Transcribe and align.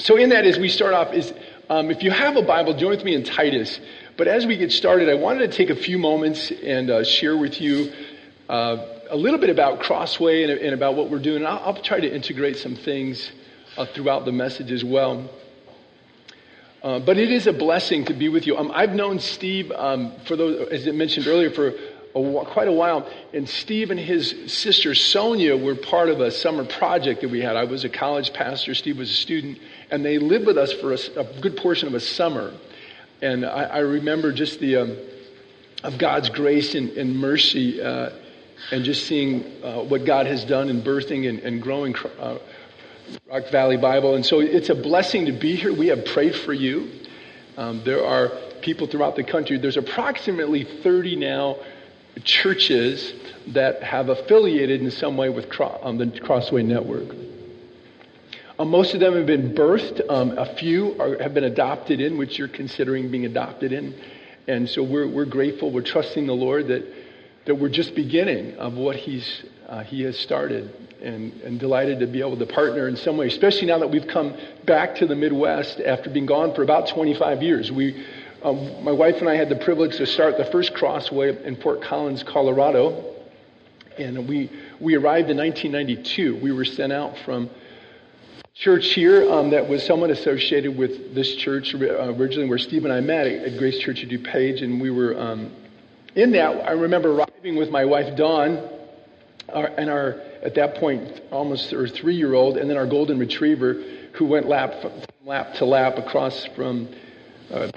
so 0.00 0.16
in 0.16 0.30
that, 0.30 0.46
as 0.46 0.58
we 0.58 0.68
start 0.68 0.94
off, 0.94 1.12
is 1.12 1.32
um, 1.68 1.90
if 1.90 2.02
you 2.02 2.10
have 2.10 2.36
a 2.36 2.42
Bible, 2.42 2.74
join 2.74 2.90
with 2.90 3.04
me 3.04 3.14
in 3.14 3.22
Titus. 3.22 3.78
But 4.16 4.28
as 4.28 4.46
we 4.46 4.56
get 4.56 4.72
started, 4.72 5.08
I 5.10 5.14
wanted 5.14 5.50
to 5.50 5.56
take 5.56 5.70
a 5.70 5.76
few 5.76 5.98
moments 5.98 6.50
and 6.50 6.90
uh, 6.90 7.04
share 7.04 7.36
with 7.36 7.60
you 7.60 7.92
uh, 8.48 8.78
a 9.10 9.16
little 9.16 9.38
bit 9.38 9.50
about 9.50 9.80
Crossway 9.80 10.42
and, 10.44 10.52
and, 10.52 10.74
about 10.74 10.94
what 10.94 11.10
we're 11.10 11.18
doing. 11.18 11.44
I'll, 11.44 11.58
I'll 11.58 11.82
try 11.82 12.00
to 12.00 12.12
integrate 12.12 12.56
some 12.56 12.76
things 12.76 13.30
uh, 13.76 13.84
throughout 13.84 14.24
the 14.24 14.32
message 14.32 14.72
as 14.72 14.82
well. 14.82 15.28
Uh, 16.82 16.98
but 16.98 17.18
it 17.18 17.30
is 17.30 17.46
a 17.46 17.52
blessing 17.52 18.06
to 18.06 18.14
be 18.14 18.30
with 18.30 18.46
you. 18.46 18.56
Um, 18.56 18.72
I've 18.74 18.94
known 18.94 19.18
Steve, 19.18 19.70
um, 19.70 20.12
for 20.24 20.34
those, 20.34 20.68
as 20.70 20.88
I 20.88 20.92
mentioned 20.92 21.26
earlier, 21.26 21.50
for 21.50 21.74
a, 22.14 22.44
quite 22.46 22.68
a 22.68 22.72
while. 22.72 23.08
And 23.32 23.48
Steve 23.48 23.90
and 23.90 24.00
his 24.00 24.52
sister 24.52 24.94
Sonia 24.94 25.56
were 25.56 25.74
part 25.74 26.08
of 26.08 26.20
a 26.20 26.30
summer 26.30 26.64
project 26.64 27.20
that 27.22 27.30
we 27.30 27.40
had. 27.40 27.56
I 27.56 27.64
was 27.64 27.84
a 27.84 27.88
college 27.88 28.32
pastor, 28.32 28.74
Steve 28.74 28.98
was 28.98 29.10
a 29.10 29.14
student, 29.14 29.58
and 29.90 30.04
they 30.04 30.18
lived 30.18 30.46
with 30.46 30.58
us 30.58 30.72
for 30.72 30.92
a, 30.92 30.98
a 31.20 31.40
good 31.40 31.56
portion 31.56 31.88
of 31.88 31.94
a 31.94 32.00
summer. 32.00 32.52
And 33.22 33.44
I, 33.44 33.64
I 33.64 33.78
remember 33.78 34.32
just 34.32 34.60
the 34.60 34.76
um, 34.76 34.96
of 35.82 35.98
God's 35.98 36.28
grace 36.28 36.74
and, 36.74 36.90
and 36.90 37.16
mercy, 37.16 37.80
uh, 37.80 38.10
and 38.70 38.84
just 38.84 39.06
seeing 39.06 39.44
uh, 39.62 39.82
what 39.82 40.04
God 40.04 40.26
has 40.26 40.44
done 40.44 40.68
in 40.68 40.82
birthing 40.82 41.28
and, 41.28 41.38
and 41.40 41.62
growing 41.62 41.94
uh, 42.18 42.38
Rock 43.30 43.50
Valley 43.50 43.76
Bible. 43.76 44.14
And 44.14 44.24
so 44.24 44.40
it's 44.40 44.68
a 44.68 44.74
blessing 44.74 45.26
to 45.26 45.32
be 45.32 45.56
here. 45.56 45.72
We 45.72 45.88
have 45.88 46.04
prayed 46.04 46.34
for 46.34 46.52
you. 46.52 46.90
Um, 47.56 47.82
there 47.84 48.04
are 48.04 48.28
people 48.60 48.86
throughout 48.86 49.16
the 49.16 49.24
country. 49.24 49.58
There's 49.58 49.76
approximately 49.76 50.64
30 50.64 51.16
now 51.16 51.56
churches 52.24 53.14
that 53.48 53.82
have 53.82 54.08
affiliated 54.08 54.80
in 54.80 54.90
some 54.90 55.16
way 55.16 55.28
with 55.28 55.46
um, 55.82 55.98
the 55.98 56.20
Crossway 56.20 56.62
Network. 56.62 57.14
Um, 58.58 58.68
most 58.68 58.92
of 58.92 59.00
them 59.00 59.14
have 59.14 59.26
been 59.26 59.54
birthed. 59.54 60.02
Um, 60.10 60.36
a 60.36 60.54
few 60.56 61.00
are, 61.00 61.16
have 61.22 61.32
been 61.32 61.44
adopted 61.44 62.00
in, 62.00 62.18
which 62.18 62.38
you're 62.38 62.48
considering 62.48 63.10
being 63.10 63.24
adopted 63.24 63.72
in. 63.72 63.94
And 64.46 64.68
so 64.68 64.82
we're, 64.82 65.08
we're 65.08 65.24
grateful. 65.24 65.70
We're 65.70 65.80
trusting 65.80 66.26
the 66.26 66.34
Lord 66.34 66.68
that, 66.68 66.84
that 67.46 67.54
we're 67.54 67.70
just 67.70 67.94
beginning 67.94 68.56
of 68.56 68.74
what 68.74 68.96
he's, 68.96 69.44
uh, 69.68 69.82
He 69.84 70.02
has 70.02 70.18
started 70.18 70.74
and, 71.00 71.32
and 71.40 71.58
delighted 71.58 72.00
to 72.00 72.06
be 72.06 72.20
able 72.20 72.36
to 72.36 72.46
partner 72.46 72.86
in 72.88 72.96
some 72.96 73.16
way, 73.16 73.28
especially 73.28 73.66
now 73.66 73.78
that 73.78 73.90
we've 73.90 74.06
come 74.06 74.36
back 74.66 74.96
to 74.96 75.06
the 75.06 75.16
Midwest 75.16 75.80
after 75.80 76.10
being 76.10 76.26
gone 76.26 76.54
for 76.54 76.62
about 76.62 76.88
25 76.88 77.42
years. 77.42 77.72
We, 77.72 78.04
um, 78.42 78.82
my 78.84 78.92
wife 78.92 79.16
and 79.16 79.28
I 79.28 79.34
had 79.36 79.48
the 79.48 79.56
privilege 79.56 79.96
to 79.98 80.06
start 80.06 80.38
the 80.38 80.46
first 80.46 80.72
Crossway 80.72 81.44
in 81.44 81.56
Fort 81.56 81.82
Collins, 81.82 82.22
Colorado. 82.22 83.16
And 83.98 84.26
we, 84.26 84.50
we 84.80 84.94
arrived 84.94 85.30
in 85.30 85.36
1992. 85.36 86.36
We 86.42 86.52
were 86.52 86.64
sent 86.64 86.92
out 86.92 87.18
from 87.18 87.50
church 88.54 88.86
here 88.94 89.30
um, 89.30 89.50
that 89.50 89.68
was 89.68 89.84
somewhat 89.84 90.10
associated 90.10 90.76
with 90.76 91.14
this 91.14 91.34
church 91.36 91.74
uh, 91.74 92.14
originally 92.14 92.48
where 92.48 92.58
Steve 92.58 92.84
and 92.84 92.92
I 92.92 93.00
met 93.00 93.26
at 93.26 93.58
Grace 93.58 93.78
Church 93.78 94.02
of 94.02 94.08
DuPage. 94.08 94.62
And 94.62 94.80
we 94.80 94.90
were 94.90 95.20
um, 95.20 95.52
in 96.14 96.32
that. 96.32 96.66
I 96.66 96.72
remember 96.72 97.12
arriving 97.12 97.56
with 97.56 97.70
my 97.70 97.84
wife, 97.84 98.16
Dawn, 98.16 98.68
our, 99.52 99.66
and 99.66 99.90
our 99.90 100.20
at 100.42 100.54
that 100.54 100.76
point 100.76 101.20
almost 101.30 101.74
our 101.74 101.86
three 101.88 102.16
year 102.16 102.32
old, 102.32 102.56
and 102.56 102.70
then 102.70 102.78
our 102.78 102.86
golden 102.86 103.18
retriever 103.18 103.74
who 104.14 104.24
went 104.24 104.48
lap 104.48 104.72
lap 105.24 105.54
to 105.54 105.64
lap 105.66 105.98
across 105.98 106.46
from 106.56 106.88
uh, 107.52 107.68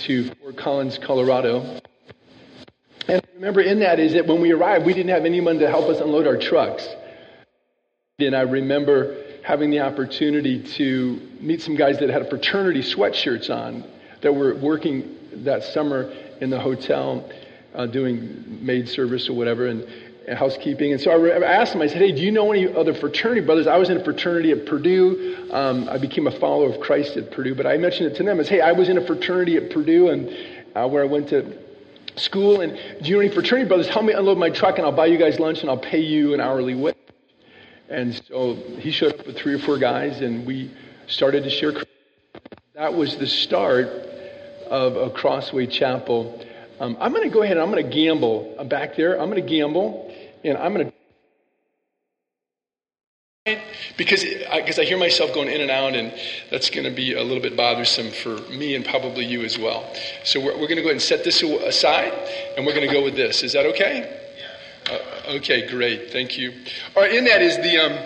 to 0.00 0.30
Fort 0.34 0.56
Collins, 0.56 0.98
Colorado. 0.98 1.80
And 3.08 3.22
remember 3.34 3.60
in 3.60 3.80
that 3.80 3.98
is 3.98 4.12
that 4.14 4.26
when 4.26 4.40
we 4.40 4.52
arrived, 4.52 4.86
we 4.86 4.94
didn't 4.94 5.10
have 5.10 5.24
anyone 5.24 5.58
to 5.58 5.68
help 5.68 5.88
us 5.88 6.00
unload 6.00 6.26
our 6.26 6.36
trucks. 6.36 6.88
And 8.18 8.36
I 8.36 8.42
remember 8.42 9.16
having 9.42 9.70
the 9.70 9.80
opportunity 9.80 10.62
to 10.62 11.20
meet 11.40 11.60
some 11.62 11.74
guys 11.74 11.98
that 11.98 12.10
had 12.10 12.28
fraternity 12.28 12.80
sweatshirts 12.80 13.50
on 13.50 13.84
that 14.20 14.32
were 14.32 14.54
working 14.54 15.16
that 15.44 15.64
summer 15.64 16.12
in 16.40 16.50
the 16.50 16.60
hotel 16.60 17.28
uh, 17.74 17.86
doing 17.86 18.64
maid 18.64 18.88
service 18.88 19.28
or 19.28 19.34
whatever. 19.34 19.66
And 19.66 19.86
housekeeping. 20.28 20.92
And 20.92 21.00
so 21.00 21.10
I 21.10 21.42
asked 21.42 21.74
him, 21.74 21.82
I 21.82 21.86
said, 21.86 21.98
hey, 21.98 22.12
do 22.12 22.22
you 22.22 22.30
know 22.30 22.52
any 22.52 22.72
other 22.74 22.94
fraternity 22.94 23.40
brothers? 23.40 23.66
I 23.66 23.76
was 23.76 23.90
in 23.90 23.96
a 23.96 24.04
fraternity 24.04 24.52
at 24.52 24.66
Purdue. 24.66 25.48
Um, 25.50 25.88
I 25.88 25.98
became 25.98 26.26
a 26.26 26.38
follower 26.38 26.72
of 26.72 26.80
Christ 26.80 27.16
at 27.16 27.30
Purdue. 27.30 27.54
But 27.54 27.66
I 27.66 27.76
mentioned 27.76 28.12
it 28.12 28.16
to 28.16 28.22
them 28.22 28.40
as, 28.40 28.48
hey, 28.48 28.60
I 28.60 28.72
was 28.72 28.88
in 28.88 28.98
a 28.98 29.06
fraternity 29.06 29.56
at 29.56 29.70
Purdue 29.70 30.08
and 30.08 30.28
uh, 30.74 30.88
where 30.88 31.02
I 31.02 31.06
went 31.06 31.28
to 31.28 31.58
school. 32.16 32.60
And 32.60 32.78
do 33.02 33.08
you 33.08 33.16
know 33.16 33.20
any 33.20 33.30
fraternity 33.30 33.68
brothers? 33.68 33.88
Help 33.88 34.04
me 34.04 34.12
unload 34.12 34.38
my 34.38 34.50
truck 34.50 34.78
and 34.78 34.86
I'll 34.86 34.92
buy 34.92 35.06
you 35.06 35.18
guys 35.18 35.38
lunch 35.38 35.60
and 35.60 35.70
I'll 35.70 35.78
pay 35.78 36.00
you 36.00 36.34
an 36.34 36.40
hourly 36.40 36.74
wage. 36.74 36.96
And 37.88 38.14
so 38.28 38.54
he 38.54 38.90
showed 38.90 39.18
up 39.18 39.26
with 39.26 39.36
three 39.36 39.54
or 39.54 39.58
four 39.58 39.78
guys 39.78 40.20
and 40.20 40.46
we 40.46 40.70
started 41.06 41.44
to 41.44 41.50
share. 41.50 41.72
That 42.74 42.94
was 42.94 43.16
the 43.16 43.26
start 43.26 43.88
of 44.68 44.96
a 44.96 45.10
Crossway 45.10 45.66
Chapel. 45.66 46.42
Um, 46.80 46.96
I'm 46.98 47.12
going 47.12 47.28
to 47.28 47.32
go 47.32 47.42
ahead 47.42 47.58
and 47.58 47.62
I'm 47.62 47.70
going 47.70 47.84
to 47.84 47.94
gamble 47.94 48.56
I'm 48.58 48.68
back 48.68 48.96
there. 48.96 49.20
I'm 49.20 49.30
going 49.30 49.42
to 49.42 49.48
gamble 49.48 50.11
and 50.44 50.58
I'm 50.58 50.74
going 50.74 50.86
to 50.86 50.92
because 53.96 54.24
because 54.56 54.78
I, 54.78 54.82
I, 54.82 54.84
hear 54.84 54.98
myself 54.98 55.34
going 55.34 55.48
in 55.48 55.60
and 55.60 55.70
out, 55.70 55.94
and 55.94 56.14
that's 56.50 56.70
going 56.70 56.84
to 56.84 56.92
be 56.92 57.14
a 57.14 57.22
little 57.22 57.42
bit 57.42 57.56
bothersome 57.56 58.10
for 58.10 58.36
me 58.52 58.76
and 58.76 58.84
probably 58.84 59.24
you 59.24 59.42
as 59.42 59.58
well. 59.58 59.84
So 60.24 60.40
we're, 60.40 60.52
we're 60.52 60.68
going 60.68 60.76
to 60.76 60.82
go 60.82 60.88
ahead 60.88 60.92
and 60.92 61.02
set 61.02 61.24
this 61.24 61.42
aside, 61.42 62.12
and 62.56 62.64
we're 62.64 62.74
going 62.74 62.86
to 62.86 62.94
go 62.94 63.02
with 63.02 63.16
this. 63.16 63.42
Is 63.42 63.52
that 63.54 63.66
okay? 63.66 64.20
Yeah. 64.88 64.94
Uh, 64.94 65.32
okay, 65.38 65.68
great. 65.68 66.12
Thank 66.12 66.38
you. 66.38 66.52
All 66.94 67.02
right, 67.02 67.12
in 67.12 67.24
that 67.24 67.42
is 67.42 67.56
the. 67.56 67.78
Um, 67.78 67.98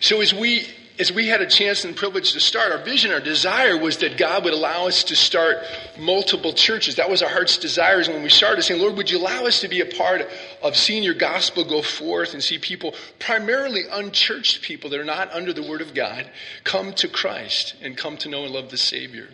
so 0.00 0.20
as 0.22 0.32
we 0.32 0.66
as 1.02 1.12
we 1.12 1.26
had 1.26 1.40
a 1.40 1.46
chance 1.48 1.84
and 1.84 1.96
privilege 1.96 2.32
to 2.32 2.38
start, 2.38 2.70
our 2.70 2.78
vision, 2.78 3.10
our 3.10 3.18
desire 3.18 3.76
was 3.76 3.96
that 3.96 4.16
God 4.16 4.44
would 4.44 4.54
allow 4.54 4.86
us 4.86 5.02
to 5.02 5.16
start 5.16 5.58
multiple 5.98 6.52
churches. 6.52 6.94
That 6.94 7.10
was 7.10 7.22
our 7.22 7.28
heart's 7.28 7.58
desires 7.58 8.08
when 8.08 8.22
we 8.22 8.28
started 8.28 8.62
saying, 8.62 8.80
Lord, 8.80 8.96
would 8.96 9.10
you 9.10 9.18
allow 9.18 9.44
us 9.44 9.62
to 9.62 9.68
be 9.68 9.80
a 9.80 9.84
part 9.84 10.28
of 10.62 10.76
seeing 10.76 11.02
your 11.02 11.14
gospel 11.14 11.64
go 11.64 11.82
forth 11.82 12.34
and 12.34 12.42
see 12.42 12.56
people, 12.56 12.94
primarily 13.18 13.82
unchurched 13.90 14.62
people 14.62 14.90
that 14.90 15.00
are 15.00 15.04
not 15.04 15.32
under 15.32 15.52
the 15.52 15.68
word 15.68 15.80
of 15.80 15.92
God, 15.92 16.30
come 16.62 16.92
to 16.92 17.08
Christ 17.08 17.74
and 17.82 17.96
come 17.96 18.16
to 18.18 18.28
know 18.28 18.44
and 18.44 18.54
love 18.54 18.70
the 18.70 18.78
Savior. 18.78 19.28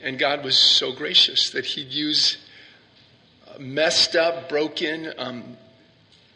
And 0.00 0.18
God 0.18 0.42
was 0.42 0.58
so 0.58 0.92
gracious 0.92 1.50
that 1.50 1.66
He'd 1.66 1.92
use 1.92 2.36
messed 3.60 4.16
up, 4.16 4.48
broken, 4.48 5.12
um, 5.18 5.56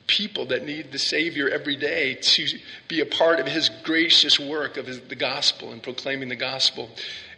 people 0.06 0.46
that 0.46 0.64
need 0.64 0.92
the 0.92 0.98
Savior 0.98 1.48
every 1.48 1.76
day 1.76 2.14
to 2.14 2.46
be 2.88 3.00
a 3.00 3.06
part 3.06 3.40
of 3.40 3.46
His 3.46 3.70
gracious 3.82 4.38
work 4.38 4.76
of 4.76 4.86
his, 4.86 5.00
the 5.00 5.14
gospel 5.14 5.72
and 5.72 5.82
proclaiming 5.82 6.28
the 6.28 6.36
gospel. 6.36 6.90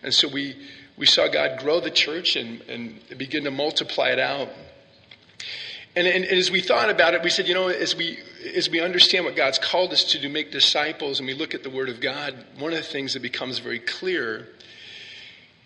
And 0.02 0.12
so 0.12 0.28
we, 0.28 0.56
we 0.96 1.06
saw 1.06 1.28
God 1.28 1.60
grow 1.60 1.80
the 1.80 1.90
church 1.90 2.36
and, 2.36 2.60
and 2.62 3.00
begin 3.16 3.44
to 3.44 3.50
multiply 3.50 4.08
it 4.08 4.18
out. 4.18 4.48
And, 5.94 6.06
and, 6.06 6.24
and, 6.24 6.38
as 6.38 6.50
we 6.50 6.60
thought 6.60 6.90
about 6.90 7.14
it, 7.14 7.22
we 7.22 7.30
said, 7.30 7.48
you 7.48 7.54
know, 7.54 7.68
as 7.68 7.96
we, 7.96 8.18
as 8.54 8.68
we 8.68 8.80
understand 8.80 9.24
what 9.24 9.34
God's 9.34 9.58
called 9.58 9.92
us 9.92 10.04
to 10.12 10.20
do, 10.20 10.28
make 10.28 10.52
disciples, 10.52 11.20
and 11.20 11.26
we 11.26 11.32
look 11.32 11.54
at 11.54 11.62
the 11.62 11.70
Word 11.70 11.88
of 11.88 12.00
God, 12.00 12.34
one 12.58 12.72
of 12.72 12.78
the 12.78 12.84
things 12.84 13.14
that 13.14 13.22
becomes 13.22 13.60
very 13.60 13.78
clear 13.78 14.48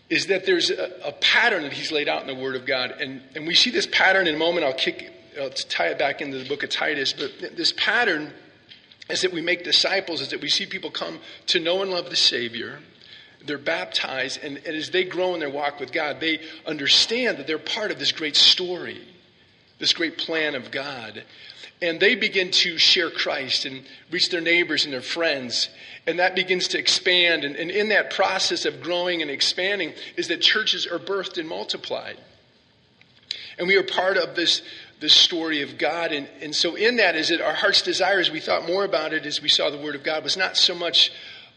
is 0.08 0.26
that 0.26 0.46
there's 0.46 0.70
a, 0.70 0.92
a 1.04 1.12
pattern 1.12 1.62
that 1.62 1.72
He's 1.72 1.90
laid 1.90 2.08
out 2.08 2.20
in 2.20 2.28
the 2.28 2.40
Word 2.40 2.54
of 2.54 2.64
God. 2.64 2.92
And, 3.00 3.22
and 3.34 3.46
we 3.46 3.54
see 3.54 3.70
this 3.70 3.86
pattern 3.86 4.28
in 4.28 4.36
a 4.36 4.38
moment. 4.38 4.64
I'll 4.64 4.72
kick 4.72 5.12
uh, 5.38 5.48
to 5.48 5.68
tie 5.68 5.88
it 5.88 5.98
back 5.98 6.20
into 6.20 6.38
the 6.38 6.48
book 6.48 6.62
of 6.62 6.70
Titus, 6.70 7.12
but 7.12 7.56
this 7.56 7.72
pattern 7.76 8.32
is 9.08 9.22
that 9.22 9.32
we 9.32 9.40
make 9.40 9.64
disciples, 9.64 10.20
is 10.20 10.28
that 10.30 10.40
we 10.40 10.48
see 10.48 10.66
people 10.66 10.90
come 10.90 11.18
to 11.48 11.60
know 11.60 11.82
and 11.82 11.90
love 11.90 12.10
the 12.10 12.16
Savior. 12.16 12.78
They're 13.44 13.58
baptized, 13.58 14.40
and, 14.42 14.58
and 14.58 14.76
as 14.76 14.90
they 14.90 15.04
grow 15.04 15.34
in 15.34 15.40
their 15.40 15.50
walk 15.50 15.80
with 15.80 15.92
God, 15.92 16.20
they 16.20 16.40
understand 16.66 17.38
that 17.38 17.46
they're 17.46 17.58
part 17.58 17.90
of 17.90 17.98
this 17.98 18.12
great 18.12 18.36
story, 18.36 19.00
this 19.78 19.92
great 19.92 20.18
plan 20.18 20.54
of 20.54 20.70
God. 20.70 21.24
And 21.82 21.98
they 21.98 22.14
begin 22.14 22.50
to 22.50 22.76
share 22.76 23.08
Christ 23.10 23.64
and 23.64 23.82
reach 24.10 24.28
their 24.28 24.42
neighbors 24.42 24.84
and 24.84 24.92
their 24.92 25.00
friends. 25.00 25.70
And 26.06 26.18
that 26.18 26.34
begins 26.36 26.68
to 26.68 26.78
expand. 26.78 27.42
And, 27.42 27.56
and 27.56 27.70
in 27.70 27.88
that 27.88 28.10
process 28.10 28.66
of 28.66 28.82
growing 28.82 29.22
and 29.22 29.30
expanding, 29.30 29.94
is 30.18 30.28
that 30.28 30.42
churches 30.42 30.86
are 30.86 30.98
birthed 30.98 31.38
and 31.38 31.48
multiplied. 31.48 32.18
And 33.58 33.66
we 33.66 33.76
are 33.76 33.82
part 33.82 34.18
of 34.18 34.36
this 34.36 34.60
the 35.00 35.08
story 35.08 35.62
of 35.62 35.78
God. 35.78 36.12
And, 36.12 36.28
and 36.40 36.54
so, 36.54 36.76
in 36.76 36.96
that, 36.96 37.16
is 37.16 37.30
it 37.30 37.40
our 37.40 37.54
heart's 37.54 37.82
desire, 37.82 38.20
as 38.20 38.30
we 38.30 38.40
thought 38.40 38.66
more 38.66 38.84
about 38.84 39.12
it 39.12 39.26
as 39.26 39.42
we 39.42 39.48
saw 39.48 39.70
the 39.70 39.78
Word 39.78 39.94
of 39.94 40.02
God, 40.02 40.22
was 40.22 40.36
not 40.36 40.56
so 40.56 40.74
much 40.74 41.10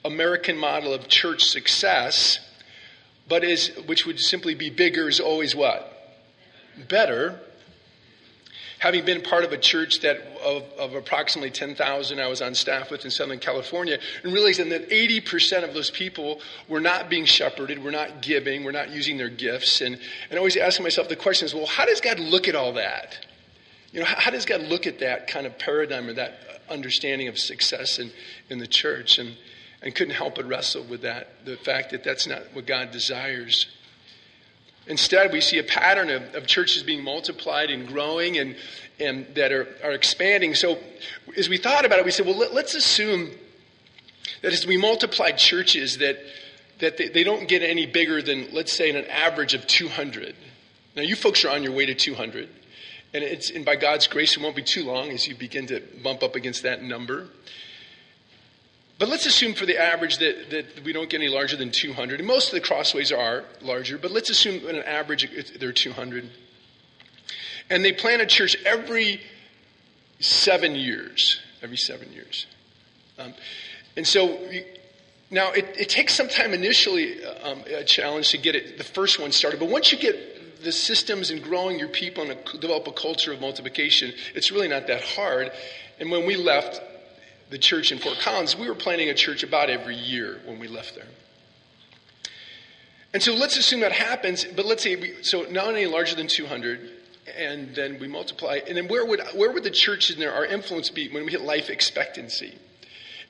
American 0.05 0.57
model 0.57 0.93
of 0.93 1.07
church 1.07 1.43
success, 1.43 2.39
but 3.27 3.43
is, 3.43 3.69
which 3.85 4.05
would 4.05 4.19
simply 4.19 4.55
be 4.55 4.69
bigger 4.69 5.07
is 5.07 5.19
always 5.19 5.55
what? 5.55 5.89
Better. 6.89 7.39
Having 8.79 9.05
been 9.05 9.21
part 9.21 9.45
of 9.45 9.53
a 9.53 9.57
church 9.57 10.01
that 10.01 10.17
of, 10.43 10.63
of 10.77 10.93
approximately 10.93 11.51
10,000 11.51 12.19
I 12.19 12.27
was 12.27 12.41
on 12.41 12.53
staff 12.53 12.91
with 12.91 13.05
in 13.05 13.11
Southern 13.11 13.39
California, 13.39 13.97
and 14.23 14.33
realizing 14.33 14.69
that 14.69 14.89
80% 14.89 15.63
of 15.63 15.73
those 15.73 15.89
people 15.89 16.41
were 16.67 16.81
not 16.81 17.09
being 17.09 17.23
shepherded, 17.23 17.81
were 17.81 17.91
not 17.91 18.21
giving, 18.21 18.65
were 18.65 18.73
not 18.73 18.89
using 18.89 19.17
their 19.17 19.29
gifts. 19.29 19.79
And, 19.79 19.97
and 20.29 20.37
always 20.37 20.57
asking 20.57 20.83
myself 20.83 21.07
the 21.07 21.15
question 21.15 21.45
is, 21.45 21.53
well, 21.53 21.65
how 21.65 21.85
does 21.85 22.01
God 22.01 22.19
look 22.19 22.49
at 22.49 22.55
all 22.55 22.73
that? 22.73 23.25
You 23.93 24.01
know, 24.01 24.05
how 24.05 24.31
does 24.31 24.45
God 24.45 24.61
look 24.61 24.87
at 24.87 24.99
that 24.99 25.27
kind 25.27 25.45
of 25.45 25.57
paradigm 25.57 26.09
or 26.09 26.13
that 26.13 26.39
understanding 26.69 27.29
of 27.29 27.39
success 27.39 27.99
in, 27.99 28.11
in 28.49 28.57
the 28.57 28.67
church? 28.67 29.19
And, 29.19 29.37
and 29.83 29.93
couldn't 29.93 30.15
help 30.15 30.35
but 30.35 30.47
wrestle 30.47 30.83
with 30.83 31.01
that 31.01 31.45
the 31.45 31.57
fact 31.57 31.91
that 31.91 32.03
that's 32.03 32.25
not 32.25 32.41
what 32.53 32.65
God 32.65 32.91
desires. 32.91 33.67
Instead, 34.87 35.31
we 35.31 35.41
see 35.41 35.59
a 35.59 35.63
pattern 35.63 36.09
of, 36.09 36.35
of 36.35 36.47
churches 36.47 36.83
being 36.83 37.03
multiplied 37.03 37.69
and 37.69 37.87
growing 37.87 38.37
and, 38.37 38.55
and 38.99 39.27
that 39.35 39.51
are, 39.51 39.67
are 39.83 39.91
expanding. 39.91 40.55
So, 40.55 40.77
as 41.37 41.47
we 41.47 41.57
thought 41.57 41.85
about 41.85 41.99
it, 41.99 42.05
we 42.05 42.11
said, 42.11 42.25
well, 42.25 42.37
let, 42.37 42.51
us 42.65 42.75
assume 42.75 43.31
that 44.41 44.51
as 44.51 44.65
we 44.65 44.77
multiply 44.77 45.31
churches, 45.31 45.99
that, 45.99 46.17
that 46.79 46.97
they, 46.97 47.09
they 47.09 47.23
don't 47.23 47.47
get 47.47 47.61
any 47.61 47.85
bigger 47.85 48.21
than, 48.21 48.47
let's 48.51 48.73
say, 48.73 48.89
an 48.89 49.05
average 49.05 49.53
of 49.53 49.67
200. 49.67 50.35
Now, 50.95 51.01
you 51.01 51.15
folks 51.15 51.45
are 51.45 51.49
on 51.49 51.63
your 51.63 51.73
way 51.73 51.85
to 51.85 51.93
200. 51.93 52.49
And, 53.13 53.23
it's, 53.23 53.51
and 53.51 53.63
by 53.63 53.75
God's 53.75 54.07
grace, 54.07 54.35
it 54.35 54.41
won't 54.41 54.55
be 54.55 54.63
too 54.63 54.83
long 54.83 55.11
as 55.11 55.27
you 55.27 55.35
begin 55.35 55.67
to 55.67 55.81
bump 56.01 56.23
up 56.23 56.35
against 56.35 56.63
that 56.63 56.81
number. 56.81 57.27
But 58.97 59.09
let's 59.09 59.25
assume 59.25 59.53
for 59.53 59.65
the 59.65 59.77
average 59.77 60.17
that, 60.17 60.49
that 60.49 60.83
we 60.83 60.93
don't 60.93 61.09
get 61.09 61.21
any 61.21 61.29
larger 61.29 61.57
than 61.57 61.71
200. 61.71 62.19
And 62.19 62.27
most 62.27 62.47
of 62.47 62.53
the 62.53 62.61
crossways 62.61 63.11
are 63.11 63.43
larger, 63.61 63.97
but 63.97 64.11
let's 64.11 64.29
assume 64.29 64.67
on 64.67 64.75
an 64.75 64.83
average 64.83 65.29
they're 65.59 65.71
200. 65.71 66.29
And 67.69 67.83
they 67.83 67.91
plant 67.91 68.21
a 68.21 68.25
church 68.25 68.55
every 68.65 69.21
seven 70.19 70.75
years. 70.75 71.39
Every 71.61 71.77
seven 71.77 72.11
years. 72.11 72.45
Um, 73.19 73.33
and 73.95 74.07
so 74.07 74.39
now 75.29 75.51
it, 75.51 75.75
it, 75.77 75.89
takes 75.89 76.13
some 76.13 76.27
time 76.27 76.53
initially, 76.53 77.23
um, 77.25 77.63
a 77.67 77.83
challenge 77.83 78.29
to 78.29 78.37
get 78.37 78.55
it, 78.55 78.77
the 78.77 78.83
first 78.83 79.19
one 79.19 79.31
started. 79.31 79.59
But 79.59 79.69
once 79.69 79.91
you 79.91 79.97
get 79.97 80.15
the 80.63 80.71
systems 80.71 81.29
and 81.29 81.43
growing 81.43 81.79
your 81.79 81.89
people 81.89 82.23
and 82.23 82.31
a, 82.31 82.57
develop 82.57 82.87
a 82.87 82.91
culture 82.91 83.31
of 83.31 83.41
multiplication, 83.41 84.13
it's 84.33 84.51
really 84.51 84.67
not 84.67 84.87
that 84.87 85.03
hard. 85.03 85.51
And 85.99 86.09
when 86.11 86.25
we 86.25 86.35
left, 86.35 86.81
the 87.49 87.57
church 87.57 87.91
in 87.91 87.99
Fort 87.99 88.17
Collins, 88.19 88.57
we 88.57 88.67
were 88.67 88.75
planning 88.75 89.09
a 89.09 89.13
church 89.13 89.43
about 89.43 89.69
every 89.69 89.95
year 89.95 90.41
when 90.45 90.59
we 90.59 90.67
left 90.67 90.95
there. 90.95 91.07
And 93.13 93.21
so 93.21 93.33
let's 93.35 93.57
assume 93.57 93.81
that 93.81 93.91
happens, 93.91 94.43
but 94.43 94.65
let's 94.65 94.81
say, 94.81 94.95
we, 94.95 95.21
so 95.21 95.43
not 95.43 95.69
any 95.69 95.85
larger 95.85 96.15
than 96.15 96.27
200, 96.27 96.89
and 97.37 97.75
then 97.75 97.99
we 97.99 98.07
multiply. 98.07 98.59
And 98.67 98.75
then 98.75 98.87
where 98.87 99.05
would, 99.05 99.21
where 99.35 99.51
would 99.51 99.63
the 99.63 99.69
church 99.69 100.09
in 100.09 100.19
there, 100.19 100.33
our 100.33 100.45
influence 100.45 100.89
be 100.89 101.09
when 101.09 101.25
we 101.25 101.31
hit 101.31 101.41
life 101.41 101.69
expectancy? 101.69 102.57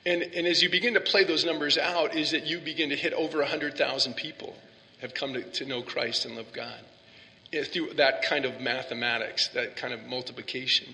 And, 0.06 0.22
and 0.22 0.46
as 0.46 0.62
you 0.62 0.70
begin 0.70 0.94
to 0.94 1.00
play 1.00 1.24
those 1.24 1.44
numbers 1.44 1.76
out, 1.76 2.14
is 2.16 2.30
that 2.30 2.46
you 2.46 2.60
begin 2.60 2.88
to 2.90 2.96
hit 2.96 3.12
over 3.12 3.38
100,000 3.40 4.14
people 4.14 4.56
have 5.02 5.12
come 5.12 5.34
to, 5.34 5.42
to 5.42 5.66
know 5.66 5.82
Christ 5.82 6.24
and 6.24 6.34
love 6.36 6.52
God 6.54 6.80
eh, 7.54 7.64
through 7.64 7.94
that 7.94 8.22
kind 8.22 8.44
of 8.44 8.60
mathematics, 8.60 9.48
that 9.48 9.76
kind 9.76 9.94
of 9.94 10.04
multiplication. 10.04 10.88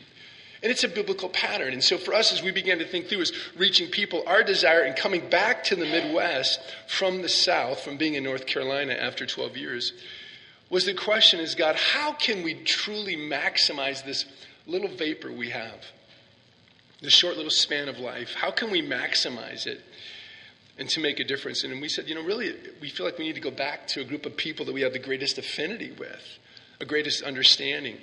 And 0.63 0.71
it's 0.71 0.85
a 0.85 0.89
biblical 0.89 1.31
pattern. 1.31 1.73
And 1.73 1.83
so 1.83 1.97
for 1.97 2.13
us, 2.13 2.33
as 2.33 2.43
we 2.43 2.51
began 2.51 2.79
to 2.79 2.87
think 2.87 3.07
through 3.07 3.23
is 3.23 3.33
reaching 3.57 3.89
people, 3.91 4.23
our 4.27 4.43
desire 4.43 4.85
in 4.85 4.93
coming 4.93 5.29
back 5.31 5.65
to 5.65 5.77
the 5.77 5.87
Midwest 5.87 6.61
from 6.87 7.23
the 7.23 7.31
South, 7.31 7.81
from 7.81 7.97
being 7.97 8.15
in 8.15 8.25
North 8.25 8.47
Carolina 8.47 8.93
after 8.93 9.25
12 9.25 9.57
years, 9.57 9.93
was 10.69 10.85
the 10.85 10.95
question 10.95 11.41
is, 11.41 11.55
God, 11.55 11.77
how 11.77 12.13
can 12.13 12.43
we 12.43 12.55
truly 12.55 13.17
maximize 13.17 14.05
this 14.05 14.27
little 14.67 14.89
vapor 14.89 15.33
we 15.33 15.51
have? 15.51 15.87
This 17.01 17.15
short 17.15 17.37
little 17.37 17.51
span 17.51 17.89
of 17.89 17.99
life. 17.99 18.35
How 18.35 18.51
can 18.51 18.71
we 18.71 18.83
maximize 18.83 19.67
it? 19.67 19.81
and 20.81 20.89
to 20.89 20.99
make 20.99 21.21
a 21.21 21.25
difference. 21.25 21.63
And 21.63 21.79
we 21.81 21.89
said, 21.89 22.09
you 22.09 22.15
know, 22.15 22.23
really, 22.23 22.55
we 22.81 22.89
feel 22.89 23.05
like 23.05 23.19
we 23.19 23.25
need 23.25 23.35
to 23.35 23.41
go 23.41 23.51
back 23.51 23.87
to 23.89 24.01
a 24.01 24.05
group 24.05 24.25
of 24.25 24.37
people 24.37 24.65
that 24.65 24.73
we 24.73 24.81
have 24.81 24.95
the 24.95 24.99
greatest 24.99 25.37
affinity 25.37 25.93
with, 25.93 26.39
a 26.81 26.85
greatest 26.85 27.23
understanding. 27.23 27.99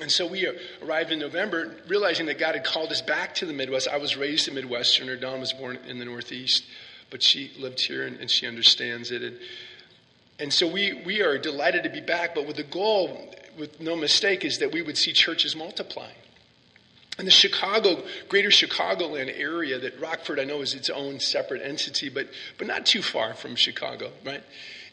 And 0.00 0.10
so 0.10 0.26
we 0.26 0.48
arrived 0.82 1.10
in 1.10 1.18
November 1.18 1.74
realizing 1.88 2.26
that 2.26 2.38
God 2.38 2.54
had 2.54 2.64
called 2.64 2.92
us 2.92 3.02
back 3.02 3.34
to 3.36 3.46
the 3.46 3.52
Midwest. 3.52 3.88
I 3.88 3.98
was 3.98 4.16
raised 4.16 4.46
a 4.48 4.52
Midwesterner. 4.52 5.20
Dawn 5.20 5.40
was 5.40 5.52
born 5.52 5.76
in 5.88 5.98
the 5.98 6.04
Northeast, 6.04 6.64
but 7.10 7.22
she 7.22 7.50
lived 7.58 7.80
here 7.80 8.06
and, 8.06 8.16
and 8.20 8.30
she 8.30 8.46
understands 8.46 9.10
it. 9.10 9.22
And, 9.22 9.38
and 10.38 10.52
so 10.52 10.68
we, 10.68 11.02
we 11.04 11.20
are 11.20 11.36
delighted 11.36 11.82
to 11.82 11.90
be 11.90 12.00
back, 12.00 12.34
but 12.34 12.46
with 12.46 12.56
the 12.56 12.62
goal, 12.62 13.34
with 13.58 13.80
no 13.80 13.96
mistake, 13.96 14.44
is 14.44 14.58
that 14.58 14.72
we 14.72 14.82
would 14.82 14.96
see 14.96 15.12
churches 15.12 15.56
multiply. 15.56 16.10
And 17.18 17.26
the 17.26 17.32
Chicago, 17.32 18.04
greater 18.28 18.50
Chicagoland 18.50 19.36
area, 19.36 19.80
that 19.80 20.00
Rockford 20.00 20.38
I 20.38 20.44
know 20.44 20.60
is 20.60 20.74
its 20.74 20.88
own 20.88 21.18
separate 21.18 21.62
entity, 21.62 22.08
but, 22.08 22.28
but 22.56 22.68
not 22.68 22.86
too 22.86 23.02
far 23.02 23.34
from 23.34 23.56
Chicago, 23.56 24.12
right? 24.24 24.44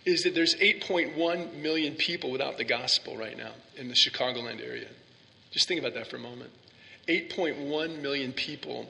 Is 0.06 0.24
that 0.24 0.36
there's 0.36 0.56
8.1 0.56 1.56
million 1.62 1.96
people 1.96 2.32
without 2.32 2.58
the 2.58 2.64
gospel 2.64 3.18
right 3.18 3.38
now 3.38 3.52
in 3.76 3.88
the 3.88 3.96
Chicagoland 3.96 4.66
area. 4.66 4.88
Just 5.52 5.68
think 5.68 5.80
about 5.80 5.96
that 5.96 6.08
for 6.08 6.18
a 6.18 6.20
moment. 6.20 6.52
8.1 7.08 8.02
million 8.02 8.32
people 8.34 8.88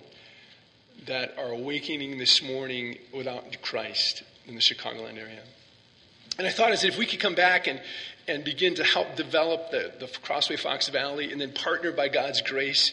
that 1.07 1.35
are 1.37 1.51
awakening 1.51 2.17
this 2.17 2.41
morning 2.41 2.97
without 3.13 3.61
Christ 3.61 4.23
in 4.47 4.55
the 4.55 4.61
Chicagoland 4.61 5.17
area. 5.17 5.41
And 6.37 6.47
I 6.47 6.49
thought 6.49 6.71
as 6.71 6.83
if 6.83 6.97
we 6.97 7.05
could 7.05 7.19
come 7.19 7.35
back 7.35 7.67
and, 7.67 7.81
and 8.27 8.43
begin 8.43 8.75
to 8.75 8.83
help 8.83 9.15
develop 9.15 9.71
the, 9.71 9.93
the 9.99 10.07
Crossway 10.21 10.57
Fox 10.57 10.89
Valley 10.89 11.31
and 11.31 11.39
then 11.39 11.53
partner 11.53 11.91
by 11.91 12.09
God's 12.09 12.41
grace 12.41 12.91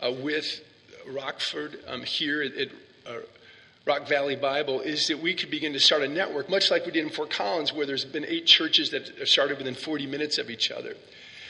uh, 0.00 0.12
with 0.12 0.62
Rockford 1.06 1.80
um, 1.86 2.02
here 2.02 2.42
at, 2.42 2.54
at 2.54 2.68
uh, 3.06 3.20
Rock 3.88 4.06
Valley 4.06 4.36
Bible 4.36 4.82
is 4.82 5.06
that 5.06 5.20
we 5.20 5.32
could 5.32 5.50
begin 5.50 5.72
to 5.72 5.80
start 5.80 6.02
a 6.02 6.08
network, 6.08 6.50
much 6.50 6.70
like 6.70 6.84
we 6.84 6.92
did 6.92 7.04
in 7.04 7.10
Fort 7.10 7.30
Collins, 7.30 7.72
where 7.72 7.86
there's 7.86 8.04
been 8.04 8.26
eight 8.26 8.44
churches 8.44 8.90
that 8.90 9.08
have 9.18 9.28
started 9.28 9.56
within 9.56 9.74
40 9.74 10.06
minutes 10.06 10.36
of 10.36 10.50
each 10.50 10.70
other, 10.70 10.94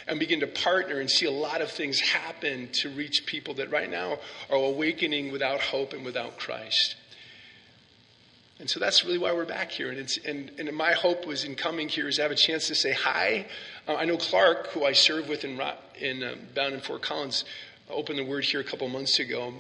and 0.07 0.21
begin 0.21 0.39
to 0.39 0.47
partner 0.47 1.01
and 1.01 1.11
see 1.11 1.27
a 1.27 1.33
lot 1.33 1.63
of 1.63 1.71
things 1.73 1.99
happen 1.99 2.69
to 2.75 2.91
reach 2.91 3.27
people 3.27 3.55
that 3.55 3.73
right 3.73 3.91
now 3.91 4.19
are 4.51 4.57
awakening 4.57 5.33
without 5.33 5.61
hope 5.61 5.93
and 5.93 6.05
without 6.05 6.39
Christ. 6.39 6.95
And 8.61 8.71
so 8.71 8.79
that's 8.79 9.05
really 9.05 9.19
why 9.19 9.33
we're 9.33 9.45
back 9.45 9.73
here. 9.73 9.91
And, 9.91 10.19
and, 10.25 10.53
and 10.61 10.77
my 10.77 10.93
hope 10.93 11.27
was 11.27 11.43
in 11.43 11.57
coming 11.57 11.89
here 11.89 12.07
is 12.07 12.17
to 12.17 12.23
have 12.23 12.31
a 12.31 12.37
chance 12.37 12.69
to 12.69 12.77
say 12.77 12.93
hi. 12.93 13.47
Uh, 13.89 13.97
I 13.97 14.05
know 14.05 14.17
Clark, 14.17 14.69
who 14.69 14.85
I 14.85 14.93
serve 14.93 15.29
with 15.29 15.45
in, 15.45 15.61
in 16.01 16.23
uh, 16.23 16.37
down 16.55 16.73
in 16.73 16.81
Fort 16.81 17.03
Collins, 17.03 17.45
opened 17.91 18.21
the 18.21 18.25
word 18.25 18.45
here 18.45 18.61
a 18.61 18.65
couple 18.65 18.89
months 18.89 19.19
ago. 19.19 19.55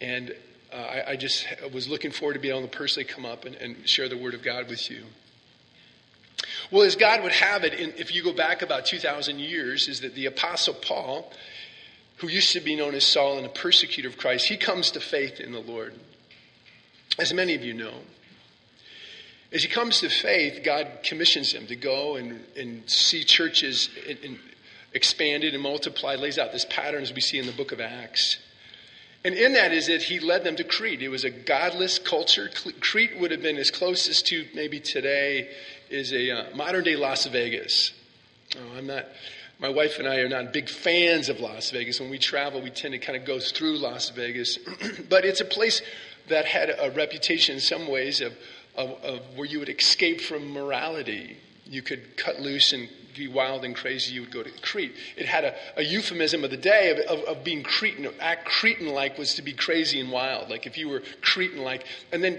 And 0.00 0.32
uh, 0.72 0.76
I, 0.76 1.10
I, 1.10 1.16
just 1.16 1.46
was 1.72 1.88
looking 1.88 2.10
forward 2.10 2.34
to 2.34 2.40
being 2.40 2.54
able 2.56 2.66
to 2.66 2.76
personally 2.76 3.04
come 3.04 3.26
up 3.26 3.44
and, 3.44 3.54
and, 3.56 3.88
share 3.88 4.08
the 4.08 4.16
Word 4.16 4.34
of 4.34 4.42
God 4.42 4.68
with 4.68 4.90
you. 4.90 5.04
Well, 6.70 6.82
as 6.82 6.96
God 6.96 7.22
would 7.22 7.32
have 7.32 7.64
it, 7.64 7.74
in, 7.74 7.92
if 7.96 8.14
you 8.14 8.22
go 8.22 8.32
back 8.32 8.62
about 8.62 8.86
2,000 8.86 9.38
years, 9.38 9.88
is 9.88 10.00
that 10.00 10.14
the 10.14 10.26
Apostle 10.26 10.74
Paul, 10.74 11.30
who 12.16 12.28
used 12.28 12.52
to 12.52 12.60
be 12.60 12.74
known 12.74 12.94
as 12.94 13.04
Saul 13.04 13.36
and 13.36 13.46
a 13.46 13.50
persecutor 13.50 14.08
of 14.08 14.16
Christ, 14.16 14.48
he 14.48 14.56
comes 14.56 14.90
to 14.92 15.00
faith 15.00 15.40
in 15.40 15.52
the 15.52 15.60
Lord. 15.60 15.94
As 17.18 17.34
many 17.34 17.54
of 17.54 17.62
you 17.62 17.74
know, 17.74 17.94
as 19.52 19.62
he 19.62 19.68
comes 19.68 20.00
to 20.00 20.08
faith, 20.08 20.64
God 20.64 21.00
commissions 21.04 21.52
him 21.52 21.66
to 21.66 21.76
go 21.76 22.16
and, 22.16 22.42
and 22.56 22.88
see 22.88 23.22
churches 23.22 23.90
in, 24.08 24.16
in 24.18 24.38
expanded 24.94 25.54
and 25.54 25.62
multiplied, 25.62 26.20
lays 26.20 26.38
out 26.38 26.52
this 26.52 26.64
pattern 26.64 27.02
as 27.02 27.12
we 27.12 27.20
see 27.20 27.38
in 27.38 27.46
the 27.46 27.52
book 27.52 27.72
of 27.72 27.80
Acts. 27.80 28.38
And 29.24 29.34
in 29.34 29.52
that 29.52 29.72
is 29.72 29.86
that 29.86 30.02
he 30.02 30.18
led 30.18 30.42
them 30.42 30.56
to 30.56 30.64
Crete. 30.64 31.00
It 31.00 31.08
was 31.08 31.24
a 31.24 31.30
godless 31.30 31.98
culture. 31.98 32.50
Crete 32.80 33.18
would 33.18 33.30
have 33.30 33.42
been 33.42 33.56
as 33.56 33.70
closest 33.70 34.26
to 34.28 34.46
maybe 34.54 34.80
today 34.80 35.48
is 35.90 36.12
a 36.12 36.30
uh, 36.30 36.56
modern 36.56 36.82
day 36.82 36.96
Las 36.96 37.26
Vegas. 37.26 37.92
Oh, 38.56 38.76
I'm 38.76 38.86
not. 38.86 39.06
My 39.60 39.68
wife 39.68 40.00
and 40.00 40.08
I 40.08 40.16
are 40.16 40.28
not 40.28 40.52
big 40.52 40.68
fans 40.68 41.28
of 41.28 41.38
Las 41.38 41.70
Vegas. 41.70 42.00
When 42.00 42.10
we 42.10 42.18
travel, 42.18 42.60
we 42.60 42.70
tend 42.70 42.92
to 42.92 42.98
kind 42.98 43.16
of 43.16 43.24
go 43.24 43.38
through 43.38 43.78
Las 43.78 44.10
Vegas, 44.10 44.58
but 45.08 45.24
it's 45.24 45.40
a 45.40 45.44
place 45.44 45.82
that 46.28 46.46
had 46.46 46.74
a 46.76 46.90
reputation 46.90 47.56
in 47.56 47.60
some 47.60 47.86
ways 47.86 48.20
of, 48.20 48.32
of, 48.74 48.90
of 49.04 49.20
where 49.36 49.46
you 49.46 49.60
would 49.60 49.68
escape 49.68 50.20
from 50.20 50.52
morality. 50.52 51.36
You 51.72 51.80
could 51.80 52.18
cut 52.18 52.38
loose 52.38 52.74
and 52.74 52.86
be 53.16 53.28
wild 53.28 53.64
and 53.64 53.74
crazy, 53.74 54.12
you 54.12 54.20
would 54.20 54.30
go 54.30 54.42
to 54.42 54.50
Crete. 54.60 54.94
It 55.16 55.24
had 55.24 55.44
a, 55.44 55.54
a 55.78 55.82
euphemism 55.82 56.44
of 56.44 56.50
the 56.50 56.58
day 56.58 56.90
of, 56.90 56.98
of, 57.18 57.24
of 57.24 57.44
being 57.44 57.62
Cretan. 57.62 58.08
Act 58.20 58.44
Cretan 58.44 58.88
like 58.88 59.16
was 59.16 59.36
to 59.36 59.42
be 59.42 59.54
crazy 59.54 59.98
and 59.98 60.12
wild, 60.12 60.50
like 60.50 60.66
if 60.66 60.76
you 60.76 60.90
were 60.90 61.02
Cretan 61.22 61.62
like. 61.62 61.86
And 62.12 62.22
then 62.22 62.38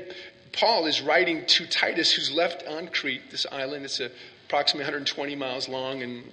Paul 0.52 0.86
is 0.86 1.02
writing 1.02 1.48
to 1.48 1.66
Titus, 1.66 2.12
who's 2.12 2.32
left 2.32 2.64
on 2.68 2.90
Crete, 2.90 3.32
this 3.32 3.48
island. 3.52 3.86
It's 3.86 4.00
a, 4.00 4.12
approximately 4.46 4.84
120 4.84 5.36
miles 5.36 5.68
long 5.68 6.04
and 6.04 6.32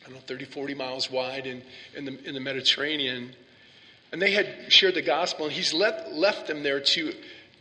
I 0.00 0.04
don't 0.04 0.14
know, 0.14 0.20
30, 0.20 0.46
40 0.46 0.74
miles 0.74 1.10
wide 1.10 1.46
in, 1.46 1.62
in, 1.94 2.06
the, 2.06 2.24
in 2.26 2.32
the 2.32 2.40
Mediterranean. 2.40 3.34
And 4.12 4.22
they 4.22 4.32
had 4.32 4.72
shared 4.72 4.94
the 4.94 5.02
gospel, 5.02 5.44
and 5.44 5.54
he's 5.54 5.74
let, 5.74 6.14
left 6.14 6.46
them 6.46 6.62
there 6.62 6.80
to 6.80 7.12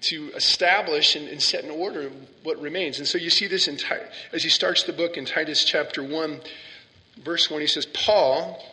to 0.01 0.31
establish 0.35 1.15
and, 1.15 1.27
and, 1.27 1.41
set 1.41 1.63
in 1.63 1.69
order 1.69 2.11
what 2.43 2.61
remains. 2.61 2.99
And 2.99 3.07
so 3.07 3.17
you 3.17 3.29
see 3.29 3.47
this 3.47 3.67
in, 3.67 3.77
as 4.31 4.43
he 4.43 4.49
starts 4.49 4.83
the 4.83 4.93
book 4.93 5.17
in 5.17 5.25
Titus 5.25 5.63
chapter 5.63 6.03
1, 6.03 6.41
verse 7.23 7.49
1, 7.49 7.61
he 7.61 7.67
says, 7.67 7.85
Paul, 7.85 8.63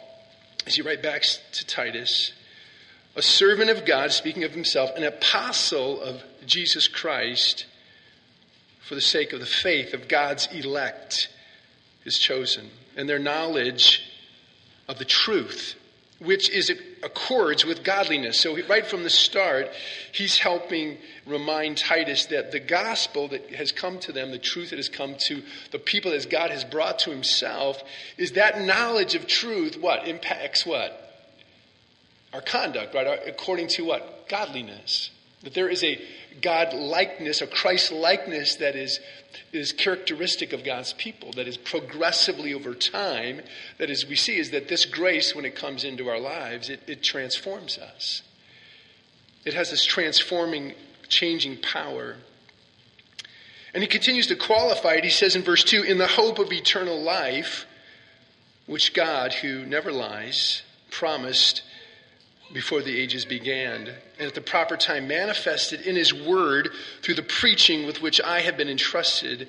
as 0.66 0.76
he 0.76 0.82
writes 0.82 1.02
back 1.02 1.22
to 1.52 1.66
Titus, 1.66 2.32
a 3.16 3.22
servant 3.22 3.70
of 3.70 3.84
God, 3.84 4.12
speaking 4.12 4.44
of 4.44 4.52
himself, 4.52 4.90
an 4.96 5.04
apostle 5.04 6.00
of 6.00 6.22
Jesus 6.46 6.86
Christ, 6.86 7.66
for 8.86 8.94
the 8.94 9.00
sake 9.00 9.32
of 9.32 9.40
the 9.40 9.46
faith 9.46 9.94
of 9.94 10.06
God's 10.06 10.46
elect, 10.52 11.28
his 12.04 12.18
chosen, 12.18 12.70
and 12.96 13.08
their 13.08 13.18
knowledge 13.18 14.02
of 14.86 14.98
the 14.98 15.04
truth 15.04 15.74
which 16.18 16.48
is 16.48 16.70
accords 17.02 17.64
with 17.64 17.84
godliness. 17.84 18.40
So 18.40 18.56
right 18.68 18.86
from 18.86 19.02
the 19.02 19.10
start, 19.10 19.70
he's 20.12 20.38
helping 20.38 20.96
remind 21.26 21.76
Titus 21.76 22.26
that 22.26 22.52
the 22.52 22.60
gospel 22.60 23.28
that 23.28 23.54
has 23.54 23.70
come 23.70 23.98
to 24.00 24.12
them, 24.12 24.30
the 24.30 24.38
truth 24.38 24.70
that 24.70 24.78
has 24.78 24.88
come 24.88 25.16
to 25.26 25.42
the 25.72 25.78
people 25.78 26.12
that 26.12 26.30
God 26.30 26.50
has 26.50 26.64
brought 26.64 27.00
to 27.00 27.10
himself, 27.10 27.82
is 28.16 28.32
that 28.32 28.62
knowledge 28.62 29.14
of 29.14 29.26
truth 29.26 29.78
what 29.78 30.08
impacts 30.08 30.64
what? 30.64 31.02
Our 32.32 32.40
conduct, 32.40 32.94
right? 32.94 33.20
According 33.26 33.68
to 33.68 33.84
what? 33.84 34.28
Godliness. 34.28 35.10
That 35.42 35.54
there 35.54 35.68
is 35.68 35.84
a 35.84 36.00
God 36.42 36.72
likeness, 36.74 37.40
a 37.40 37.46
Christ 37.46 37.92
likeness 37.92 38.56
that 38.56 38.76
is, 38.76 39.00
is 39.52 39.72
characteristic 39.72 40.52
of 40.52 40.64
God's 40.64 40.92
people, 40.92 41.32
that 41.32 41.48
is 41.48 41.56
progressively 41.56 42.54
over 42.54 42.74
time, 42.74 43.40
that 43.78 43.90
as 43.90 44.06
we 44.06 44.16
see, 44.16 44.38
is 44.38 44.50
that 44.50 44.68
this 44.68 44.84
grace, 44.84 45.34
when 45.34 45.44
it 45.44 45.56
comes 45.56 45.84
into 45.84 46.08
our 46.08 46.20
lives, 46.20 46.68
it, 46.70 46.80
it 46.86 47.02
transforms 47.02 47.78
us. 47.78 48.22
It 49.44 49.54
has 49.54 49.70
this 49.70 49.84
transforming, 49.84 50.74
changing 51.08 51.60
power. 51.60 52.16
And 53.72 53.82
he 53.82 53.88
continues 53.88 54.26
to 54.28 54.36
qualify 54.36 54.94
it. 54.94 55.04
He 55.04 55.10
says 55.10 55.36
in 55.36 55.42
verse 55.42 55.62
2 55.62 55.82
In 55.82 55.98
the 55.98 56.06
hope 56.06 56.38
of 56.38 56.52
eternal 56.52 57.00
life, 57.00 57.66
which 58.66 58.92
God, 58.92 59.32
who 59.34 59.64
never 59.64 59.92
lies, 59.92 60.62
promised 60.90 61.62
before 62.52 62.82
the 62.82 62.98
ages 62.98 63.24
began, 63.24 63.88
and 64.18 64.28
at 64.28 64.34
the 64.34 64.40
proper 64.40 64.76
time 64.76 65.08
manifested 65.08 65.80
in 65.80 65.96
His 65.96 66.14
Word 66.14 66.70
through 67.02 67.14
the 67.14 67.22
preaching 67.22 67.86
with 67.86 68.00
which 68.00 68.20
I 68.20 68.40
have 68.40 68.56
been 68.56 68.68
entrusted 68.68 69.48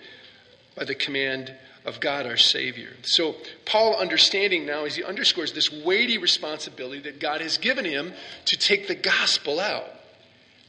by 0.75 0.85
the 0.85 0.95
command 0.95 1.53
of 1.85 1.99
God 1.99 2.25
our 2.25 2.37
Savior. 2.37 2.89
So, 3.03 3.35
Paul 3.65 3.95
understanding 3.95 4.65
now 4.65 4.83
as 4.85 4.95
he 4.95 5.03
underscores 5.03 5.53
this 5.53 5.71
weighty 5.71 6.17
responsibility 6.17 7.01
that 7.03 7.19
God 7.19 7.39
has 7.39 7.57
given 7.57 7.85
him 7.85 8.13
to 8.45 8.57
take 8.57 8.87
the 8.87 8.95
gospel 8.95 9.59
out, 9.59 9.85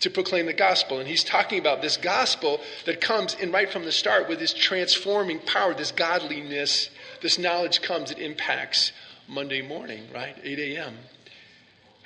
to 0.00 0.10
proclaim 0.10 0.46
the 0.46 0.52
gospel. 0.52 1.00
And 1.00 1.08
he's 1.08 1.24
talking 1.24 1.58
about 1.58 1.82
this 1.82 1.96
gospel 1.96 2.60
that 2.86 3.00
comes 3.00 3.34
in 3.34 3.50
right 3.50 3.70
from 3.70 3.84
the 3.84 3.92
start 3.92 4.28
with 4.28 4.38
this 4.38 4.54
transforming 4.54 5.40
power, 5.40 5.74
this 5.74 5.90
godliness, 5.90 6.88
this 7.20 7.36
knowledge 7.36 7.82
comes, 7.82 8.12
it 8.12 8.18
impacts 8.18 8.92
Monday 9.26 9.60
morning, 9.60 10.04
right? 10.14 10.36
8 10.42 10.58
a.m 10.58 10.94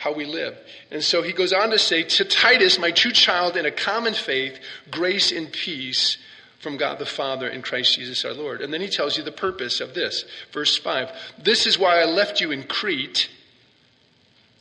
how 0.03 0.13
we 0.13 0.25
live. 0.25 0.59
And 0.91 1.03
so 1.03 1.23
he 1.23 1.33
goes 1.33 1.53
on 1.53 1.71
to 1.71 1.79
say, 1.79 2.03
To 2.03 2.25
Titus, 2.25 2.77
my 2.77 2.91
true 2.91 3.13
child 3.13 3.57
in 3.57 3.67
a 3.67 3.71
common 3.71 4.15
faith, 4.15 4.59
grace 4.91 5.31
and 5.31 5.51
peace 5.53 6.19
from 6.59 6.77
God 6.77 6.99
the 6.99 7.07
Father 7.07 7.49
and 7.49 7.63
Christ 7.63 7.95
Jesus 7.95 8.25
our 8.25 8.33
Lord. 8.33 8.63
And 8.63 8.75
then 8.75 8.81
he 8.81 8.89
tells 8.89 9.17
you 9.17 9.23
the 9.23 9.31
purpose 9.31 9.81
of 9.81 9.95
this. 9.95 10.25
Verse 10.51 10.77
5 10.77 11.13
This 11.39 11.69
is 11.69 11.79
why 11.79 12.01
I 12.01 12.05
left 12.05 12.41
you 12.41 12.51
in 12.51 12.65
Crete, 12.65 13.31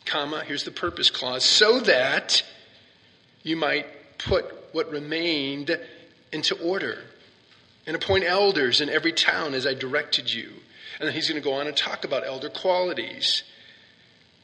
comma, 0.06 0.44
here's 0.46 0.64
the 0.64 0.70
purpose 0.70 1.10
clause, 1.10 1.44
so 1.44 1.80
that 1.80 2.44
you 3.42 3.56
might 3.56 3.88
put 4.20 4.46
what 4.74 4.92
remained 4.92 5.76
into 6.32 6.56
order 6.62 7.00
and 7.88 7.96
appoint 7.96 8.26
elders 8.26 8.80
in 8.80 8.90
every 8.90 9.12
town 9.12 9.56
as 9.56 9.66
I 9.66 9.74
directed 9.74 10.32
you. 10.32 10.52
And 11.00 11.08
then 11.08 11.16
he's 11.16 11.28
going 11.28 11.42
to 11.42 11.44
go 11.44 11.56
on 11.56 11.66
and 11.66 11.76
talk 11.76 12.06
about 12.06 12.28
elder 12.28 12.50
qualities 12.50 13.42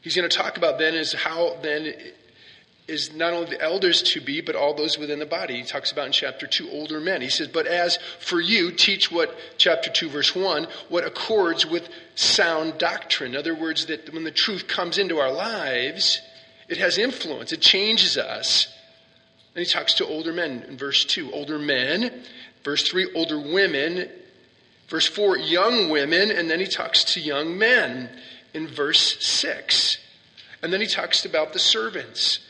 he's 0.08 0.16
going 0.16 0.28
to 0.28 0.34
talk 0.34 0.56
about 0.56 0.78
then 0.78 0.94
is 0.94 1.12
how 1.12 1.54
then 1.60 1.92
is 2.86 3.14
not 3.14 3.34
only 3.34 3.50
the 3.50 3.60
elders 3.60 4.02
to 4.02 4.22
be, 4.22 4.40
but 4.40 4.56
all 4.56 4.72
those 4.72 4.96
within 4.96 5.18
the 5.18 5.26
body. 5.26 5.56
He 5.56 5.64
talks 5.64 5.92
about 5.92 6.06
in 6.06 6.12
chapter 6.12 6.46
2 6.46 6.70
older 6.70 6.98
men. 6.98 7.20
He 7.20 7.28
says, 7.28 7.46
But 7.46 7.66
as 7.66 7.98
for 8.18 8.40
you, 8.40 8.70
teach 8.70 9.12
what, 9.12 9.36
chapter 9.58 9.90
2, 9.90 10.08
verse 10.08 10.34
1, 10.34 10.66
what 10.88 11.06
accords 11.06 11.66
with 11.66 11.90
sound 12.14 12.78
doctrine. 12.78 13.32
In 13.32 13.38
other 13.38 13.54
words, 13.54 13.84
that 13.86 14.10
when 14.14 14.24
the 14.24 14.30
truth 14.30 14.66
comes 14.66 14.96
into 14.96 15.18
our 15.18 15.30
lives, 15.30 16.22
it 16.70 16.78
has 16.78 16.96
influence, 16.96 17.52
it 17.52 17.60
changes 17.60 18.16
us. 18.16 18.74
And 19.54 19.66
he 19.66 19.70
talks 19.70 19.92
to 19.94 20.06
older 20.06 20.32
men 20.32 20.64
in 20.66 20.78
verse 20.78 21.04
2, 21.04 21.30
older 21.32 21.58
men. 21.58 22.22
Verse 22.64 22.88
3, 22.88 23.10
older 23.14 23.38
women. 23.38 24.08
Verse 24.88 25.06
4, 25.06 25.36
young 25.36 25.90
women. 25.90 26.30
And 26.30 26.48
then 26.48 26.60
he 26.60 26.66
talks 26.66 27.04
to 27.12 27.20
young 27.20 27.58
men 27.58 28.08
in 28.54 28.66
verse 28.66 29.22
6. 29.24 29.98
And 30.62 30.72
then 30.72 30.80
he 30.80 30.86
talks 30.86 31.24
about 31.24 31.52
the 31.52 31.58
servants. 31.58 32.40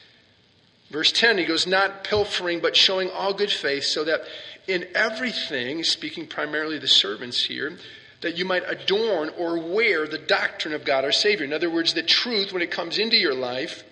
Verse 0.91 1.13
10, 1.13 1.39
he 1.39 1.45
goes, 1.45 1.67
Not 1.67 2.05
pilfering, 2.05 2.61
but 2.61 2.77
showing 2.77 3.11
all 3.11 3.35
good 3.35 3.51
faith, 3.51 3.85
so 3.85 4.05
that 4.05 4.23
in 4.67 4.87
everything, 4.95 5.85
speaking 5.85 6.27
primarily 6.27 6.79
the 6.79 6.89
servants 6.89 7.45
here, 7.45 7.79
that 8.21 8.37
you 8.37 8.45
might 8.45 8.65
adorn 8.67 9.31
or 9.39 9.59
wear 9.59 10.07
the 10.07 10.19
doctrine 10.19 10.75
of 10.75 10.85
God 10.85 11.05
our 11.05 11.13
Savior. 11.13 11.45
In 11.45 11.53
other 11.53 11.71
words, 11.71 11.95
the 11.95 12.03
truth, 12.03 12.53
when 12.53 12.63
it 12.63 12.71
comes 12.71 12.99
into 12.99 13.17
your 13.17 13.35
life, 13.35 13.85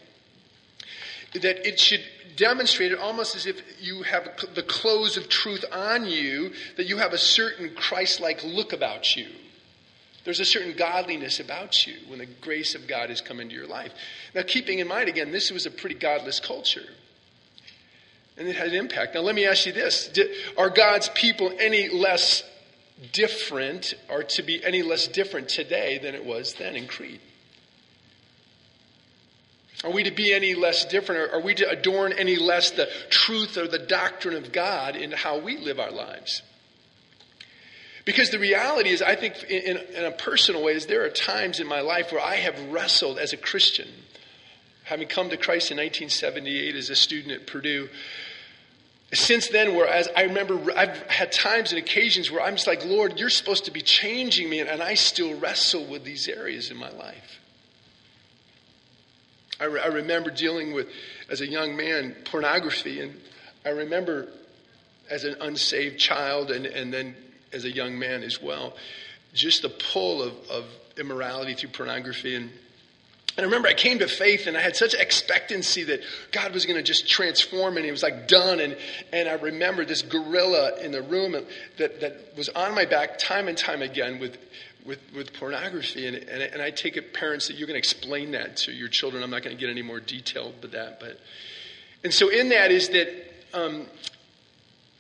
that 1.35 1.67
it 1.67 1.79
should 1.79 2.03
demonstrate 2.37 2.93
it 2.93 2.99
almost 2.99 3.37
as 3.37 3.47
if 3.47 3.63
you 3.81 4.03
have 4.03 4.29
the 4.55 4.63
clothes 4.63 5.17
of 5.17 5.29
truth 5.29 5.65
on 5.73 6.07
you, 6.07 6.53
that 6.77 6.87
you 6.87 6.99
have 6.99 7.13
a 7.13 7.19
certain 7.19 7.75
Christ 7.75 8.21
like 8.21 8.43
look 8.45 8.73
about 8.73 9.17
you. 9.17 9.29
There's 10.27 10.41
a 10.41 10.45
certain 10.45 10.75
godliness 10.77 11.39
about 11.39 11.87
you 11.87 11.95
when 12.09 12.19
the 12.19 12.27
grace 12.27 12.75
of 12.75 12.89
God 12.89 13.11
has 13.11 13.21
come 13.21 13.39
into 13.39 13.55
your 13.55 13.69
life. 13.69 13.93
Now, 14.35 14.43
keeping 14.43 14.81
in 14.81 14.89
mind, 14.89 15.09
again, 15.09 15.31
this 15.31 15.53
was 15.53 15.67
a 15.67 15.71
pretty 15.71 15.95
godless 15.95 16.41
culture. 16.41 16.83
And 18.37 18.49
it 18.49 18.57
had 18.57 18.67
an 18.67 18.75
impact. 18.75 19.15
Now, 19.15 19.21
let 19.21 19.37
me 19.37 19.47
ask 19.47 19.67
you 19.67 19.73
this 19.73 20.11
Are 20.59 20.69
God's 20.69 21.09
people 21.11 21.53
any 21.61 21.89
less 21.89 22.43
different, 23.13 23.95
or 24.11 24.25
to 24.25 24.43
be 24.43 24.65
any 24.65 24.83
less 24.83 25.07
different 25.07 25.49
today 25.49 25.99
than 25.99 26.17
it 26.17 26.27
was 26.27 26.55
then 26.55 26.75
in 26.75 26.89
Crete? 26.89 27.21
Are 29.85 29.93
we 29.93 30.03
to 30.03 30.11
be 30.11 30.35
any 30.35 30.57
less 30.57 30.87
different? 30.87 31.21
Or 31.21 31.37
are 31.37 31.41
we 31.41 31.55
to 31.55 31.71
adorn 31.71 32.13
any 32.13 32.35
less 32.35 32.73
the 32.73 32.89
truth 33.11 33.57
or 33.57 33.69
the 33.69 33.79
doctrine 33.79 34.35
of 34.35 34.51
God 34.51 34.97
in 34.97 35.13
how 35.13 35.39
we 35.39 35.57
live 35.57 35.79
our 35.79 35.93
lives? 35.93 36.43
Because 38.07 38.31
the 38.31 38.39
reality 38.39 38.91
is, 38.91 39.03
I 39.03 39.17
think, 39.17 39.43
in, 39.51 39.77
in, 39.77 40.05
a 40.05 40.13
personal 40.13 40.63
way, 40.63 40.75
is 40.75 40.87
there 40.87 41.05
are 41.05 41.11
times 41.11 41.59
in 41.59 41.67
my 41.67 41.81
life 41.81 42.13
where 42.13 42.23
I 42.23 42.37
have 42.37 42.59
wrestled 42.71 43.19
as 43.19 43.33
a 43.33 43.37
Christian, 43.37 43.89
having 44.85 45.09
come 45.09 45.29
to 45.31 45.37
Christ 45.37 45.73
in 45.73 45.77
1978 45.77 46.77
as 46.77 46.89
a 46.89 46.95
student 46.95 47.33
at 47.33 47.49
Purdue. 47.49 47.89
Since 49.13 49.49
then, 49.49 49.75
whereas 49.75 50.09
I 50.17 50.23
remember 50.23 50.73
I've 50.77 50.97
had 51.09 51.33
times 51.33 51.73
and 51.73 51.81
occasions 51.81 52.31
where 52.31 52.41
I'm 52.41 52.55
just 52.55 52.69
like, 52.69 52.85
Lord, 52.85 53.19
you're 53.19 53.29
supposed 53.29 53.65
to 53.65 53.73
be 53.73 53.81
changing 53.81 54.49
me, 54.49 54.61
and 54.61 54.81
I 54.81 54.95
still 54.95 55.37
wrestle 55.41 55.85
with 55.85 56.05
these 56.05 56.29
areas 56.29 56.71
in 56.71 56.77
my 56.77 56.91
life. 56.91 57.41
I, 59.59 59.65
re- 59.65 59.81
I 59.81 59.87
remember 59.87 60.31
dealing 60.31 60.73
with, 60.73 60.87
as 61.29 61.41
a 61.41 61.47
young 61.47 61.77
man, 61.77 62.15
pornography, 62.25 63.01
and 63.01 63.21
I 63.65 63.71
remember 63.71 64.29
as 65.11 65.25
an 65.25 65.35
unsaved 65.41 65.99
child 65.99 66.53
and, 66.53 66.67
and 66.67 66.93
then 66.93 67.17
as 67.53 67.65
a 67.65 67.71
young 67.71 67.99
man 67.99 68.23
as 68.23 68.41
well. 68.41 68.75
Just 69.33 69.63
the 69.63 69.69
pull 69.69 70.23
of, 70.23 70.35
of 70.51 70.65
immorality 70.97 71.55
through 71.55 71.71
pornography. 71.71 72.35
And, 72.35 72.51
and 73.37 73.41
I 73.41 73.43
remember 73.45 73.69
I 73.69 73.75
came 73.75 73.99
to 73.99 74.09
faith 74.09 74.47
and 74.47 74.57
I 74.57 74.61
had 74.61 74.77
such 74.77 74.95
expectancy 74.95 75.85
that 75.85 76.01
God 76.33 76.55
was 76.55 76.65
going 76.65 76.77
to 76.77 76.83
just 76.83 77.09
transform 77.09 77.77
and 77.77 77.85
it 77.85 77.91
was 77.91 78.03
like 78.03 78.29
done. 78.29 78.61
And, 78.61 78.77
and 79.13 79.29
I 79.29 79.35
remember 79.35 79.85
this 79.85 80.03
gorilla 80.03 80.81
in 80.81 80.93
the 80.93 81.03
room 81.03 81.33
that, 81.33 82.01
that 82.01 82.33
was 82.37 82.49
on 82.51 82.75
my 82.75 82.87
back 82.87 83.19
time 83.19 83.49
and 83.49 83.59
time 83.59 83.83
again 83.83 84.19
with, 84.19 84.39
with, 84.87 85.01
with 85.15 85.35
pornography. 85.35 86.07
And, 86.07 86.17
and, 86.17 86.43
and 86.43 86.63
I 86.63 86.71
take 86.71 86.97
it, 86.97 87.13
parents, 87.13 87.49
that 87.49 87.57
you're 87.57 87.67
going 87.67 87.75
to 87.75 87.79
explain 87.79 88.31
that 88.31 88.57
to 88.59 88.73
your 88.73 88.89
children. 88.89 89.23
I'm 89.23 89.31
not 89.31 89.43
going 89.43 89.55
to 89.55 89.61
get 89.61 89.71
any 89.71 89.83
more 89.83 90.01
detailed 90.01 90.55
with 90.63 90.73
that. 90.73 90.99
But, 90.99 91.21
and 92.05 92.15
so 92.15 92.31
in 92.31 92.49
that 92.51 92.71
is 92.71 92.89
that 92.91 93.09
um, 93.53 93.87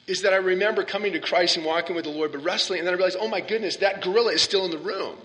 is 0.06 0.22
that 0.22 0.32
I 0.32 0.36
remember 0.36 0.84
coming 0.84 1.12
to 1.14 1.20
Christ 1.20 1.56
and 1.56 1.66
walking 1.66 1.96
with 1.96 2.04
the 2.04 2.10
Lord, 2.10 2.32
but 2.32 2.44
wrestling, 2.44 2.78
and 2.78 2.86
then 2.86 2.94
I 2.94 2.96
realized, 2.96 3.18
oh 3.20 3.28
my 3.28 3.40
goodness, 3.40 3.76
that 3.76 4.02
gorilla 4.02 4.32
is 4.32 4.42
still 4.42 4.64
in 4.64 4.70
the 4.70 4.78
room. 4.78 5.16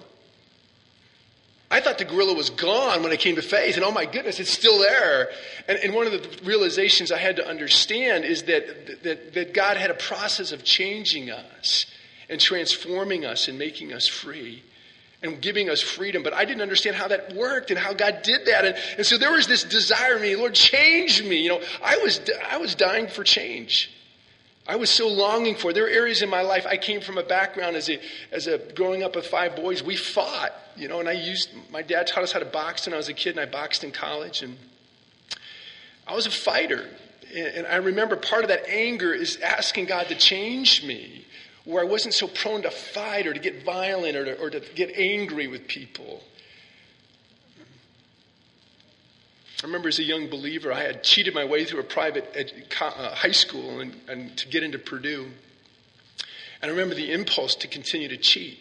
I 1.69 1.79
thought 1.79 1.97
the 1.97 2.05
gorilla 2.05 2.33
was 2.33 2.49
gone 2.49 3.01
when 3.01 3.13
I 3.13 3.15
came 3.15 3.35
to 3.35 3.41
faith, 3.41 3.75
and 3.77 3.85
oh 3.85 3.91
my 3.91 4.05
goodness, 4.05 4.41
it's 4.41 4.51
still 4.51 4.79
there. 4.79 5.29
And, 5.69 5.77
and 5.79 5.93
one 5.93 6.05
of 6.05 6.11
the 6.11 6.43
realizations 6.43 7.11
I 7.11 7.17
had 7.17 7.37
to 7.37 7.47
understand 7.47 8.25
is 8.25 8.43
that, 8.43 9.03
that, 9.03 9.33
that 9.33 9.53
God 9.53 9.77
had 9.77 9.89
a 9.89 9.93
process 9.93 10.51
of 10.51 10.65
changing 10.65 11.31
us 11.31 11.85
and 12.29 12.41
transforming 12.41 13.23
us 13.23 13.47
and 13.47 13.57
making 13.57 13.93
us 13.93 14.07
free 14.07 14.63
and 15.23 15.41
giving 15.41 15.69
us 15.69 15.81
freedom. 15.81 16.23
But 16.23 16.33
I 16.33 16.43
didn't 16.43 16.61
understand 16.61 16.97
how 16.97 17.07
that 17.07 17.35
worked 17.35 17.69
and 17.69 17.79
how 17.79 17.93
God 17.93 18.21
did 18.23 18.47
that. 18.47 18.65
And, 18.65 18.75
and 18.97 19.05
so 19.05 19.17
there 19.17 19.31
was 19.31 19.47
this 19.47 19.63
desire 19.63 20.15
in 20.15 20.23
me, 20.23 20.35
Lord, 20.35 20.55
change 20.55 21.23
me. 21.23 21.37
You 21.37 21.49
know, 21.49 21.61
I 21.81 21.97
was, 21.97 22.19
I 22.49 22.57
was 22.57 22.75
dying 22.75 23.07
for 23.07 23.23
change. 23.23 23.91
I 24.71 24.77
was 24.77 24.89
so 24.89 25.09
longing 25.09 25.55
for. 25.55 25.73
There 25.73 25.83
were 25.83 25.89
areas 25.89 26.21
in 26.21 26.29
my 26.29 26.43
life. 26.43 26.65
I 26.65 26.77
came 26.77 27.01
from 27.01 27.17
a 27.17 27.23
background 27.23 27.75
as 27.75 27.89
a 27.89 27.99
as 28.31 28.47
a 28.47 28.57
growing 28.57 29.03
up 29.03 29.17
with 29.17 29.27
five 29.27 29.53
boys. 29.53 29.83
We 29.83 29.97
fought, 29.97 30.53
you 30.77 30.87
know, 30.87 31.01
and 31.01 31.09
I 31.09 31.11
used 31.11 31.49
my 31.69 31.81
dad 31.81 32.07
taught 32.07 32.23
us 32.23 32.31
how 32.31 32.39
to 32.39 32.45
box 32.45 32.85
when 32.85 32.93
I 32.93 32.97
was 32.97 33.09
a 33.09 33.13
kid, 33.13 33.31
and 33.31 33.41
I 33.41 33.47
boxed 33.47 33.83
in 33.83 33.91
college, 33.91 34.41
and 34.41 34.57
I 36.07 36.15
was 36.15 36.25
a 36.25 36.31
fighter. 36.31 36.85
And 37.35 37.67
I 37.67 37.75
remember 37.75 38.15
part 38.15 38.43
of 38.43 38.47
that 38.47 38.65
anger 38.69 39.13
is 39.13 39.37
asking 39.43 39.87
God 39.87 40.07
to 40.07 40.15
change 40.15 40.85
me, 40.85 41.25
where 41.65 41.81
I 41.81 41.85
wasn't 41.85 42.13
so 42.13 42.29
prone 42.29 42.61
to 42.61 42.71
fight 42.71 43.27
or 43.27 43.33
to 43.33 43.39
get 43.41 43.65
violent 43.65 44.15
or 44.15 44.23
to, 44.23 44.39
or 44.39 44.49
to 44.51 44.61
get 44.73 44.91
angry 44.95 45.47
with 45.47 45.67
people. 45.67 46.23
I 49.61 49.67
remember 49.67 49.89
as 49.89 49.99
a 49.99 50.03
young 50.03 50.27
believer, 50.27 50.73
I 50.73 50.81
had 50.81 51.03
cheated 51.03 51.35
my 51.35 51.45
way 51.45 51.65
through 51.65 51.81
a 51.81 51.83
private 51.83 52.31
ed, 52.33 52.51
uh, 52.81 53.13
high 53.13 53.31
school 53.31 53.79
and, 53.79 53.95
and 54.07 54.35
to 54.37 54.47
get 54.47 54.63
into 54.63 54.79
Purdue. 54.79 55.27
And 56.61 56.69
I 56.69 56.73
remember 56.73 56.95
the 56.95 57.11
impulse 57.11 57.53
to 57.55 57.67
continue 57.67 58.07
to 58.07 58.17
cheat. 58.17 58.57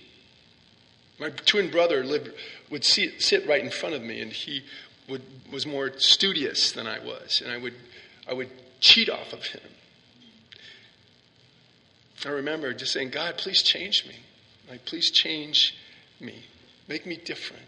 My 1.18 1.30
twin 1.30 1.70
brother 1.70 2.04
lived, 2.04 2.30
would 2.70 2.84
sit, 2.84 3.22
sit 3.22 3.46
right 3.46 3.62
in 3.62 3.70
front 3.70 3.94
of 3.94 4.02
me, 4.02 4.20
and 4.20 4.32
he 4.32 4.62
would, 5.08 5.22
was 5.50 5.66
more 5.66 5.90
studious 5.98 6.72
than 6.72 6.86
I 6.86 6.98
was, 6.98 7.42
and 7.44 7.52
I 7.52 7.58
would, 7.58 7.74
I 8.28 8.32
would 8.32 8.50
cheat 8.80 9.10
off 9.10 9.32
of 9.32 9.44
him. 9.44 9.60
I 12.24 12.28
remember 12.28 12.72
just 12.74 12.92
saying, 12.92 13.10
God, 13.10 13.38
please 13.38 13.62
change 13.62 14.06
me. 14.06 14.16
Like, 14.68 14.84
please 14.84 15.10
change 15.10 15.76
me. 16.20 16.44
Make 16.88 17.06
me 17.06 17.16
different 17.16 17.64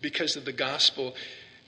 because 0.00 0.36
of 0.36 0.44
the 0.44 0.52
gospel 0.52 1.14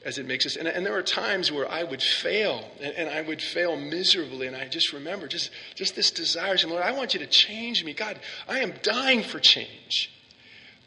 as 0.04 0.18
it 0.18 0.26
makes 0.26 0.46
us. 0.46 0.56
And, 0.56 0.66
and 0.66 0.84
there 0.84 0.96
are 0.96 1.02
times 1.02 1.52
where 1.52 1.70
I 1.70 1.82
would 1.82 2.02
fail, 2.02 2.64
and, 2.80 2.94
and, 2.94 3.10
I 3.10 3.20
would 3.20 3.42
fail 3.42 3.76
miserably. 3.76 4.46
And 4.46 4.56
I 4.56 4.66
just 4.66 4.92
remember 4.92 5.28
just, 5.28 5.50
just 5.74 5.94
this 5.94 6.10
desire. 6.10 6.56
Lord, 6.66 6.82
I 6.82 6.92
want 6.92 7.14
you 7.14 7.20
to 7.20 7.26
change 7.26 7.84
me. 7.84 7.92
God, 7.92 8.18
I 8.48 8.60
am 8.60 8.74
dying 8.82 9.22
for 9.22 9.38
change. 9.38 10.10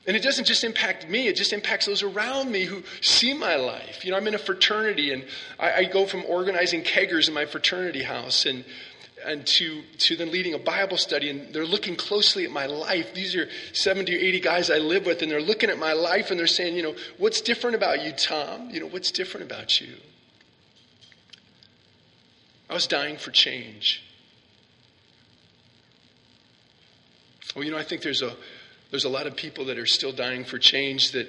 And 0.05 0.17
it 0.17 0.24
doesn't 0.24 0.46
just 0.46 0.65
impact 0.65 1.08
me, 1.08 1.29
it 1.29 1.36
just 1.38 1.53
impacts 1.53 1.86
those 1.86 2.03
around 2.03 2.51
me 2.51 2.65
who 2.65 2.84
see 3.00 3.34
my 3.34 3.55
life. 3.55 4.03
You 4.03 4.12
know, 4.12 4.17
I'm 4.17 4.27
in 4.27 4.36
a 4.36 4.39
fraternity, 4.39 5.13
and 5.13 5.25
I, 5.58 5.72
I 5.72 5.84
go 5.86 6.05
from 6.05 6.25
organizing 6.27 6.82
keggers 6.82 7.29
in 7.29 7.34
my 7.34 7.46
fraternity 7.46 8.03
house 8.03 8.46
and 8.46 8.65
and 9.25 9.46
to, 9.46 9.82
to 10.00 10.15
then 10.15 10.32
leading 10.32 10.53
a 10.53 10.60
Bible 10.60 10.98
study, 10.98 11.30
and 11.30 11.53
they're 11.53 11.65
looking 11.65 11.96
closely 11.96 12.46
at 12.46 12.51
my 12.51 12.65
life. 12.65 13.13
These 13.13 13.36
are 13.36 13.48
70 13.74 14.15
or 14.15 14.20
80 14.20 14.39
guys 14.39 14.70
I 14.70 14.77
live 14.77 15.06
with, 15.06 15.22
and 15.22 15.32
they're 15.32 15.42
looking 15.42 15.70
at 15.70 15.77
my 15.77 15.94
life 15.94 16.32
and 16.32 16.39
they're 16.39 16.48
saying, 16.48 16.75
you 16.75 16.84
know, 16.84 16.96
what's 17.18 17.42
different 17.42 17.75
about 17.75 18.03
you, 18.03 18.12
Tom? 18.12 18.70
You 18.70 18.82
know, 18.82 18.88
what's 18.88 19.12
different 19.12 19.46
about 19.46 19.82
you? 19.82 19.96
I 22.70 22.74
was 22.74 22.88
dying 22.88 23.18
for 23.18 23.32
change. 23.32 24.03
Well, 27.56 27.63
you 27.63 27.72
know, 27.72 27.77
I 27.77 27.84
think 27.84 28.01
there's 28.01 28.22
a 28.22 28.36
there's 28.89 29.06
a 29.06 29.10
lot 29.10 29.25
of 29.25 29.36
people 29.36 29.65
that 29.65 29.80
are 29.80 29.88
still 29.88 30.12
dying 30.12 30.44
for 30.44 30.60
change 30.60 31.12
that 31.13 31.27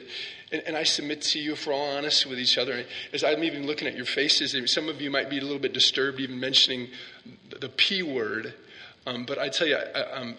and, 0.55 0.63
and, 0.69 0.77
I 0.77 0.85
submit 0.85 1.21
to 1.23 1.41
you, 1.41 1.53
if 1.53 1.67
we're 1.67 1.73
all 1.73 1.97
honest 1.97 2.27
with 2.27 2.39
each 2.39 2.57
other, 2.57 2.85
as 3.13 3.25
I'm 3.25 3.43
even 3.43 3.67
looking 3.67 3.89
at 3.89 3.97
your 3.97 4.07
faces, 4.07 4.55
some 4.73 4.89
of 4.89 5.01
you 5.01 5.11
might 5.11 5.29
be 5.29 5.39
a 5.39 5.43
little 5.43 5.59
bit 5.59 5.73
disturbed 5.73 6.21
even 6.21 6.39
mentioning 6.39 6.89
the, 7.51 7.59
the 7.59 7.69
P 7.69 8.03
word. 8.03 8.55
Um, 9.07 9.25
but 9.25 9.39
I 9.39 9.49
tell 9.49 9.67
you, 9.67 9.77
I, 9.77 10.01
um, 10.13 10.37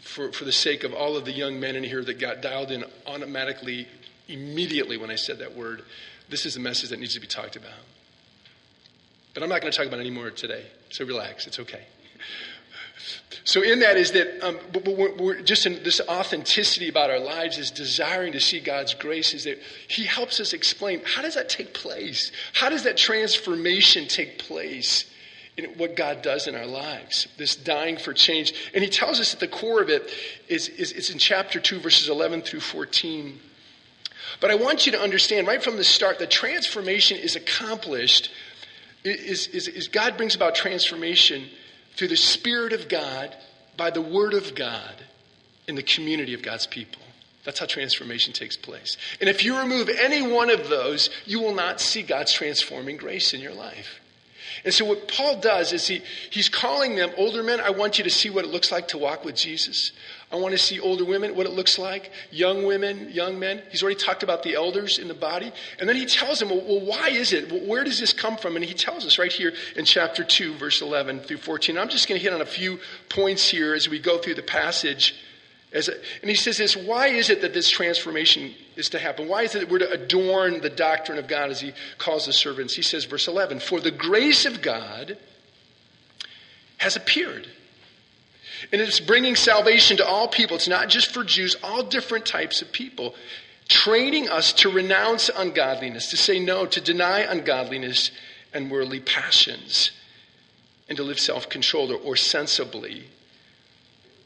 for, 0.00 0.30
for 0.30 0.44
the 0.44 0.52
sake 0.52 0.84
of 0.84 0.94
all 0.94 1.16
of 1.16 1.24
the 1.24 1.32
young 1.32 1.58
men 1.58 1.74
in 1.74 1.82
here 1.82 2.04
that 2.04 2.20
got 2.20 2.40
dialed 2.40 2.70
in 2.70 2.84
automatically, 3.06 3.88
immediately 4.28 4.96
when 4.96 5.10
I 5.10 5.16
said 5.16 5.40
that 5.40 5.56
word, 5.56 5.82
this 6.28 6.46
is 6.46 6.56
a 6.56 6.60
message 6.60 6.90
that 6.90 7.00
needs 7.00 7.14
to 7.14 7.20
be 7.20 7.26
talked 7.26 7.56
about. 7.56 7.72
But 9.34 9.42
I'm 9.42 9.48
not 9.48 9.60
going 9.60 9.72
to 9.72 9.76
talk 9.76 9.86
about 9.86 9.98
it 9.98 10.02
anymore 10.02 10.30
today, 10.30 10.64
so 10.90 11.04
relax, 11.04 11.46
it's 11.46 11.58
okay. 11.58 11.82
So, 13.44 13.62
in 13.62 13.80
that 13.80 13.96
is 13.96 14.12
that 14.12 14.44
um, 14.44 14.58
we're, 14.84 15.14
we're 15.14 15.40
just 15.40 15.66
in 15.66 15.82
this 15.84 16.00
authenticity 16.08 16.88
about 16.88 17.10
our 17.10 17.20
lives 17.20 17.58
is 17.58 17.70
desiring 17.70 18.32
to 18.32 18.40
see 18.40 18.60
God's 18.60 18.94
grace, 18.94 19.34
is 19.34 19.44
that 19.44 19.58
He 19.88 20.04
helps 20.04 20.40
us 20.40 20.52
explain 20.52 21.00
how 21.04 21.22
does 21.22 21.34
that 21.34 21.48
take 21.48 21.72
place? 21.72 22.32
How 22.52 22.68
does 22.68 22.84
that 22.84 22.96
transformation 22.96 24.08
take 24.08 24.38
place? 24.38 25.10
in 25.56 25.64
what 25.78 25.96
God 25.96 26.20
does 26.20 26.46
in 26.46 26.54
our 26.54 26.66
lives, 26.66 27.28
this 27.38 27.56
dying 27.56 27.96
for 27.96 28.12
change. 28.12 28.52
And 28.74 28.84
he 28.84 28.90
tells 28.90 29.20
us 29.20 29.32
at 29.32 29.40
the 29.40 29.48
core 29.48 29.80
of 29.80 29.88
it 29.88 30.12
is, 30.48 30.68
is 30.68 30.92
it's 30.92 31.08
in 31.08 31.18
chapter 31.18 31.58
2, 31.58 31.80
verses 31.80 32.08
11 32.10 32.42
through 32.42 32.60
14. 32.60 33.40
But 34.40 34.50
I 34.50 34.54
want 34.56 34.84
you 34.84 34.92
to 34.92 35.00
understand 35.00 35.46
right 35.46 35.62
from 35.62 35.76
the 35.76 35.84
start 35.84 36.18
that 36.18 36.30
transformation 36.30 37.16
is 37.16 37.36
accomplished, 37.36 38.30
is, 39.02 39.46
is, 39.48 39.66
is 39.68 39.88
God 39.88 40.18
brings 40.18 40.34
about 40.34 40.54
transformation 40.54 41.48
through 41.96 42.08
the 42.08 42.16
Spirit 42.16 42.72
of 42.72 42.88
God, 42.88 43.34
by 43.76 43.90
the 43.90 44.02
Word 44.02 44.34
of 44.34 44.54
God, 44.54 44.94
in 45.66 45.74
the 45.74 45.82
community 45.82 46.34
of 46.34 46.42
God's 46.42 46.66
people. 46.66 47.02
That's 47.44 47.60
how 47.60 47.66
transformation 47.66 48.32
takes 48.32 48.56
place. 48.56 48.96
And 49.20 49.28
if 49.28 49.44
you 49.44 49.58
remove 49.58 49.88
any 49.88 50.20
one 50.20 50.50
of 50.50 50.68
those, 50.68 51.10
you 51.24 51.40
will 51.40 51.54
not 51.54 51.80
see 51.80 52.02
God's 52.02 52.32
transforming 52.32 52.96
grace 52.96 53.32
in 53.34 53.40
your 53.40 53.54
life. 53.54 54.00
And 54.64 54.74
so 54.74 54.84
what 54.84 55.08
Paul 55.08 55.40
does 55.40 55.72
is 55.72 55.86
he, 55.86 56.02
he's 56.30 56.48
calling 56.48 56.96
them, 56.96 57.10
older 57.16 57.42
men, 57.42 57.60
I 57.60 57.70
want 57.70 57.98
you 57.98 58.04
to 58.04 58.10
see 58.10 58.30
what 58.30 58.44
it 58.44 58.50
looks 58.50 58.72
like 58.72 58.88
to 58.88 58.98
walk 58.98 59.24
with 59.24 59.36
Jesus. 59.36 59.92
I 60.32 60.36
want 60.36 60.52
to 60.52 60.58
see 60.58 60.80
older 60.80 61.04
women, 61.04 61.36
what 61.36 61.46
it 61.46 61.52
looks 61.52 61.78
like, 61.78 62.10
young 62.32 62.66
women, 62.66 63.10
young 63.12 63.38
men. 63.38 63.62
He's 63.70 63.82
already 63.84 64.00
talked 64.00 64.24
about 64.24 64.42
the 64.42 64.54
elders 64.56 64.98
in 64.98 65.06
the 65.06 65.14
body. 65.14 65.52
And 65.78 65.88
then 65.88 65.94
he 65.94 66.04
tells 66.04 66.40
them, 66.40 66.48
well, 66.48 66.80
why 66.84 67.10
is 67.10 67.32
it? 67.32 67.66
Where 67.66 67.84
does 67.84 68.00
this 68.00 68.12
come 68.12 68.36
from? 68.36 68.56
And 68.56 68.64
he 68.64 68.74
tells 68.74 69.06
us 69.06 69.20
right 69.20 69.30
here 69.30 69.52
in 69.76 69.84
chapter 69.84 70.24
2, 70.24 70.54
verse 70.54 70.82
11 70.82 71.20
through 71.20 71.36
14. 71.36 71.78
I'm 71.78 71.88
just 71.88 72.08
going 72.08 72.18
to 72.18 72.22
hit 72.22 72.32
on 72.32 72.40
a 72.40 72.46
few 72.46 72.80
points 73.08 73.48
here 73.48 73.72
as 73.72 73.88
we 73.88 74.00
go 74.00 74.18
through 74.18 74.34
the 74.34 74.42
passage. 74.42 75.14
As 75.72 75.88
and 75.88 76.28
he 76.28 76.34
says 76.34 76.58
this, 76.58 76.76
why 76.76 77.08
is 77.08 77.30
it 77.30 77.42
that 77.42 77.54
this 77.54 77.70
transformation 77.70 78.52
is 78.74 78.88
to 78.90 78.98
happen? 78.98 79.28
Why 79.28 79.42
is 79.42 79.54
it 79.54 79.60
that 79.60 79.68
we're 79.68 79.78
to 79.78 79.90
adorn 79.90 80.60
the 80.60 80.70
doctrine 80.70 81.18
of 81.18 81.28
God 81.28 81.50
as 81.50 81.60
he 81.60 81.72
calls 81.98 82.26
the 82.26 82.32
servants? 82.32 82.74
He 82.74 82.82
says, 82.82 83.04
verse 83.04 83.28
11, 83.28 83.60
for 83.60 83.78
the 83.80 83.92
grace 83.92 84.44
of 84.44 84.60
God 84.60 85.18
has 86.78 86.96
appeared 86.96 87.46
and 88.72 88.80
it's 88.80 89.00
bringing 89.00 89.36
salvation 89.36 89.96
to 89.98 90.06
all 90.06 90.28
people. 90.28 90.56
It's 90.56 90.68
not 90.68 90.88
just 90.88 91.12
for 91.12 91.24
Jews, 91.24 91.56
all 91.62 91.82
different 91.82 92.26
types 92.26 92.62
of 92.62 92.72
people. 92.72 93.14
Training 93.68 94.28
us 94.28 94.52
to 94.54 94.70
renounce 94.70 95.28
ungodliness, 95.28 96.10
to 96.10 96.16
say 96.16 96.38
no, 96.38 96.66
to 96.66 96.80
deny 96.80 97.20
ungodliness 97.20 98.10
and 98.54 98.70
worldly 98.70 99.00
passions, 99.00 99.90
and 100.88 100.96
to 100.96 101.02
live 101.02 101.18
self 101.18 101.48
controlled 101.48 101.90
or, 101.90 101.96
or 101.96 102.16
sensibly 102.16 103.04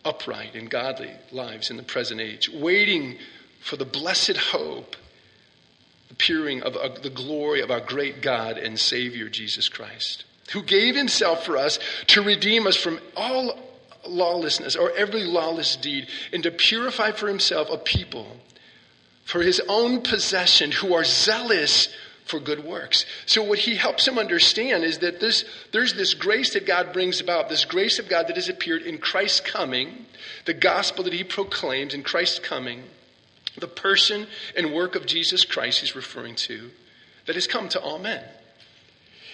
upright 0.05 0.55
and 0.55 0.71
godly 0.71 1.11
lives 1.33 1.71
in 1.71 1.77
the 1.77 1.83
present 1.83 2.21
age, 2.21 2.49
waiting 2.51 3.19
for 3.61 3.77
the 3.77 3.85
blessed 3.85 4.37
hope, 4.37 4.97
appearing 6.11 6.63
of, 6.63 6.77
of 6.77 7.03
the 7.03 7.11
glory 7.11 7.61
of 7.61 7.71
our 7.71 7.81
great 7.81 8.23
God 8.23 8.57
and 8.57 8.79
Savior, 8.79 9.29
Jesus 9.29 9.69
Christ, 9.69 10.25
who 10.53 10.63
gave 10.63 10.95
himself 10.95 11.45
for 11.45 11.57
us 11.57 11.79
to 12.09 12.23
redeem 12.23 12.67
us 12.67 12.77
from 12.77 12.99
all 13.17 13.70
lawlessness 14.07 14.77
or 14.77 14.93
every 14.97 15.25
lawless 15.25 15.77
deed 15.77 16.09
and 16.33 16.43
to 16.43 16.51
purify 16.51 17.13
for 17.13 17.29
himself 17.29 17.69
a 17.71 17.79
people 17.79 18.37
for 19.31 19.43
his 19.43 19.61
own 19.69 20.03
possession 20.03 20.73
who 20.73 20.93
are 20.93 21.05
zealous 21.05 21.89
for 22.25 22.41
good 22.41 22.65
works. 22.65 23.07
So 23.27 23.43
what 23.43 23.61
he 23.61 23.77
helps 23.77 24.07
him 24.07 24.19
understand 24.19 24.83
is 24.83 24.99
that 24.99 25.21
this, 25.21 25.45
there's 25.73 25.95
this 25.95 26.15
grace 26.15 26.55
that 26.55 26.67
God 26.67 26.93
brings 26.93 27.21
about, 27.21 27.49
this 27.49 27.65
grace 27.65 27.99
of 27.99 28.09
God 28.09 28.27
that 28.27 28.37
has 28.37 28.49
appeared 28.49 28.83
in 28.83 28.99
Christ's 28.99 29.41
coming, 29.41 30.07
the 30.47 30.55
gospel 30.55 31.05
that 31.05 31.13
he 31.13 31.23
proclaims 31.23 31.95
in 31.95 32.03
Christ's 32.03 32.41
coming, 32.41 32.83
the 33.57 33.69
person 33.69 34.27
and 34.57 34.73
work 34.73 34.97
of 34.97 35.07
Jesus 35.07 35.45
Christ 35.45 35.81
he's 35.81 35.95
referring 35.95 36.35
to, 36.37 36.71
that 37.27 37.35
has 37.37 37.47
come 37.47 37.69
to 37.69 37.81
all 37.81 37.99
men. 37.99 38.25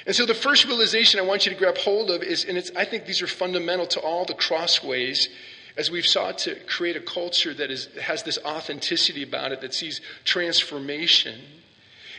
And 0.06 0.14
so 0.14 0.24
the 0.24 0.34
first 0.34 0.64
realization 0.64 1.18
I 1.18 1.24
want 1.24 1.46
you 1.46 1.52
to 1.52 1.58
grab 1.58 1.76
hold 1.76 2.10
of 2.10 2.22
is, 2.22 2.44
and 2.44 2.56
it's, 2.56 2.70
I 2.76 2.84
think 2.84 3.06
these 3.06 3.22
are 3.22 3.26
fundamental 3.26 3.86
to 3.88 4.00
all 4.00 4.24
the 4.24 4.34
crossways 4.34 5.28
as 5.76 5.90
we've 5.90 6.06
sought 6.06 6.38
to 6.38 6.54
create 6.66 6.96
a 6.96 7.00
culture 7.00 7.52
that 7.52 7.70
is, 7.70 7.88
has 8.00 8.22
this 8.22 8.38
authenticity 8.44 9.22
about 9.22 9.52
it, 9.52 9.60
that 9.60 9.74
sees 9.74 10.00
transformation, 10.24 11.38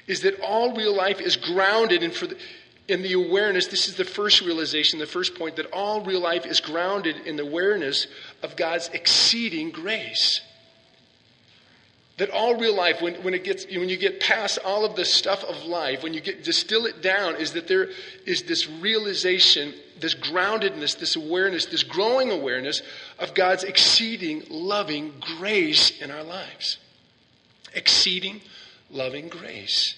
is 0.05 0.21
that 0.21 0.39
all 0.41 0.75
real 0.75 0.95
life 0.95 1.19
is 1.19 1.37
grounded 1.37 2.03
in, 2.03 2.11
for 2.11 2.27
the, 2.27 2.37
in 2.87 3.01
the 3.01 3.13
awareness. 3.13 3.67
This 3.67 3.87
is 3.87 3.95
the 3.95 4.05
first 4.05 4.41
realization, 4.41 4.99
the 4.99 5.07
first 5.07 5.35
point, 5.35 5.55
that 5.55 5.65
all 5.71 6.03
real 6.03 6.21
life 6.21 6.45
is 6.45 6.59
grounded 6.59 7.15
in 7.25 7.35
the 7.35 7.43
awareness 7.43 8.05
of 8.43 8.55
God's 8.55 8.89
exceeding 8.89 9.71
grace. 9.71 10.41
That 12.17 12.31
all 12.31 12.55
real 12.55 12.75
life, 12.75 12.99
when, 12.99 13.13
when, 13.23 13.35
it 13.35 13.43
gets, 13.43 13.65
when 13.65 13.89
you 13.89 13.97
get 13.97 14.19
past 14.19 14.57
all 14.65 14.83
of 14.83 14.95
the 14.95 15.05
stuff 15.05 15.43
of 15.43 15.65
life, 15.65 16.01
when 16.01 16.15
you 16.15 16.21
get 16.21 16.43
distill 16.43 16.87
it 16.87 17.03
down, 17.03 17.35
is 17.35 17.53
that 17.53 17.67
there 17.67 17.89
is 18.25 18.43
this 18.43 18.67
realization, 18.67 19.73
this 19.99 20.15
groundedness, 20.15 20.97
this 20.97 21.15
awareness, 21.15 21.67
this 21.67 21.83
growing 21.83 22.31
awareness 22.31 22.81
of 23.19 23.35
God's 23.35 23.63
exceeding 23.63 24.43
loving 24.49 25.13
grace 25.37 26.01
in 26.01 26.09
our 26.09 26.23
lives. 26.23 26.77
Exceeding 27.75 28.41
loving 28.89 29.27
grace. 29.27 29.95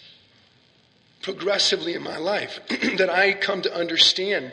Progressively 1.22 1.94
in 1.94 2.04
my 2.04 2.18
life, 2.18 2.60
that 2.98 3.10
I 3.10 3.32
come 3.32 3.62
to 3.62 3.74
understand 3.74 4.52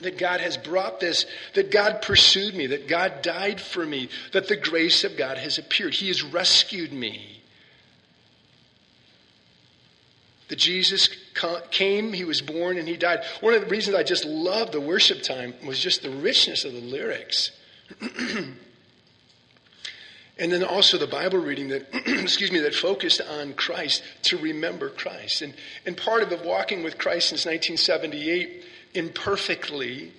that 0.00 0.18
God 0.18 0.40
has 0.40 0.56
brought 0.56 1.00
this, 1.00 1.26
that 1.54 1.70
God 1.70 2.02
pursued 2.02 2.54
me, 2.54 2.66
that 2.68 2.88
God 2.88 3.22
died 3.22 3.60
for 3.60 3.84
me, 3.84 4.08
that 4.32 4.48
the 4.48 4.56
grace 4.56 5.04
of 5.04 5.16
God 5.16 5.38
has 5.38 5.58
appeared. 5.58 5.94
He 5.94 6.08
has 6.08 6.22
rescued 6.22 6.92
me. 6.92 7.42
That 10.48 10.58
Jesus 10.58 11.08
came, 11.70 12.12
He 12.12 12.24
was 12.24 12.42
born, 12.42 12.76
and 12.76 12.88
He 12.88 12.96
died. 12.96 13.24
One 13.40 13.54
of 13.54 13.62
the 13.62 13.68
reasons 13.68 13.96
I 13.96 14.02
just 14.02 14.24
love 14.24 14.72
the 14.72 14.80
worship 14.80 15.22
time 15.22 15.54
was 15.64 15.78
just 15.78 16.02
the 16.02 16.10
richness 16.10 16.64
of 16.64 16.72
the 16.72 16.80
lyrics. 16.80 17.50
And 20.36 20.50
then 20.50 20.64
also 20.64 20.98
the 20.98 21.06
Bible 21.06 21.38
reading 21.38 21.68
that, 21.68 21.86
excuse 22.06 22.50
me, 22.50 22.58
that 22.60 22.74
focused 22.74 23.20
on 23.20 23.54
Christ 23.54 24.02
to 24.22 24.36
remember 24.36 24.90
Christ. 24.90 25.42
And, 25.42 25.54
and 25.86 25.96
part 25.96 26.22
of 26.22 26.30
the 26.30 26.38
walking 26.38 26.82
with 26.82 26.98
Christ 26.98 27.28
since 27.28 27.46
1978 27.46 28.63
imperfectly 28.94 30.12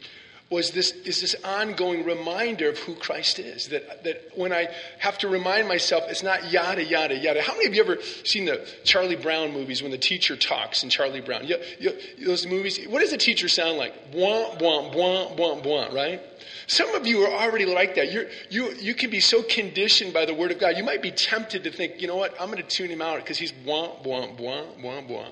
was 0.49 0.71
this 0.71 0.91
is 0.91 1.21
this 1.21 1.35
ongoing 1.43 2.05
reminder 2.05 2.69
of 2.69 2.77
who 2.79 2.93
Christ 2.95 3.39
is. 3.39 3.69
That 3.69 4.03
that 4.03 4.29
when 4.35 4.53
I 4.53 4.67
have 4.99 5.17
to 5.19 5.27
remind 5.27 5.67
myself, 5.67 6.03
it's 6.07 6.21
not 6.21 6.51
yada 6.51 6.83
yada 6.83 7.17
yada. 7.17 7.41
How 7.41 7.53
many 7.53 7.65
of 7.65 7.73
you 7.73 7.81
ever 7.81 8.01
seen 8.23 8.45
the 8.45 8.65
Charlie 8.83 9.15
Brown 9.15 9.53
movies 9.53 9.81
when 9.81 9.91
the 9.91 9.97
teacher 9.97 10.35
talks 10.35 10.83
in 10.83 10.89
Charlie 10.89 11.21
Brown? 11.21 11.47
You, 11.47 11.57
you, 11.79 11.93
those 12.25 12.45
movies. 12.45 12.79
What 12.87 12.99
does 12.99 13.11
the 13.11 13.17
teacher 13.17 13.47
sound 13.49 13.77
like? 13.77 14.11
Bwah 14.11 14.57
bwah 14.59 14.93
bwah 14.93 15.35
bwah 15.35 15.63
bwah. 15.63 15.93
Right. 15.93 16.21
Some 16.67 16.93
of 16.95 17.05
you 17.07 17.21
are 17.21 17.43
already 17.43 17.65
like 17.65 17.95
that. 17.95 18.11
You're, 18.11 18.25
you 18.49 18.71
you 18.73 18.93
can 18.93 19.09
be 19.09 19.19
so 19.19 19.41
conditioned 19.41 20.13
by 20.13 20.25
the 20.25 20.33
Word 20.33 20.51
of 20.51 20.59
God. 20.59 20.77
You 20.77 20.83
might 20.83 21.01
be 21.01 21.11
tempted 21.11 21.63
to 21.63 21.71
think, 21.71 22.01
you 22.01 22.07
know 22.07 22.15
what? 22.15 22.39
I'm 22.39 22.51
going 22.51 22.61
to 22.61 22.69
tune 22.69 22.89
him 22.89 23.01
out 23.01 23.17
because 23.17 23.39
he's 23.39 23.51
bwah 23.51 24.03
bwah 24.03 24.37
bwah 24.37 24.79
bwah 24.79 25.09
bwah. 25.09 25.31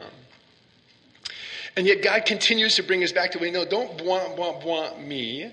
And 1.76 1.88
yet 1.88 2.04
God 2.04 2.26
continues 2.26 2.76
to 2.76 2.84
bring 2.84 3.04
us 3.04 3.12
back 3.12 3.32
to, 3.32 3.40
well, 3.40 3.52
no, 3.52 3.66
don't 3.66 3.98
bwah, 3.98 4.36
bwah, 4.38 4.62
bwah 4.62 5.06
me. 5.06 5.52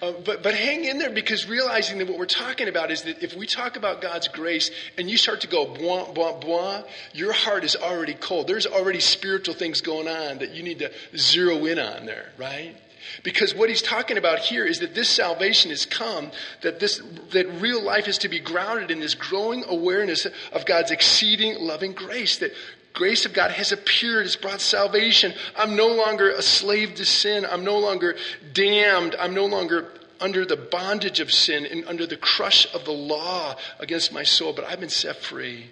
Uh, 0.00 0.12
but, 0.24 0.42
but 0.42 0.54
hang 0.54 0.84
in 0.84 0.98
there 0.98 1.10
because 1.10 1.48
realizing 1.48 1.98
that 1.98 2.06
what 2.06 2.18
we're 2.18 2.26
talking 2.26 2.68
about 2.68 2.90
is 2.90 3.02
that 3.02 3.22
if 3.22 3.34
we 3.34 3.46
talk 3.46 3.76
about 3.76 4.02
God's 4.02 4.28
grace 4.28 4.70
and 4.98 5.08
you 5.08 5.16
start 5.16 5.40
to 5.40 5.48
go 5.48 5.66
bwah, 5.66 6.14
bwah, 6.14 6.42
bwah, 6.42 6.86
your 7.14 7.32
heart 7.32 7.64
is 7.64 7.76
already 7.76 8.12
cold. 8.12 8.46
There's 8.46 8.66
already 8.66 9.00
spiritual 9.00 9.54
things 9.54 9.80
going 9.80 10.06
on 10.06 10.38
that 10.38 10.50
you 10.50 10.62
need 10.62 10.80
to 10.80 10.92
zero 11.16 11.64
in 11.64 11.78
on 11.78 12.04
there, 12.04 12.30
right? 12.36 12.76
Because 13.22 13.54
what 13.54 13.68
he's 13.68 13.82
talking 13.82 14.18
about 14.18 14.40
here 14.40 14.64
is 14.64 14.80
that 14.80 14.94
this 14.94 15.08
salvation 15.08 15.70
has 15.70 15.86
come, 15.86 16.30
that 16.62 16.80
this 16.80 17.00
that 17.32 17.46
real 17.60 17.82
life 17.82 18.08
is 18.08 18.18
to 18.18 18.28
be 18.28 18.40
grounded 18.40 18.90
in 18.90 19.00
this 19.00 19.14
growing 19.14 19.64
awareness 19.68 20.26
of 20.52 20.66
God's 20.66 20.90
exceeding 20.90 21.56
loving 21.60 21.92
grace. 21.92 22.38
That 22.38 22.52
grace 22.96 23.26
of 23.26 23.32
God 23.32 23.52
has 23.52 23.70
appeared. 23.70 24.26
It's 24.26 24.34
brought 24.34 24.60
salvation. 24.60 25.34
I'm 25.54 25.76
no 25.76 25.88
longer 25.88 26.30
a 26.30 26.42
slave 26.42 26.96
to 26.96 27.04
sin. 27.04 27.46
I'm 27.48 27.62
no 27.62 27.78
longer 27.78 28.16
damned. 28.52 29.14
I'm 29.20 29.34
no 29.34 29.44
longer 29.44 29.92
under 30.18 30.44
the 30.44 30.56
bondage 30.56 31.20
of 31.20 31.30
sin 31.30 31.66
and 31.66 31.86
under 31.86 32.06
the 32.06 32.16
crush 32.16 32.66
of 32.74 32.84
the 32.84 32.92
law 32.92 33.54
against 33.78 34.12
my 34.12 34.22
soul, 34.22 34.54
but 34.54 34.64
I've 34.64 34.80
been 34.80 34.88
set 34.88 35.16
free. 35.16 35.66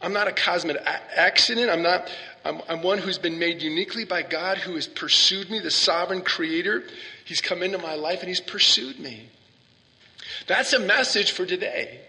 I'm 0.00 0.12
not 0.12 0.28
a 0.28 0.32
cosmic 0.32 0.76
accident. 0.86 1.68
I'm 1.68 1.82
not, 1.82 2.08
I'm, 2.44 2.62
I'm, 2.68 2.82
one 2.82 2.98
who's 2.98 3.18
been 3.18 3.40
made 3.40 3.60
uniquely 3.60 4.04
by 4.04 4.22
God 4.22 4.58
who 4.58 4.76
has 4.76 4.86
pursued 4.86 5.50
me, 5.50 5.58
the 5.58 5.72
sovereign 5.72 6.22
creator. 6.22 6.84
He's 7.24 7.40
come 7.40 7.64
into 7.64 7.78
my 7.78 7.96
life 7.96 8.20
and 8.20 8.28
he's 8.28 8.40
pursued 8.40 9.00
me. 9.00 9.28
That's 10.46 10.72
a 10.72 10.78
message 10.78 11.32
for 11.32 11.46
today. 11.46 12.00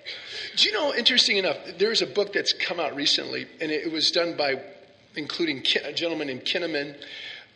Do 0.55 0.65
you 0.65 0.73
know, 0.73 0.93
interesting 0.93 1.37
enough, 1.37 1.57
there's 1.77 2.01
a 2.01 2.07
book 2.07 2.33
that's 2.33 2.53
come 2.53 2.79
out 2.79 2.95
recently, 2.95 3.47
and 3.61 3.71
it 3.71 3.91
was 3.91 4.11
done 4.11 4.35
by, 4.35 4.61
including 5.15 5.63
a 5.83 5.93
gentleman 5.93 6.27
named 6.27 6.45
Kinnaman, 6.45 6.95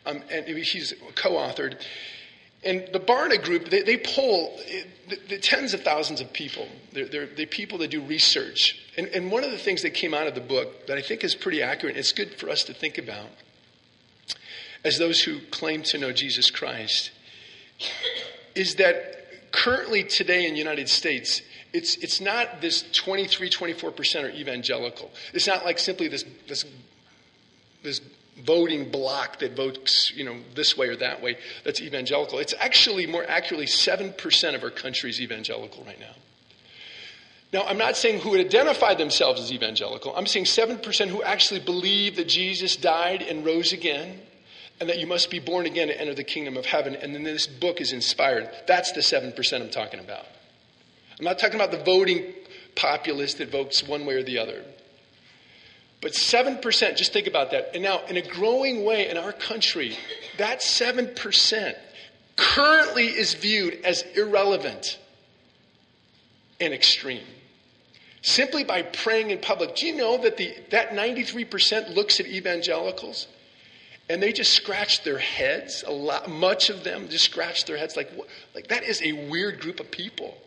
um, 0.06 0.22
and 0.32 0.48
he's 0.48 0.94
co 1.16 1.32
authored. 1.32 1.82
And 2.66 2.88
the 2.94 3.00
Barna 3.00 3.44
Group, 3.44 3.70
they, 3.70 3.82
they 3.82 3.98
poll 3.98 4.58
the, 5.10 5.20
the 5.28 5.38
tens 5.38 5.74
of 5.74 5.82
thousands 5.82 6.22
of 6.22 6.32
people. 6.32 6.68
They're, 6.94 7.08
they're, 7.08 7.26
they're, 7.26 7.46
people 7.46 7.78
that 7.80 7.92
do 7.92 8.02
research. 8.02 8.80
And, 8.98 9.08
and 9.08 9.32
one 9.32 9.44
of 9.44 9.52
the 9.52 9.58
things 9.58 9.82
that 9.82 9.94
came 9.94 10.14
out 10.14 10.28
of 10.28 10.36
the 10.36 10.42
book 10.42 10.88
that 10.88 10.98
I 10.98 11.02
think 11.02 11.26
is 11.26 11.36
pretty 11.36 11.62
accurate, 11.62 11.98
it's 11.98 12.14
good 12.14 12.36
for 12.36 12.50
us 12.50 12.64
to 12.66 12.74
think 12.74 12.98
about 12.98 13.28
as 14.84 14.98
those 14.98 15.22
who 15.22 15.40
claim 15.52 15.82
to 15.84 15.98
know 15.98 16.12
Jesus 16.12 16.50
Christ, 16.50 17.12
is 18.56 18.76
that 18.76 19.23
currently 19.54 20.04
today 20.04 20.46
in 20.46 20.54
the 20.54 20.60
United 20.60 20.90
States, 20.90 21.42
it's, 21.72 21.96
it's 21.98 22.20
not 22.20 22.60
this 22.60 22.84
23, 22.92 23.50
24% 23.50 24.24
are 24.24 24.30
evangelical. 24.30 25.10
It's 25.34 25.48
not 25.48 25.64
like 25.64 25.80
simply 25.80 26.10
this, 26.10 26.26
this, 26.50 26.66
this 27.84 28.02
voting 28.44 28.90
block 28.90 29.40
that 29.40 29.56
votes, 29.56 30.12
you 30.16 30.26
know, 30.26 30.36
this 30.56 30.76
way 30.76 30.88
or 30.90 30.96
that 30.98 31.22
way 31.22 31.38
that's 31.64 31.82
evangelical. 31.82 32.40
It's 32.40 32.56
actually 32.60 33.08
more 33.08 33.24
accurately 33.26 33.68
7% 33.68 34.56
of 34.56 34.64
our 34.64 34.72
country 34.72 35.10
is 35.10 35.22
evangelical 35.22 35.84
right 35.86 36.00
now. 36.00 36.16
Now, 37.54 37.68
I'm 37.68 37.78
not 37.78 37.96
saying 37.96 38.22
who 38.22 38.32
would 38.32 38.40
identify 38.40 38.96
themselves 38.96 39.40
as 39.40 39.54
evangelical. 39.54 40.16
I'm 40.16 40.26
saying 40.26 40.46
7% 40.46 41.08
who 41.10 41.22
actually 41.22 41.60
believe 41.60 42.16
that 42.16 42.28
Jesus 42.28 42.76
died 42.76 43.22
and 43.22 43.46
rose 43.46 43.72
again 43.72 44.20
and 44.80 44.90
that 44.90 45.00
you 45.00 45.08
must 45.08 45.30
be 45.30 45.40
born 45.40 45.66
again 45.66 45.88
to 45.88 46.00
enter 46.00 46.14
the 46.14 46.24
kingdom 46.24 46.58
of 46.58 46.66
heaven. 46.66 46.96
And 46.96 47.14
then 47.14 47.24
this 47.24 47.48
book 47.48 47.80
is 47.80 47.94
inspired. 47.94 48.50
That's 48.68 48.92
the 48.92 49.02
7% 49.02 49.62
I'm 49.62 49.70
talking 49.70 50.00
about. 50.00 50.26
I'm 51.20 51.26
not 51.26 51.40
talking 51.40 51.56
about 51.56 51.72
the 51.72 51.84
voting 51.84 52.34
populace 52.76 53.36
that 53.36 53.50
votes 53.50 53.88
one 53.88 54.06
way 54.06 54.16
or 54.16 54.24
the 54.24 54.40
other. 54.40 54.64
But 56.02 56.12
7%, 56.12 56.98
just 56.98 57.14
think 57.14 57.28
about 57.28 57.52
that. 57.52 57.72
And 57.74 57.84
now, 57.84 58.02
in 58.10 58.18
a 58.18 58.22
growing 58.22 58.84
way 58.84 59.10
in 59.10 59.18
our 59.18 59.32
country, 59.32 59.96
that 60.38 60.60
7% 60.60 61.76
currently 62.36 63.08
is 63.08 63.36
viewed 63.36 63.80
as 63.86 64.04
irrelevant 64.16 65.00
and 66.60 66.74
extreme. 66.74 67.24
Simply 68.22 68.64
by 68.64 68.82
praying 68.82 69.30
in 69.32 69.40
public. 69.40 69.76
Do 69.76 69.86
you 69.86 69.96
know 69.96 70.18
that 70.18 70.38
the, 70.38 70.54
that 70.72 70.90
93% 70.90 71.96
looks 71.96 72.20
at 72.20 72.26
evangelicals 72.26 73.28
and 74.10 74.22
they 74.22 74.32
just 74.32 74.54
scratch 74.54 75.04
their 75.04 75.18
heads? 75.18 75.84
A 75.86 75.92
lot, 75.92 76.30
much 76.30 76.70
of 76.70 76.84
them 76.84 77.10
just 77.10 77.26
scratch 77.26 77.66
their 77.66 77.78
heads 77.78 77.96
like, 77.96 78.12
like 78.54 78.68
that 78.68 78.84
is 78.84 79.02
a 79.02 79.30
weird 79.30 79.60
group 79.60 79.80
of 79.80 79.92
people. 79.92 80.38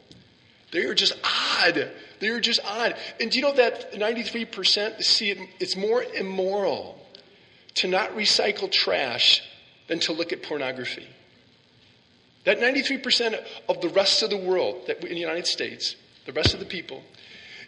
They 0.72 0.84
are 0.84 0.94
just 0.94 1.14
odd. 1.24 1.90
They 2.20 2.28
are 2.28 2.40
just 2.40 2.60
odd. 2.64 2.96
And 3.20 3.30
do 3.30 3.38
you 3.38 3.44
know 3.44 3.54
that 3.54 3.92
93% 3.92 5.02
see 5.02 5.30
it, 5.30 5.38
it's 5.60 5.76
more 5.76 6.02
immoral 6.02 6.98
to 7.76 7.88
not 7.88 8.10
recycle 8.16 8.70
trash 8.70 9.42
than 9.88 10.00
to 10.00 10.12
look 10.12 10.32
at 10.32 10.42
pornography? 10.42 11.06
That 12.44 12.60
93% 12.60 13.44
of 13.68 13.80
the 13.80 13.88
rest 13.88 14.22
of 14.22 14.30
the 14.30 14.36
world, 14.36 14.86
that 14.86 15.02
in 15.02 15.14
the 15.14 15.20
United 15.20 15.46
States, 15.46 15.96
the 16.26 16.32
rest 16.32 16.54
of 16.54 16.60
the 16.60 16.66
people, 16.66 17.02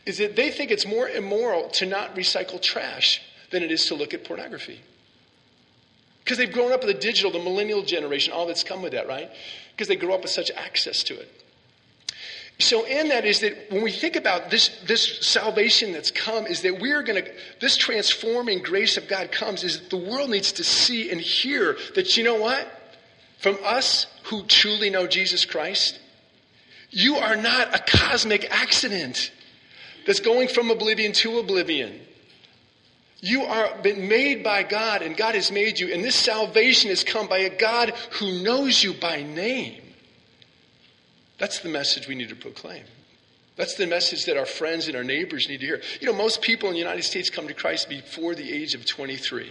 is 0.06 0.18
that 0.18 0.36
they 0.36 0.50
think 0.50 0.70
it's 0.70 0.86
more 0.86 1.08
immoral 1.08 1.68
to 1.70 1.86
not 1.86 2.14
recycle 2.14 2.60
trash 2.60 3.20
than 3.50 3.62
it 3.62 3.70
is 3.70 3.86
to 3.86 3.94
look 3.94 4.14
at 4.14 4.24
pornography. 4.24 4.80
Because 6.28 6.36
they've 6.36 6.52
grown 6.52 6.72
up 6.72 6.84
with 6.84 6.94
the 6.94 7.00
digital, 7.00 7.30
the 7.30 7.38
millennial 7.38 7.82
generation, 7.82 8.34
all 8.34 8.46
that's 8.46 8.62
come 8.62 8.82
with 8.82 8.92
that, 8.92 9.08
right? 9.08 9.30
Because 9.70 9.88
they 9.88 9.96
grow 9.96 10.14
up 10.14 10.20
with 10.20 10.30
such 10.30 10.50
access 10.50 11.02
to 11.04 11.18
it. 11.18 11.26
So, 12.58 12.84
in 12.84 13.08
that 13.08 13.24
is 13.24 13.40
that 13.40 13.56
when 13.70 13.82
we 13.82 13.90
think 13.90 14.14
about 14.14 14.50
this, 14.50 14.78
this 14.86 15.26
salvation 15.26 15.92
that's 15.92 16.10
come, 16.10 16.46
is 16.46 16.60
that 16.60 16.82
we 16.82 16.92
are 16.92 17.02
going 17.02 17.24
to, 17.24 17.30
this 17.62 17.78
transforming 17.78 18.62
grace 18.62 18.98
of 18.98 19.08
God 19.08 19.32
comes, 19.32 19.64
is 19.64 19.80
that 19.80 19.88
the 19.88 19.96
world 19.96 20.28
needs 20.28 20.52
to 20.52 20.64
see 20.64 21.10
and 21.10 21.18
hear 21.18 21.78
that, 21.94 22.18
you 22.18 22.24
know 22.24 22.34
what? 22.34 22.68
From 23.38 23.56
us 23.64 24.06
who 24.24 24.42
truly 24.42 24.90
know 24.90 25.06
Jesus 25.06 25.46
Christ, 25.46 25.98
you 26.90 27.16
are 27.16 27.36
not 27.36 27.74
a 27.74 27.78
cosmic 27.78 28.50
accident 28.50 29.32
that's 30.06 30.20
going 30.20 30.48
from 30.48 30.70
oblivion 30.70 31.12
to 31.12 31.38
oblivion. 31.38 32.02
You 33.20 33.42
are 33.42 33.76
been 33.82 34.08
made 34.08 34.44
by 34.44 34.62
God, 34.62 35.02
and 35.02 35.16
God 35.16 35.34
has 35.34 35.50
made 35.50 35.80
you, 35.80 35.92
and 35.92 36.04
this 36.04 36.14
salvation 36.14 36.90
has 36.90 37.02
come 37.02 37.26
by 37.26 37.38
a 37.38 37.56
God 37.56 37.92
who 38.12 38.42
knows 38.42 38.82
you 38.82 38.94
by 38.94 39.22
name. 39.22 39.82
That's 41.38 41.60
the 41.60 41.68
message 41.68 42.06
we 42.06 42.14
need 42.14 42.28
to 42.28 42.36
proclaim. 42.36 42.84
That's 43.56 43.74
the 43.74 43.88
message 43.88 44.24
that 44.26 44.36
our 44.36 44.46
friends 44.46 44.86
and 44.86 44.96
our 44.96 45.02
neighbors 45.02 45.48
need 45.48 45.60
to 45.60 45.66
hear. 45.66 45.82
You 46.00 46.06
know, 46.06 46.16
most 46.16 46.42
people 46.42 46.68
in 46.68 46.74
the 46.74 46.78
United 46.78 47.02
States 47.02 47.28
come 47.28 47.48
to 47.48 47.54
Christ 47.54 47.88
before 47.88 48.36
the 48.36 48.52
age 48.52 48.74
of 48.74 48.86
23. 48.86 49.50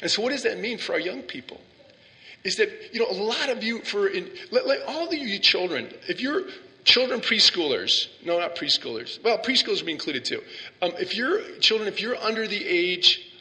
And 0.00 0.10
so, 0.10 0.22
what 0.22 0.32
does 0.32 0.44
that 0.44 0.58
mean 0.58 0.78
for 0.78 0.94
our 0.94 1.00
young 1.00 1.20
people? 1.22 1.60
Is 2.44 2.56
that, 2.56 2.70
you 2.94 3.00
know, 3.00 3.10
a 3.10 3.22
lot 3.22 3.50
of 3.50 3.62
you, 3.62 3.80
for 3.82 4.08
in, 4.08 4.30
like 4.50 4.80
all 4.86 5.06
of 5.06 5.12
you 5.12 5.38
children, 5.38 5.92
if 6.08 6.20
you're 6.20 6.44
children 6.84 7.20
preschoolers, 7.20 8.08
no, 8.24 8.38
not 8.38 8.56
preschoolers, 8.56 9.22
well, 9.22 9.38
preschoolers 9.38 9.76
would 9.76 9.86
be 9.86 9.92
included 9.92 10.24
too. 10.24 10.42
Um, 10.80 10.92
if 10.98 11.16
you're 11.16 11.40
children, 11.60 11.88
if 11.88 12.00
you're 12.00 12.16
under 12.16 12.46
the 12.46 12.64
age 12.64 13.32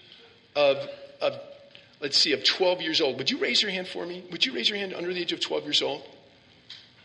of, 0.55 0.77
of, 1.21 1.39
let's 2.01 2.17
see, 2.17 2.33
of 2.33 2.43
12 2.43 2.81
years 2.81 3.01
old, 3.01 3.17
would 3.17 3.31
you 3.31 3.37
raise 3.37 3.61
your 3.61 3.71
hand 3.71 3.87
for 3.87 4.05
me? 4.05 4.23
Would 4.31 4.45
you 4.45 4.53
raise 4.53 4.69
your 4.69 4.77
hand 4.77 4.93
under 4.93 5.13
the 5.13 5.21
age 5.21 5.31
of 5.31 5.39
12 5.39 5.63
years 5.63 5.81
old? 5.81 6.03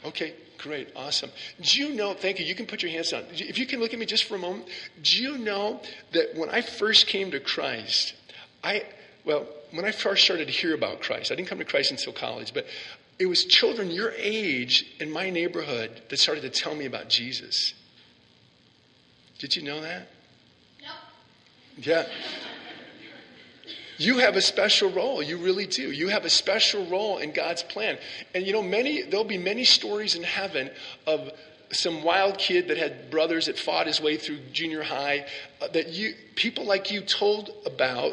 Okay, 0.04 0.34
great, 0.58 0.88
awesome. 0.94 1.30
Do 1.60 1.80
you 1.80 1.94
know, 1.94 2.14
thank 2.14 2.38
you, 2.38 2.44
you 2.44 2.54
can 2.54 2.66
put 2.66 2.82
your 2.82 2.92
hands 2.92 3.10
down. 3.10 3.24
If 3.32 3.58
you 3.58 3.66
can 3.66 3.80
look 3.80 3.92
at 3.92 3.98
me 3.98 4.06
just 4.06 4.24
for 4.24 4.36
a 4.36 4.38
moment, 4.38 4.68
do 5.02 5.22
you 5.22 5.38
know 5.38 5.80
that 6.12 6.36
when 6.36 6.50
I 6.50 6.60
first 6.60 7.06
came 7.06 7.30
to 7.30 7.40
Christ, 7.40 8.14
I, 8.62 8.84
well, 9.24 9.46
when 9.72 9.84
I 9.84 9.92
first 9.92 10.24
started 10.24 10.46
to 10.46 10.52
hear 10.52 10.74
about 10.74 11.00
Christ, 11.00 11.32
I 11.32 11.34
didn't 11.34 11.48
come 11.48 11.58
to 11.58 11.64
Christ 11.64 11.90
until 11.90 12.12
college, 12.12 12.54
but 12.54 12.66
it 13.18 13.26
was 13.26 13.44
children 13.44 13.90
your 13.90 14.12
age 14.16 14.86
in 15.00 15.10
my 15.10 15.30
neighborhood 15.30 16.02
that 16.08 16.18
started 16.18 16.42
to 16.42 16.50
tell 16.50 16.74
me 16.74 16.84
about 16.84 17.08
Jesus. 17.08 17.74
Did 19.38 19.56
you 19.56 19.62
know 19.62 19.80
that? 19.80 20.08
No. 20.82 20.92
Yeah. 21.78 22.06
You 23.98 24.18
have 24.18 24.36
a 24.36 24.42
special 24.42 24.90
role. 24.90 25.22
You 25.22 25.38
really 25.38 25.66
do. 25.66 25.90
You 25.90 26.08
have 26.08 26.24
a 26.24 26.30
special 26.30 26.84
role 26.86 27.18
in 27.18 27.32
God's 27.32 27.62
plan. 27.62 27.98
And 28.34 28.46
you 28.46 28.52
know, 28.52 28.62
many 28.62 29.02
there'll 29.02 29.24
be 29.24 29.38
many 29.38 29.64
stories 29.64 30.14
in 30.14 30.22
heaven 30.22 30.70
of 31.06 31.30
some 31.72 32.02
wild 32.02 32.38
kid 32.38 32.68
that 32.68 32.76
had 32.76 33.10
brothers 33.10 33.46
that 33.46 33.58
fought 33.58 33.86
his 33.86 34.00
way 34.00 34.16
through 34.16 34.38
junior 34.52 34.82
high 34.82 35.26
uh, 35.60 35.68
that 35.68 35.88
you 35.88 36.14
people 36.34 36.64
like 36.64 36.90
you 36.90 37.00
told 37.00 37.50
about 37.64 38.12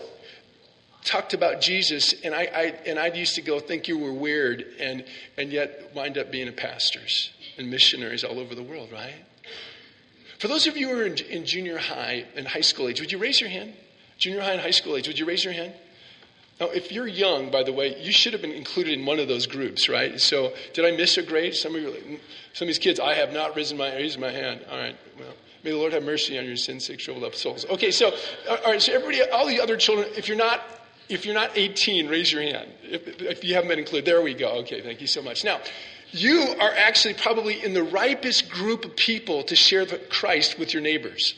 talked 1.03 1.33
about 1.33 1.61
Jesus 1.61 2.13
and 2.23 2.33
I, 2.33 2.43
I 2.43 2.63
and 2.85 2.97
I 2.99 3.07
used 3.07 3.35
to 3.35 3.41
go 3.41 3.59
think 3.59 3.87
you 3.87 3.97
were 3.97 4.13
weird 4.13 4.65
and 4.79 5.05
and 5.37 5.51
yet 5.51 5.91
wind 5.93 6.17
up 6.17 6.31
being 6.31 6.47
a 6.47 6.51
pastors 6.51 7.31
and 7.57 7.69
missionaries 7.69 8.23
all 8.23 8.39
over 8.39 8.55
the 8.55 8.63
world, 8.63 8.91
right? 8.91 9.13
For 10.39 10.47
those 10.47 10.67
of 10.67 10.75
you 10.75 10.89
who 10.89 10.99
are 10.99 11.05
in, 11.05 11.17
in 11.29 11.45
junior 11.45 11.77
high 11.77 12.25
and 12.35 12.47
high 12.47 12.61
school 12.61 12.89
age, 12.89 12.99
would 12.99 13.11
you 13.11 13.17
raise 13.17 13.39
your 13.39 13.49
hand? 13.49 13.73
Junior 14.17 14.41
high 14.41 14.53
and 14.53 14.61
high 14.61 14.71
school 14.71 14.95
age, 14.97 15.07
would 15.07 15.17
you 15.17 15.25
raise 15.25 15.43
your 15.43 15.53
hand? 15.53 15.73
Now, 16.59 16.67
if 16.67 16.91
you're 16.91 17.07
young, 17.07 17.49
by 17.49 17.63
the 17.63 17.73
way, 17.73 17.99
you 18.01 18.11
should 18.11 18.33
have 18.33 18.41
been 18.41 18.51
included 18.51 18.99
in 18.99 19.05
one 19.05 19.19
of 19.19 19.27
those 19.27 19.47
groups, 19.47 19.89
right? 19.89 20.19
So, 20.19 20.53
did 20.73 20.85
I 20.85 20.91
miss 20.95 21.17
a 21.17 21.23
grade? 21.23 21.55
Some 21.55 21.75
of 21.75 21.81
you, 21.81 21.89
mm, 21.89 22.19
some 22.53 22.65
of 22.65 22.67
these 22.67 22.77
kids, 22.77 22.99
I 22.99 23.15
have 23.15 23.33
not 23.33 23.55
risen 23.55 23.77
my 23.77 23.93
raised 23.95 24.19
my 24.19 24.31
hand. 24.31 24.65
All 24.69 24.77
right, 24.77 24.95
well, 25.17 25.33
may 25.63 25.71
the 25.71 25.77
Lord 25.77 25.93
have 25.93 26.03
mercy 26.03 26.37
on 26.37 26.45
your 26.45 26.55
sin, 26.55 26.79
sick, 26.79 26.99
troubled 26.99 27.23
up 27.23 27.35
souls. 27.35 27.65
Okay, 27.65 27.89
so, 27.89 28.13
all 28.47 28.57
right, 28.65 28.81
so 28.81 28.93
everybody, 28.93 29.23
all 29.29 29.47
the 29.47 29.61
other 29.61 29.77
children, 29.77 30.07
if 30.15 30.27
you're 30.27 30.37
not, 30.37 30.61
if 31.13 31.25
you're 31.25 31.35
not 31.35 31.51
18, 31.55 32.07
raise 32.07 32.31
your 32.31 32.41
hand. 32.41 32.69
If, 32.83 33.21
if 33.21 33.43
you 33.43 33.53
haven't 33.53 33.69
been 33.69 33.79
included, 33.79 34.05
there 34.05 34.21
we 34.21 34.33
go. 34.33 34.59
Okay, 34.59 34.81
thank 34.81 34.99
you 34.99 35.07
so 35.07 35.21
much. 35.21 35.43
Now, 35.43 35.59
you 36.11 36.55
are 36.59 36.71
actually 36.71 37.13
probably 37.13 37.63
in 37.63 37.73
the 37.73 37.83
ripest 37.83 38.49
group 38.49 38.85
of 38.85 38.95
people 38.95 39.43
to 39.43 39.55
share 39.55 39.85
the 39.85 39.97
Christ 39.97 40.59
with 40.59 40.73
your 40.73 40.81
neighbors 40.81 41.35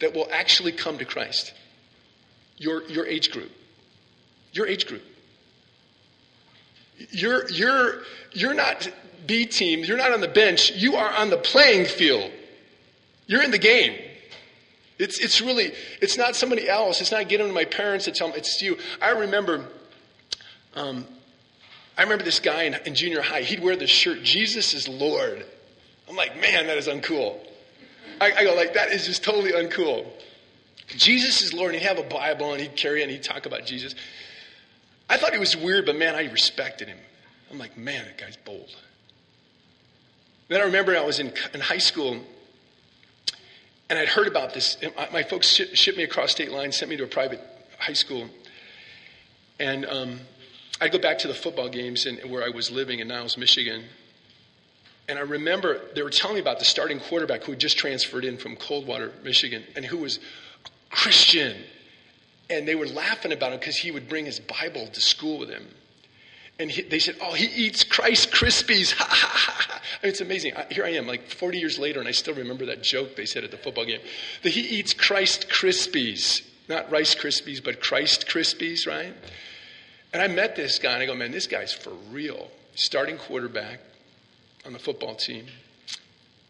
that 0.00 0.14
will 0.14 0.28
actually 0.32 0.72
come 0.72 0.98
to 0.98 1.04
Christ. 1.04 1.52
Your, 2.56 2.82
your 2.88 3.06
age 3.06 3.30
group. 3.30 3.50
Your 4.52 4.66
age 4.66 4.86
group. 4.86 5.02
You're, 7.10 7.48
you're, 7.50 8.02
you're 8.32 8.54
not 8.54 8.90
B 9.26 9.46
team, 9.46 9.84
you're 9.84 9.96
not 9.96 10.12
on 10.12 10.20
the 10.20 10.28
bench, 10.28 10.72
you 10.72 10.96
are 10.96 11.10
on 11.10 11.30
the 11.30 11.36
playing 11.36 11.86
field. 11.86 12.30
You're 13.26 13.42
in 13.42 13.50
the 13.50 13.58
game. 13.58 13.98
It's, 14.98 15.18
it's 15.18 15.40
really, 15.40 15.72
it's 16.00 16.16
not 16.16 16.36
somebody 16.36 16.68
else. 16.68 17.00
It's 17.00 17.12
not 17.12 17.28
getting 17.28 17.48
to 17.48 17.52
my 17.52 17.64
parents 17.64 18.04
to 18.04 18.12
tell 18.12 18.28
them, 18.28 18.36
it's 18.36 18.60
you. 18.62 18.78
I 19.00 19.10
remember, 19.10 19.64
um, 20.74 21.06
I 21.96 22.02
remember 22.02 22.24
this 22.24 22.40
guy 22.40 22.64
in, 22.64 22.74
in 22.86 22.94
junior 22.94 23.22
high, 23.22 23.42
he'd 23.42 23.62
wear 23.62 23.76
this 23.76 23.90
shirt, 23.90 24.22
Jesus 24.22 24.74
is 24.74 24.88
Lord. 24.88 25.44
I'm 26.08 26.16
like, 26.16 26.40
man, 26.40 26.66
that 26.66 26.78
is 26.78 26.88
uncool. 26.88 27.38
I, 28.20 28.32
I 28.32 28.44
go, 28.44 28.54
like, 28.54 28.74
that 28.74 28.90
is 28.90 29.06
just 29.06 29.24
totally 29.24 29.52
uncool. 29.52 30.06
Jesus 30.88 31.42
is 31.42 31.52
Lord, 31.52 31.72
and 31.72 31.82
he'd 31.82 31.88
have 31.88 31.98
a 31.98 32.08
Bible, 32.08 32.52
and 32.52 32.60
he'd 32.60 32.76
carry 32.76 33.00
it, 33.00 33.04
and 33.04 33.12
he'd 33.12 33.22
talk 33.22 33.46
about 33.46 33.64
Jesus. 33.64 33.94
I 35.08 35.16
thought 35.16 35.32
he 35.32 35.38
was 35.38 35.56
weird, 35.56 35.86
but 35.86 35.96
man, 35.96 36.14
I 36.14 36.30
respected 36.30 36.88
him. 36.88 36.98
I'm 37.50 37.58
like, 37.58 37.76
man, 37.76 38.04
that 38.04 38.18
guy's 38.18 38.36
bold. 38.36 38.74
Then 40.48 40.60
I 40.60 40.64
remember 40.64 40.96
I 40.96 41.04
was 41.04 41.18
in, 41.18 41.32
in 41.54 41.60
high 41.60 41.78
school, 41.78 42.20
and 43.92 43.98
I'd 43.98 44.08
heard 44.08 44.26
about 44.26 44.54
this. 44.54 44.78
My 45.12 45.22
folks 45.22 45.46
shipped 45.46 45.98
me 45.98 46.04
across 46.04 46.30
state 46.30 46.50
lines, 46.50 46.78
sent 46.78 46.90
me 46.90 46.96
to 46.96 47.04
a 47.04 47.06
private 47.06 47.42
high 47.78 47.92
school. 47.92 48.26
And 49.60 49.84
um, 49.84 50.20
I'd 50.80 50.92
go 50.92 50.98
back 50.98 51.18
to 51.18 51.28
the 51.28 51.34
football 51.34 51.68
games 51.68 52.06
where 52.26 52.42
I 52.42 52.48
was 52.48 52.70
living 52.70 53.00
in 53.00 53.08
Niles, 53.08 53.36
Michigan. 53.36 53.84
And 55.10 55.18
I 55.18 55.22
remember 55.22 55.78
they 55.94 56.02
were 56.02 56.08
telling 56.08 56.36
me 56.36 56.40
about 56.40 56.58
the 56.58 56.64
starting 56.64 57.00
quarterback 57.00 57.44
who 57.44 57.52
had 57.52 57.60
just 57.60 57.76
transferred 57.76 58.24
in 58.24 58.38
from 58.38 58.56
Coldwater, 58.56 59.12
Michigan, 59.22 59.62
and 59.76 59.84
who 59.84 59.98
was 59.98 60.20
a 60.64 60.94
Christian 60.96 61.54
and 62.52 62.66
they 62.68 62.74
were 62.74 62.86
laughing 62.86 63.32
about 63.32 63.52
him 63.52 63.58
because 63.58 63.76
he 63.76 63.90
would 63.90 64.08
bring 64.08 64.26
his 64.26 64.40
Bible 64.40 64.86
to 64.86 65.00
school 65.00 65.38
with 65.38 65.48
him. 65.48 65.66
And 66.62 66.70
he, 66.70 66.82
they 66.82 67.00
said, 67.00 67.16
Oh, 67.20 67.32
he 67.32 67.46
eats 67.46 67.82
Christ 67.82 68.30
Krispies. 68.30 68.94
I 69.00 69.98
mean, 70.00 70.10
it's 70.10 70.20
amazing. 70.20 70.56
I, 70.56 70.66
here 70.70 70.84
I 70.84 70.90
am, 70.90 71.08
like 71.08 71.28
40 71.28 71.58
years 71.58 71.76
later, 71.76 71.98
and 71.98 72.08
I 72.08 72.12
still 72.12 72.34
remember 72.34 72.66
that 72.66 72.84
joke 72.84 73.16
they 73.16 73.26
said 73.26 73.42
at 73.42 73.50
the 73.50 73.56
football 73.56 73.84
game 73.84 74.00
that 74.44 74.50
he 74.50 74.60
eats 74.60 74.92
Christ 74.92 75.48
Krispies. 75.48 76.46
Not 76.68 76.88
Rice 76.88 77.16
Krispies, 77.16 77.62
but 77.62 77.80
Christ 77.80 78.28
Krispies, 78.28 78.86
right? 78.86 79.12
And 80.12 80.22
I 80.22 80.28
met 80.28 80.54
this 80.54 80.78
guy, 80.78 80.92
and 80.92 81.02
I 81.02 81.06
go, 81.06 81.16
Man, 81.16 81.32
this 81.32 81.48
guy's 81.48 81.72
for 81.72 81.94
real. 82.12 82.48
Starting 82.76 83.18
quarterback 83.18 83.80
on 84.64 84.72
the 84.72 84.78
football 84.78 85.16
team, 85.16 85.46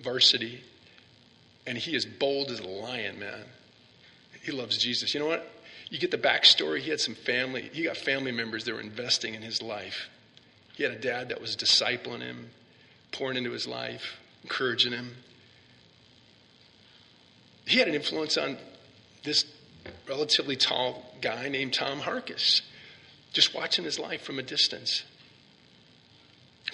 varsity, 0.03 0.63
and 1.67 1.79
he 1.79 1.97
is 1.97 2.05
bold 2.05 2.51
as 2.51 2.61
a 2.61 2.69
lion, 2.69 3.19
man. 3.19 3.45
He 4.43 4.53
loves 4.53 4.77
Jesus. 4.77 5.15
You 5.15 5.21
know 5.21 5.27
what? 5.27 5.51
You 5.93 5.99
get 5.99 6.11
the 6.11 6.17
backstory. 6.17 6.79
He 6.79 6.89
had 6.89 7.01
some 7.01 7.15
family, 7.15 7.69
he 7.71 7.83
got 7.83 7.99
family 7.99 8.33
members 8.33 8.65
that 8.65 8.73
were 8.73 8.81
investing 8.81 9.35
in 9.35 9.43
his 9.43 9.61
life. 9.61 10.09
He 10.73 10.85
had 10.85 10.93
a 10.93 10.99
dad 10.99 11.29
that 11.29 11.39
was 11.39 11.55
discipling 11.55 12.23
him, 12.23 12.49
pouring 13.13 13.37
into 13.37 13.51
his 13.51 13.67
life, 13.67 14.19
encouraging 14.43 14.93
him. 14.93 15.17
He 17.67 17.79
had 17.79 17.89
an 17.89 17.95
influence 17.95 18.39
on 18.39 18.57
this 19.23 19.45
relatively 20.09 20.57
tall 20.57 21.15
guy 21.21 21.51
named 21.51 21.75
Tom 21.75 22.01
Harkis, 22.01 22.63
just 23.35 23.55
watching 23.55 23.85
his 23.85 23.99
life 23.99 24.23
from 24.23 24.39
a 24.39 24.43
distance. 24.43 25.03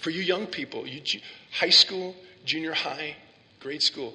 For 0.00 0.10
you 0.10 0.22
young 0.22 0.46
people, 0.46 0.86
you, 0.86 1.02
high 1.50 1.70
school, 1.70 2.14
junior 2.44 2.72
high, 2.72 3.16
grade 3.58 3.82
school, 3.82 4.14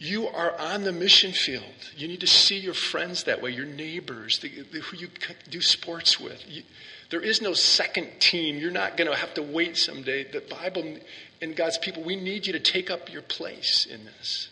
you 0.00 0.28
are 0.28 0.58
on 0.58 0.82
the 0.82 0.92
mission 0.92 1.30
field. 1.30 1.62
You 1.94 2.08
need 2.08 2.20
to 2.20 2.26
see 2.26 2.58
your 2.58 2.72
friends 2.72 3.24
that 3.24 3.42
way, 3.42 3.50
your 3.50 3.66
neighbors, 3.66 4.38
the, 4.38 4.48
the, 4.72 4.78
who 4.80 4.96
you 4.96 5.08
do 5.50 5.60
sports 5.60 6.18
with. 6.18 6.42
You, 6.48 6.62
there 7.10 7.20
is 7.20 7.42
no 7.42 7.52
second 7.52 8.18
team. 8.18 8.56
You're 8.56 8.70
not 8.70 8.96
going 8.96 9.10
to 9.10 9.16
have 9.16 9.34
to 9.34 9.42
wait 9.42 9.76
someday. 9.76 10.24
The 10.24 10.40
Bible 10.40 10.96
and 11.42 11.54
God's 11.54 11.76
people, 11.76 12.02
we 12.02 12.16
need 12.16 12.46
you 12.46 12.54
to 12.54 12.60
take 12.60 12.90
up 12.90 13.12
your 13.12 13.20
place 13.20 13.84
in 13.84 14.06
this. 14.06 14.48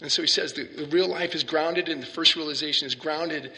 And 0.00 0.12
so 0.12 0.22
he 0.22 0.28
says 0.28 0.52
the, 0.52 0.62
the 0.62 0.86
real 0.86 1.08
life 1.08 1.34
is 1.34 1.42
grounded 1.42 1.88
in 1.88 1.98
the 1.98 2.06
first 2.06 2.36
realization 2.36 2.86
is 2.86 2.94
grounded 2.94 3.50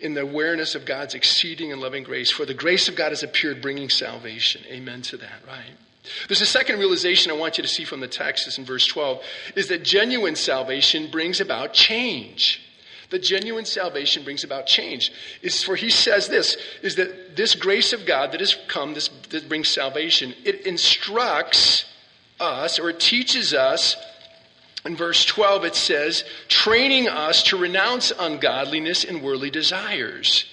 in 0.00 0.14
the 0.14 0.22
awareness 0.22 0.74
of 0.74 0.86
God's 0.86 1.14
exceeding 1.14 1.70
and 1.70 1.82
loving 1.82 2.02
grace. 2.02 2.30
For 2.30 2.46
the 2.46 2.54
grace 2.54 2.88
of 2.88 2.96
God 2.96 3.10
has 3.10 3.22
appeared, 3.22 3.60
bringing 3.60 3.90
salvation. 3.90 4.62
Amen 4.68 5.02
to 5.02 5.18
that, 5.18 5.42
right? 5.46 5.76
There's 6.28 6.40
a 6.40 6.46
second 6.46 6.78
realization 6.78 7.30
I 7.30 7.34
want 7.34 7.58
you 7.58 7.62
to 7.62 7.68
see 7.68 7.84
from 7.84 8.00
the 8.00 8.08
text, 8.08 8.46
is 8.46 8.58
in 8.58 8.64
verse 8.64 8.86
12, 8.86 9.22
is 9.54 9.68
that 9.68 9.82
genuine 9.82 10.36
salvation 10.36 11.10
brings 11.10 11.40
about 11.40 11.72
change. 11.72 12.62
The 13.10 13.18
genuine 13.18 13.64
salvation 13.64 14.24
brings 14.24 14.42
about 14.42 14.66
change. 14.66 15.12
Is 15.42 15.62
for 15.62 15.76
he 15.76 15.90
says 15.90 16.28
this 16.28 16.56
is 16.82 16.96
that 16.96 17.36
this 17.36 17.54
grace 17.54 17.92
of 17.92 18.04
God 18.04 18.32
that 18.32 18.40
has 18.40 18.56
come, 18.66 18.94
this 18.94 19.08
that 19.30 19.48
brings 19.48 19.68
salvation, 19.68 20.34
it 20.44 20.66
instructs 20.66 21.84
us 22.40 22.78
or 22.78 22.90
it 22.90 23.00
teaches 23.00 23.54
us. 23.54 23.96
In 24.84 24.96
verse 24.96 25.24
12, 25.24 25.64
it 25.64 25.74
says, 25.74 26.24
training 26.46 27.08
us 27.08 27.42
to 27.44 27.56
renounce 27.56 28.12
ungodliness 28.16 29.02
and 29.02 29.20
worldly 29.20 29.50
desires 29.50 30.44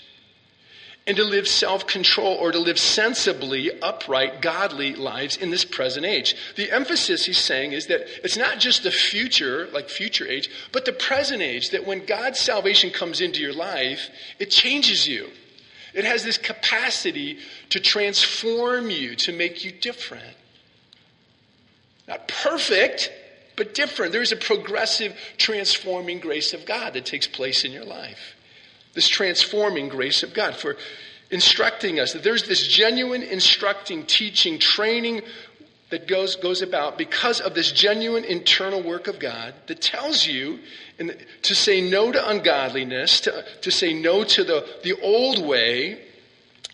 and 1.06 1.18
to 1.18 1.24
live 1.24 1.48
self 1.48 1.86
control 1.86 2.36
or 2.36 2.52
to 2.52 2.60
live 2.60 2.80
sensibly, 2.80 3.82
upright, 3.82 4.42
godly 4.42 4.96
lives 4.96 5.36
in 5.36 5.50
this 5.50 5.66
present 5.66 6.06
age. 6.06 6.36
The 6.56 6.72
emphasis 6.72 7.26
he's 7.26 7.38
saying 7.38 7.74
is 7.74 7.88
that 7.88 8.08
it's 8.24 8.38
not 8.38 8.60
just 8.60 8.84
the 8.84 8.92
future, 8.92 9.68
like 9.74 9.90
future 9.90 10.28
age, 10.28 10.50
but 10.72 10.86
the 10.86 10.94
present 10.94 11.42
age, 11.42 11.72
that 11.72 11.86
when 11.86 12.06
God's 12.06 12.40
salvation 12.40 12.90
comes 12.90 13.20
into 13.20 13.42
your 13.42 13.54
life, 13.54 14.10
it 14.40 14.50
changes 14.50 15.08
you. 15.08 15.30
It 15.94 16.06
has 16.06 16.24
this 16.24 16.38
capacity 16.38 17.38
to 17.70 17.80
transform 17.80 18.90
you, 18.90 19.16
to 19.18 19.34
make 19.34 19.64
you 19.64 19.72
different. 19.72 20.36
Not 22.08 22.28
perfect, 22.28 23.12
but 23.56 23.74
different. 23.76 24.12
There's 24.12 24.32
a 24.32 24.38
progressive, 24.38 25.16
transforming 25.38 26.20
grace 26.20 26.54
of 26.54 26.66
God 26.66 26.94
that 26.94 27.06
takes 27.06 27.28
place 27.28 27.64
in 27.64 27.72
your 27.72 27.86
life 27.86 28.36
this 28.94 29.08
transforming 29.08 29.90
grace 29.90 30.24
of 30.24 30.34
God 30.34 30.56
for 30.56 30.78
instructing 31.32 32.00
us. 32.00 32.14
That 32.14 32.24
there's 32.24 32.48
this 32.48 32.68
genuine 32.68 33.24
instructing, 33.24 34.06
teaching, 34.06 34.60
training 34.60 35.22
that 35.90 36.08
goes, 36.08 36.36
goes 36.36 36.62
about 36.62 36.98
because 36.98 37.40
of 37.40 37.54
this 37.54 37.72
genuine 37.72 38.24
internal 38.24 38.82
work 38.82 39.08
of 39.08 39.20
God 39.20 39.54
that 39.68 39.82
tells 39.82 40.26
you 40.26 40.60
the, 40.98 41.16
to 41.44 41.56
say 41.56 41.82
no 41.82 42.12
to 42.12 42.30
ungodliness, 42.30 43.22
to, 43.22 43.46
to 43.62 43.72
say 43.72 43.94
no 43.94 44.24
to 44.24 44.44
the, 44.44 44.68
the 44.84 45.00
old 45.02 45.46
way, 45.46 46.03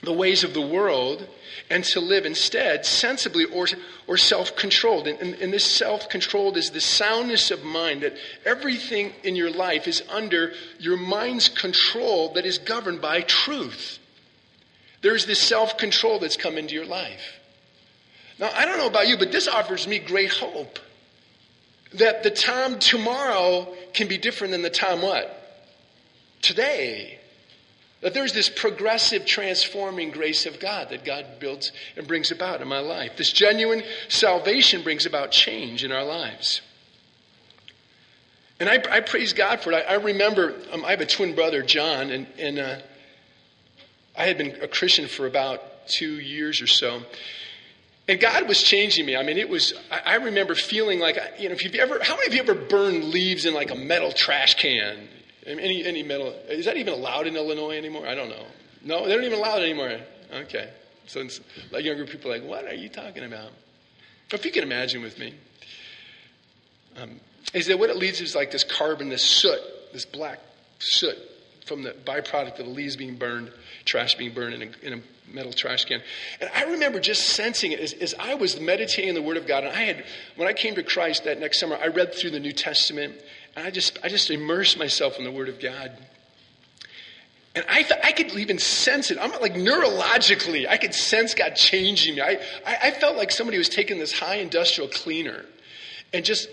the 0.02 0.14
ways 0.14 0.44
of 0.44 0.54
the 0.54 0.62
world, 0.62 1.28
and 1.70 1.84
to 1.84 2.00
live 2.00 2.26
instead 2.26 2.86
sensibly 2.86 3.46
or, 3.46 3.68
or 4.08 4.18
self 4.18 4.56
controlled. 4.56 5.08
And, 5.08 5.20
and, 5.20 5.36
and, 5.36 5.54
this 5.54 5.66
self 5.66 6.10
controlled 6.10 6.58
is 6.58 6.72
the 6.72 6.82
soundness 6.82 7.52
of 7.52 7.64
mind 7.64 8.02
that 8.02 8.16
everything 8.46 9.14
in 9.24 9.36
your 9.36 9.52
life 9.52 9.88
is 9.88 10.02
under 10.10 10.54
your 10.80 10.98
mind's 10.98 11.50
control 11.50 12.34
that 12.34 12.46
is 12.46 12.58
governed 12.58 13.02
by 13.02 13.22
truth. 13.22 14.00
There's 15.02 15.26
this 15.26 15.42
self 15.42 15.78
control 15.78 16.20
that's 16.20 16.38
come 16.38 16.58
into 16.58 16.74
your 16.74 16.86
life. 16.86 17.40
Now, 18.40 18.52
I 18.56 18.66
don't 18.66 18.78
know 18.78 18.88
about 18.88 19.10
you, 19.10 19.18
but 19.18 19.32
this 19.32 19.48
offers 19.48 19.86
me 19.86 20.00
great 20.00 20.32
hope 20.32 20.80
that 21.94 22.24
the 22.24 22.30
time 22.30 22.80
tomorrow 22.80 23.74
can 23.94 24.08
be 24.08 24.18
different 24.18 24.52
than 24.52 24.62
the 24.62 24.70
time 24.70 25.02
what? 25.02 25.36
Today. 26.42 27.19
That 28.02 28.14
there's 28.14 28.32
this 28.32 28.50
progressive, 28.50 29.26
transforming 29.26 30.12
grace 30.12 30.46
of 30.46 30.60
God 30.60 30.90
that 30.90 31.04
God 31.04 31.26
builds 31.40 31.74
and 31.98 32.08
brings 32.08 32.32
about 32.32 32.62
in 32.62 32.68
my 32.68 32.80
life. 32.80 33.18
This 33.18 33.34
genuine 33.34 33.84
salvation 34.08 34.84
brings 34.84 35.06
about 35.06 35.32
change 35.32 35.84
in 35.84 35.92
our 35.92 36.06
lives. 36.06 36.62
And 38.60 38.70
I, 38.70 38.82
I 38.90 39.00
praise 39.02 39.34
God 39.34 39.62
for 39.62 39.72
it. 39.72 39.86
I, 39.88 39.94
I 39.94 39.96
remember, 39.96 40.56
um, 40.72 40.86
I 40.86 40.92
have 40.92 41.02
a 41.02 41.06
twin 41.06 41.36
brother, 41.36 41.62
John, 41.62 42.10
and, 42.10 42.28
and 42.38 42.60
uh, 42.60 42.78
I 44.18 44.26
had 44.26 44.38
been 44.38 44.62
a 44.62 44.68
Christian 44.68 45.08
for 45.08 45.28
about 45.28 45.88
two 45.88 46.20
years 46.20 46.62
or 46.62 46.68
so. 46.68 47.02
And 48.08 48.20
God 48.20 48.48
was 48.48 48.64
changing 48.64 49.06
me. 49.06 49.16
I 49.16 49.24
mean, 49.24 49.38
it 49.38 49.50
was, 49.50 49.74
I, 49.92 50.14
I 50.14 50.16
remember 50.16 50.56
feeling 50.56 51.00
like, 51.00 51.18
you 51.38 51.50
know, 51.50 51.54
if 51.54 51.64
you've 51.64 51.76
ever, 51.76 52.04
how 52.04 52.16
many 52.16 52.28
of 52.28 52.34
you 52.34 52.42
ever 52.42 52.56
burned 52.56 53.06
leaves 53.06 53.46
in 53.46 53.54
like 53.54 53.72
a 53.72 53.76
metal 53.76 54.12
trash 54.12 54.56
can? 54.56 55.08
Any, 55.50 55.84
any 55.84 56.04
metal, 56.04 56.34
is 56.48 56.66
that 56.66 56.78
even 56.78 56.94
allowed 56.94 57.26
in 57.26 57.36
Illinois 57.36 57.78
anymore? 57.78 58.08
I 58.08 58.14
don't 58.14 58.30
know. 58.30 58.46
No, 58.84 59.08
they 59.08 59.16
don't 59.16 59.24
even 59.24 59.40
allow 59.40 59.58
it 59.58 59.64
anymore. 59.64 60.00
Okay. 60.32 60.70
So 61.08 61.22
it's 61.22 61.42
like 61.72 61.84
younger 61.84 62.06
people 62.06 62.32
are 62.32 62.38
like, 62.38 62.48
what 62.48 62.66
are 62.66 62.76
you 62.76 62.88
talking 62.88 63.24
about? 63.24 63.52
If 64.32 64.46
you 64.46 64.52
can 64.52 64.64
imagine 64.64 65.02
with 65.02 65.18
me. 65.18 65.34
Um, 67.02 67.20
is 67.54 67.66
that 67.68 67.80
what 67.80 67.90
it 67.90 67.98
leads 67.98 68.22
is 68.22 68.36
like 68.36 68.52
this 68.52 68.64
carbon, 68.64 69.10
this 69.10 69.24
soot, 69.24 69.60
this 69.92 70.06
black 70.06 70.40
soot 70.78 71.18
from 71.66 71.84
the 71.84 71.92
byproduct 71.92 72.60
of 72.60 72.66
the 72.66 72.72
leaves 72.72 72.96
being 72.96 73.16
burned, 73.16 73.52
trash 73.86 74.16
being 74.16 74.34
burned 74.34 74.56
in 74.56 74.62
a, 74.62 74.86
in 74.86 74.94
a 75.00 75.34
metal 75.34 75.54
trash 75.54 75.86
can. 75.86 76.02
And 76.42 76.50
I 76.56 76.64
remember 76.64 77.00
just 77.00 77.30
sensing 77.30 77.72
it 77.72 77.80
as, 77.80 77.94
as, 77.94 78.16
I 78.20 78.36
was 78.36 78.60
meditating 78.60 79.14
the 79.14 79.22
Word 79.22 79.38
of 79.38 79.48
God. 79.48 79.64
And 79.64 79.74
I 79.74 79.84
had, 79.84 80.04
when 80.36 80.48
I 80.48 80.54
came 80.54 80.76
to 80.76 80.84
Christ 80.84 81.24
that 81.26 81.40
next 81.40 81.60
summer, 81.60 81.78
I 81.82 81.88
read 81.88 82.14
through 82.14 82.32
the 82.32 82.40
New 82.40 82.52
Testament 82.52 83.16
I 83.60 83.72
just, 83.72 84.00
I 84.04 84.10
just 84.10 84.30
immersed 84.30 84.78
myself 84.78 85.18
in 85.18 85.24
the 85.24 85.32
Word 85.32 85.50
of 85.50 85.60
God. 85.60 85.92
And 87.56 87.66
I, 87.68 87.82
th- 87.82 88.00
I 88.04 88.12
could 88.12 88.32
even 88.38 88.60
sense 88.60 89.12
it. 89.12 89.18
I'm 89.20 89.32
like 89.42 89.56
neurologically, 89.56 90.68
I 90.68 90.78
could 90.78 90.94
sense 90.94 91.34
God 91.34 91.56
changing 91.56 92.16
me. 92.16 92.22
I, 92.22 92.40
I, 92.66 92.78
I 92.84 92.92
felt 92.92 93.18
like 93.18 93.32
somebody 93.32 93.58
was 93.58 93.70
taking 93.70 93.98
this 93.98 94.18
high 94.18 94.36
industrial 94.36 94.90
cleaner 94.90 95.46
and 96.14 96.24
just 96.24 96.48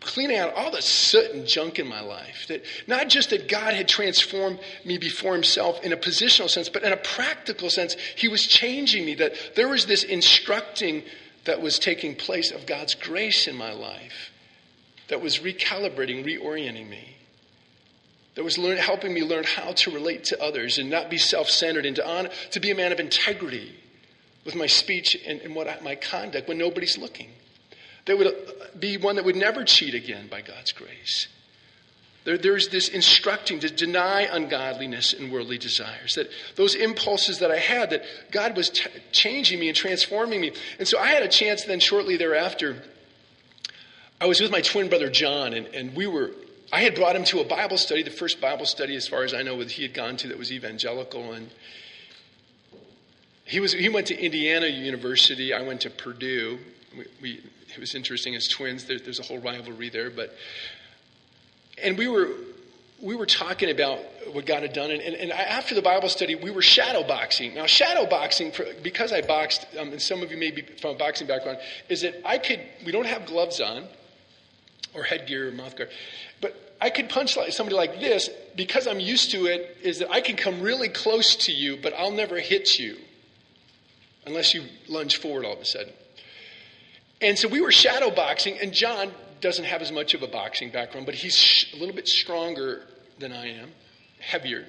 cleaning 0.00 0.38
out 0.38 0.54
all 0.54 0.70
the 0.70 0.82
soot 0.82 1.30
and 1.32 1.46
junk 1.46 1.78
in 1.78 1.88
my 1.88 2.00
life. 2.00 2.46
That 2.48 2.64
not 2.86 3.08
just 3.08 3.30
that 3.30 3.48
God 3.48 3.74
had 3.74 3.88
transformed 3.88 4.60
me 4.84 4.98
before 4.98 5.32
himself 5.32 5.82
in 5.82 5.92
a 5.92 5.96
positional 5.96 6.48
sense, 6.48 6.68
but 6.68 6.84
in 6.84 6.92
a 6.92 6.96
practical 6.96 7.70
sense, 7.70 7.96
he 8.14 8.28
was 8.28 8.46
changing 8.46 9.04
me. 9.04 9.14
That 9.14 9.34
there 9.56 9.68
was 9.68 9.86
this 9.86 10.04
instructing 10.04 11.02
that 11.44 11.60
was 11.60 11.78
taking 11.78 12.14
place 12.14 12.52
of 12.52 12.66
God's 12.66 12.94
grace 12.94 13.48
in 13.48 13.56
my 13.56 13.72
life 13.72 14.30
that 15.08 15.20
was 15.20 15.38
recalibrating, 15.38 16.24
reorienting 16.24 16.88
me. 16.88 17.16
That 18.34 18.44
was 18.44 18.58
learn, 18.58 18.78
helping 18.78 19.14
me 19.14 19.22
learn 19.22 19.44
how 19.44 19.72
to 19.72 19.90
relate 19.90 20.24
to 20.24 20.42
others 20.42 20.78
and 20.78 20.90
not 20.90 21.08
be 21.08 21.18
self 21.18 21.48
centered 21.48 21.86
and 21.86 21.96
to, 21.96 22.06
on, 22.06 22.28
to 22.50 22.60
be 22.60 22.70
a 22.70 22.74
man 22.74 22.90
of 22.90 22.98
integrity 22.98 23.74
with 24.44 24.56
my 24.56 24.66
speech 24.66 25.16
and, 25.26 25.40
and 25.40 25.54
what 25.54 25.68
I, 25.68 25.78
my 25.80 25.94
conduct 25.94 26.48
when 26.48 26.58
nobody's 26.58 26.98
looking. 26.98 27.30
That 28.06 28.18
would 28.18 28.26
uh, 28.26 28.30
be 28.78 28.96
one 28.96 29.16
that 29.16 29.24
would 29.24 29.36
never 29.36 29.64
cheat 29.64 29.94
again 29.94 30.28
by 30.28 30.40
God's 30.42 30.72
grace. 30.72 31.28
There, 32.24 32.38
there's 32.38 32.68
this 32.68 32.88
instructing 32.88 33.60
to 33.60 33.70
deny 33.70 34.22
ungodliness 34.22 35.12
and 35.12 35.30
worldly 35.30 35.58
desires. 35.58 36.14
That 36.14 36.30
those 36.56 36.74
impulses 36.74 37.38
that 37.38 37.50
I 37.50 37.58
had, 37.58 37.90
that 37.90 38.02
God 38.30 38.56
was 38.56 38.70
t- 38.70 38.90
changing 39.12 39.60
me 39.60 39.68
and 39.68 39.76
transforming 39.76 40.40
me. 40.40 40.52
And 40.78 40.88
so 40.88 40.98
I 40.98 41.08
had 41.08 41.22
a 41.22 41.28
chance 41.28 41.64
then 41.64 41.80
shortly 41.80 42.16
thereafter. 42.16 42.82
I 44.24 44.26
was 44.26 44.40
with 44.40 44.50
my 44.50 44.62
twin 44.62 44.88
brother 44.88 45.10
John, 45.10 45.52
and, 45.52 45.66
and 45.66 45.94
we 45.94 46.06
were, 46.06 46.30
I 46.72 46.80
had 46.80 46.94
brought 46.94 47.14
him 47.14 47.24
to 47.24 47.40
a 47.40 47.44
Bible 47.44 47.76
study, 47.76 48.02
the 48.02 48.08
first 48.08 48.40
Bible 48.40 48.64
study, 48.64 48.96
as 48.96 49.06
far 49.06 49.22
as 49.22 49.34
I 49.34 49.42
know, 49.42 49.58
that 49.58 49.72
he 49.72 49.82
had 49.82 49.92
gone 49.92 50.16
to 50.16 50.28
that 50.28 50.38
was 50.38 50.50
evangelical. 50.50 51.34
And 51.34 51.50
he, 53.44 53.60
was, 53.60 53.74
he 53.74 53.90
went 53.90 54.06
to 54.06 54.18
Indiana 54.18 54.66
University, 54.66 55.52
I 55.52 55.60
went 55.60 55.82
to 55.82 55.90
Purdue. 55.90 56.58
We, 56.96 57.04
we, 57.20 57.32
it 57.68 57.78
was 57.78 57.94
interesting 57.94 58.34
as 58.34 58.48
twins. 58.48 58.86
There, 58.86 58.98
there's 58.98 59.20
a 59.20 59.24
whole 59.24 59.40
rivalry 59.40 59.90
there, 59.90 60.08
but 60.08 60.34
and 61.82 61.98
we 61.98 62.08
were 62.08 62.30
we 63.02 63.16
were 63.16 63.26
talking 63.26 63.68
about 63.68 63.98
what 64.32 64.46
God 64.46 64.62
had 64.62 64.72
done, 64.72 64.90
and, 64.90 65.02
and, 65.02 65.16
and 65.16 65.32
after 65.32 65.74
the 65.74 65.82
Bible 65.82 66.08
study, 66.08 66.34
we 66.34 66.50
were 66.50 66.62
shadow 66.62 67.06
boxing. 67.06 67.52
Now, 67.52 67.66
shadow 67.66 68.06
boxing, 68.06 68.52
because 68.82 69.12
I 69.12 69.20
boxed, 69.20 69.66
um, 69.78 69.90
and 69.90 70.00
some 70.00 70.22
of 70.22 70.30
you 70.30 70.38
may 70.38 70.50
be 70.50 70.62
from 70.62 70.92
a 70.92 70.94
boxing 70.94 71.26
background, 71.26 71.58
is 71.90 72.00
that 72.00 72.26
I 72.26 72.38
could. 72.38 72.60
We 72.86 72.92
don't 72.92 73.06
have 73.06 73.26
gloves 73.26 73.60
on, 73.60 73.86
or 74.94 75.02
headgear 75.02 75.48
or 75.48 75.52
mouth 75.52 75.76
guard, 75.76 75.90
but 76.40 76.76
I 76.80 76.90
could 76.90 77.08
punch 77.08 77.36
somebody 77.50 77.76
like 77.76 78.00
this 78.00 78.28
because 78.56 78.86
I'm 78.86 79.00
used 79.00 79.30
to 79.30 79.46
it. 79.46 79.78
Is 79.82 80.00
that 80.00 80.10
I 80.10 80.20
can 80.20 80.36
come 80.36 80.60
really 80.60 80.88
close 80.88 81.36
to 81.36 81.52
you, 81.52 81.78
but 81.80 81.94
I'll 81.94 82.10
never 82.10 82.38
hit 82.38 82.78
you 82.78 82.96
unless 84.26 84.54
you 84.54 84.64
lunge 84.88 85.16
forward 85.16 85.44
all 85.44 85.54
of 85.54 85.60
a 85.60 85.64
sudden. 85.64 85.92
And 87.20 87.38
so 87.38 87.48
we 87.48 87.60
were 87.60 87.72
shadow 87.72 88.10
boxing, 88.10 88.58
and 88.60 88.72
John 88.72 89.12
doesn't 89.40 89.64
have 89.64 89.82
as 89.82 89.92
much 89.92 90.14
of 90.14 90.22
a 90.22 90.26
boxing 90.26 90.70
background, 90.70 91.06
but 91.06 91.14
he's 91.14 91.66
a 91.74 91.76
little 91.78 91.94
bit 91.94 92.08
stronger 92.08 92.82
than 93.18 93.32
I 93.32 93.48
am, 93.48 93.70
heavier. 94.20 94.66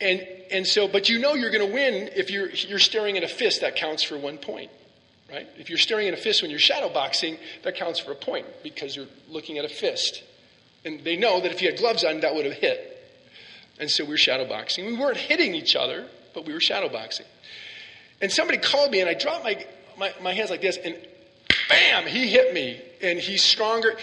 And, 0.00 0.20
and 0.50 0.66
so, 0.66 0.88
but 0.88 1.08
you 1.08 1.18
know 1.18 1.34
you're 1.34 1.50
going 1.50 1.66
to 1.66 1.72
win 1.72 2.10
if 2.14 2.30
you're, 2.30 2.50
you're 2.50 2.78
staring 2.78 3.16
at 3.16 3.22
a 3.22 3.28
fist, 3.28 3.60
that 3.60 3.76
counts 3.76 4.02
for 4.02 4.18
one 4.18 4.38
point, 4.38 4.70
right? 5.32 5.48
If 5.56 5.68
you're 5.68 5.78
staring 5.78 6.08
at 6.08 6.14
a 6.14 6.18
fist 6.18 6.42
when 6.42 6.50
you're 6.50 6.60
shadow 6.60 6.88
boxing, 6.92 7.38
that 7.62 7.74
counts 7.76 7.98
for 7.98 8.12
a 8.12 8.16
point 8.16 8.46
because 8.62 8.94
you're 8.94 9.08
looking 9.28 9.58
at 9.58 9.64
a 9.64 9.68
fist. 9.68 10.22
And 10.84 11.02
they 11.04 11.16
know 11.16 11.40
that 11.40 11.50
if 11.50 11.62
you 11.62 11.70
had 11.70 11.78
gloves 11.78 12.04
on, 12.04 12.20
that 12.20 12.34
would 12.34 12.44
have 12.44 12.54
hit. 12.54 12.88
And 13.78 13.90
so 13.90 14.04
we 14.04 14.10
were 14.10 14.16
shadow 14.18 14.46
boxing. 14.46 14.86
We 14.86 14.96
weren't 14.96 15.16
hitting 15.16 15.54
each 15.54 15.74
other, 15.74 16.06
but 16.34 16.44
we 16.44 16.52
were 16.52 16.60
shadow 16.60 16.88
boxing. 16.88 17.26
And 18.20 18.30
somebody 18.30 18.58
called 18.58 18.90
me, 18.90 19.00
and 19.00 19.08
I 19.08 19.14
dropped 19.14 19.44
my, 19.44 19.64
my, 19.98 20.12
my 20.20 20.32
hands 20.32 20.50
like 20.50 20.60
this, 20.60 20.76
and 20.76 20.96
bam, 21.68 22.06
he 22.06 22.28
hit 22.28 22.52
me. 22.52 22.80
And 23.00 23.18
he's 23.18 23.42
stronger. 23.42 23.96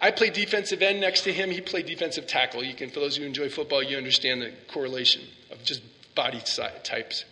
I 0.00 0.10
play 0.10 0.30
defensive 0.30 0.82
end 0.82 1.00
next 1.00 1.22
to 1.22 1.32
him. 1.32 1.50
He 1.50 1.60
played 1.60 1.86
defensive 1.86 2.26
tackle. 2.26 2.62
You 2.62 2.74
can, 2.74 2.90
for 2.90 3.00
those 3.00 3.16
who 3.16 3.24
enjoy 3.24 3.48
football, 3.48 3.82
you 3.82 3.96
understand 3.96 4.42
the 4.42 4.52
correlation 4.68 5.22
of 5.50 5.62
just 5.64 5.82
body 6.14 6.42
types. 6.82 7.24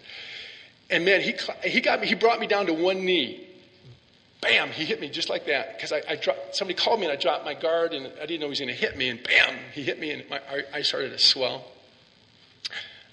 And 0.91 1.05
man, 1.05 1.21
he, 1.21 1.35
he 1.63 1.81
got 1.81 2.01
me, 2.01 2.07
he 2.07 2.15
brought 2.15 2.41
me 2.41 2.47
down 2.47 2.67
to 2.67 2.75
one 2.75 3.05
knee. 3.05 3.47
Bam, 4.41 4.69
he 4.69 4.85
hit 4.85 5.01
me 5.01 5.09
just 5.09 5.31
like 5.31 5.47
that. 5.47 5.77
Because 5.77 5.93
I, 5.93 6.03
I 6.09 6.17
dropped, 6.17 6.57
somebody 6.57 6.79
called 6.79 7.01
me 7.01 7.07
and 7.07 7.13
I 7.13 7.21
dropped 7.21 7.45
my 7.45 7.55
guard 7.55 7.95
and 7.95 8.07
I 8.21 8.27
didn't 8.27 8.41
know 8.41 8.47
he 8.47 8.51
was 8.51 8.61
going 8.61 8.69
to 8.69 8.75
hit 8.75 8.97
me. 8.97 9.09
And 9.09 9.23
bam, 9.23 9.57
he 9.73 9.83
hit 9.83 9.99
me 9.99 10.11
and 10.11 10.29
my, 10.29 10.41
I, 10.73 10.83
started 10.83 11.11
to 11.11 11.19
swell. 11.19 11.65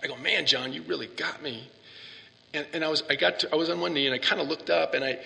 I 0.04 0.08
go, 0.08 0.18
man, 0.18 0.46
John, 0.46 0.74
you 0.74 0.82
really 0.84 1.08
got 1.08 1.42
me. 1.42 1.70
And, 2.54 2.68
and 2.74 2.84
I 2.84 2.90
was, 2.90 3.04
I 3.10 3.16
got, 3.16 3.40
to, 3.40 3.54
I 3.54 3.56
was 3.56 3.70
on 3.70 3.80
one 3.80 3.94
knee 3.94 4.08
and 4.08 4.14
I 4.14 4.18
kind 4.18 4.42
of 4.42 4.48
looked 4.50 4.70
up 4.70 4.94
and 4.94 5.06
I, 5.06 5.20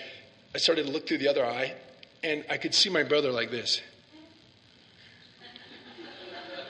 I 0.56 0.58
started 0.58 0.86
to 0.86 0.90
look 0.90 1.06
through 1.06 1.18
the 1.18 1.28
other 1.28 1.44
eye, 1.44 1.74
and 2.24 2.42
I 2.48 2.56
could 2.56 2.74
see 2.74 2.88
my 2.88 3.02
brother 3.02 3.30
like 3.30 3.50
this. 3.50 3.82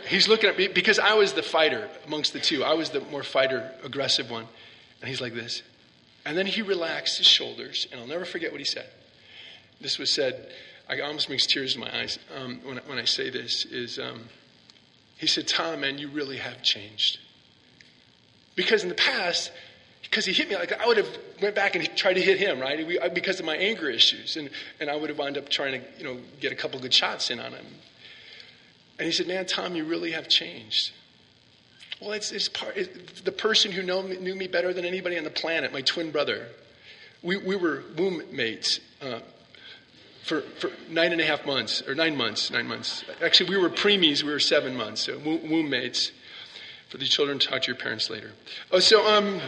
He's 0.09 0.27
looking 0.27 0.51
at 0.51 0.59
me 0.59 0.67
because 0.67 0.99
I 0.99 1.15
was 1.15 1.35
the 1.35 1.43
fighter 1.45 1.89
amongst 2.05 2.33
the 2.33 2.41
two. 2.41 2.65
I 2.65 2.75
was 2.75 2.91
the 2.91 3.01
more 3.01 3.23
fighter, 3.23 3.71
aggressive 3.85 4.29
one. 4.29 4.49
And 5.07 5.12
he's 5.12 5.21
like 5.21 5.35
this. 5.35 5.62
And 6.25 6.37
then 6.37 6.47
he 6.47 6.62
relaxed 6.62 7.19
his 7.19 7.29
shoulders, 7.29 7.87
and 7.92 8.01
I'll 8.01 8.09
never 8.09 8.25
forget 8.25 8.51
what 8.51 8.59
he 8.59 8.64
said. 8.64 8.88
This 9.81 9.99
was 9.99 10.12
said, 10.12 10.51
I 10.88 10.99
almost 10.99 11.31
makes 11.31 11.47
tears 11.47 11.77
in 11.77 11.81
my 11.81 11.97
eyes 11.97 12.19
um, 12.37 12.59
when, 12.64 12.79
when 12.88 12.99
I 12.99 13.05
say 13.05 13.31
this, 13.31 13.66
is 13.66 14.01
um, 14.01 14.25
he 15.16 15.29
said, 15.29 15.47
Tom, 15.47 15.83
man, 15.83 15.99
you 15.99 16.09
really 16.09 16.38
have 16.38 16.61
changed. 16.61 17.21
Because 18.57 18.83
in 18.83 18.88
the 18.88 18.97
past, 18.97 19.53
because 20.03 20.25
he 20.25 20.33
hit 20.33 20.49
me 20.49 20.57
like 20.57 20.73
I 20.73 20.88
would 20.88 20.97
have 20.97 21.19
went 21.40 21.55
back 21.55 21.77
and 21.77 21.97
tried 21.97 22.14
to 22.14 22.21
hit 22.21 22.40
him, 22.40 22.59
right? 22.59 22.85
We, 22.85 22.99
because 23.14 23.38
of 23.38 23.47
my 23.47 23.55
anger 23.55 23.88
issues, 23.88 24.37
and 24.37 24.51
and 24.81 24.90
I 24.90 24.97
would 24.97 25.11
have 25.11 25.19
wound 25.21 25.38
up 25.38 25.49
trying 25.49 25.81
to 25.81 25.87
you 25.99 26.05
know 26.05 26.21
get 26.40 26.51
a 26.51 26.57
couple 26.57 26.81
good 26.81 26.92
shots 26.92 27.31
in 27.31 27.38
on 27.38 27.53
him. 27.53 27.66
And 28.99 29.07
he 29.07 29.12
said, 29.12 29.29
"Man, 29.29 29.47
Tom, 29.47 29.77
you 29.77 29.85
really 29.85 30.11
have 30.11 30.27
changed." 30.27 30.90
Well, 32.00 32.12
it's, 32.12 32.30
it's 32.32 32.48
part 32.48 32.76
it's 32.76 33.22
the 33.22 33.32
person 33.32 33.72
who 33.72 33.82
know, 33.82 34.02
knew 34.02 34.35
me 34.35 34.48
better 34.48 34.72
than 34.72 34.85
anybody 34.85 35.16
on 35.16 35.24
the 35.24 35.30
planet, 35.30 35.72
my 35.72 35.80
twin 35.80 36.11
brother. 36.11 36.48
We 37.22 37.37
we 37.37 37.56
were 37.56 37.82
womb 37.96 38.22
mates. 38.32 38.80
Uh, 39.00 39.20
for, 40.26 40.40
for 40.40 40.72
nine 40.90 41.12
and 41.12 41.20
a 41.20 41.24
half 41.24 41.46
months, 41.46 41.82
or 41.87 41.94
nine 41.94 42.16
months, 42.16 42.50
nine 42.50 42.66
months. 42.66 43.04
Actually, 43.22 43.50
we 43.50 43.56
were 43.59 43.70
preemies, 43.70 44.24
we 44.24 44.32
were 44.32 44.40
seven 44.40 44.74
months, 44.74 45.03
so 45.03 45.18
womb 45.18 45.70
mates. 45.70 46.11
For 46.88 46.99
the 46.99 47.05
children, 47.05 47.38
talk 47.38 47.62
to 47.62 47.66
your 47.68 47.76
parents 47.76 48.11
later. 48.11 48.32
Oh, 48.72 48.80
so, 48.80 49.07
um, 49.07 49.40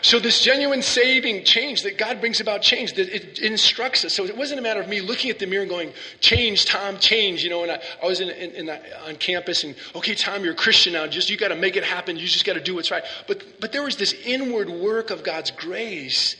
so 0.00 0.18
this 0.18 0.42
genuine 0.42 0.82
saving 0.82 1.44
change 1.44 1.82
that 1.82 1.98
God 1.98 2.20
brings 2.20 2.40
about 2.40 2.62
change, 2.62 2.94
that 2.94 3.08
it, 3.08 3.38
instructs 3.38 4.04
us. 4.04 4.14
So 4.14 4.24
it 4.24 4.36
wasn't 4.36 4.60
a 4.60 4.62
matter 4.62 4.80
of 4.80 4.88
me 4.88 5.00
looking 5.00 5.30
at 5.30 5.38
the 5.38 5.46
mirror 5.46 5.62
and 5.62 5.70
going, 5.70 5.92
change, 6.20 6.66
Tom, 6.66 6.98
change. 6.98 7.42
You 7.42 7.50
know, 7.50 7.62
and 7.62 7.72
I, 7.72 7.82
I 8.02 8.06
was 8.06 8.20
in, 8.20 8.30
in, 8.30 8.50
in 8.52 8.66
the, 8.66 9.06
on 9.06 9.16
campus 9.16 9.64
and, 9.64 9.74
okay, 9.94 10.14
Tom, 10.14 10.44
you're 10.44 10.54
a 10.54 10.56
Christian 10.56 10.92
now. 10.92 11.06
Just, 11.06 11.30
you 11.30 11.36
got 11.36 11.48
to 11.48 11.56
make 11.56 11.76
it 11.76 11.84
happen. 11.84 12.16
You 12.16 12.26
just 12.26 12.44
got 12.44 12.54
to 12.54 12.60
do 12.60 12.74
what's 12.74 12.90
right. 12.90 13.04
But, 13.26 13.60
but 13.60 13.72
there 13.72 13.82
was 13.82 13.96
this 13.96 14.12
inward 14.24 14.70
work 14.70 15.10
of 15.10 15.22
God's 15.22 15.50
grace 15.50 16.36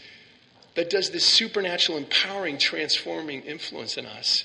that 0.75 0.91
does 0.91 1.11
this 1.11 1.25
supernatural, 1.25 1.99
empowering, 1.99 2.59
transforming 2.59 3.43
influence 3.43 3.97
in 3.97 4.07
us 4.07 4.45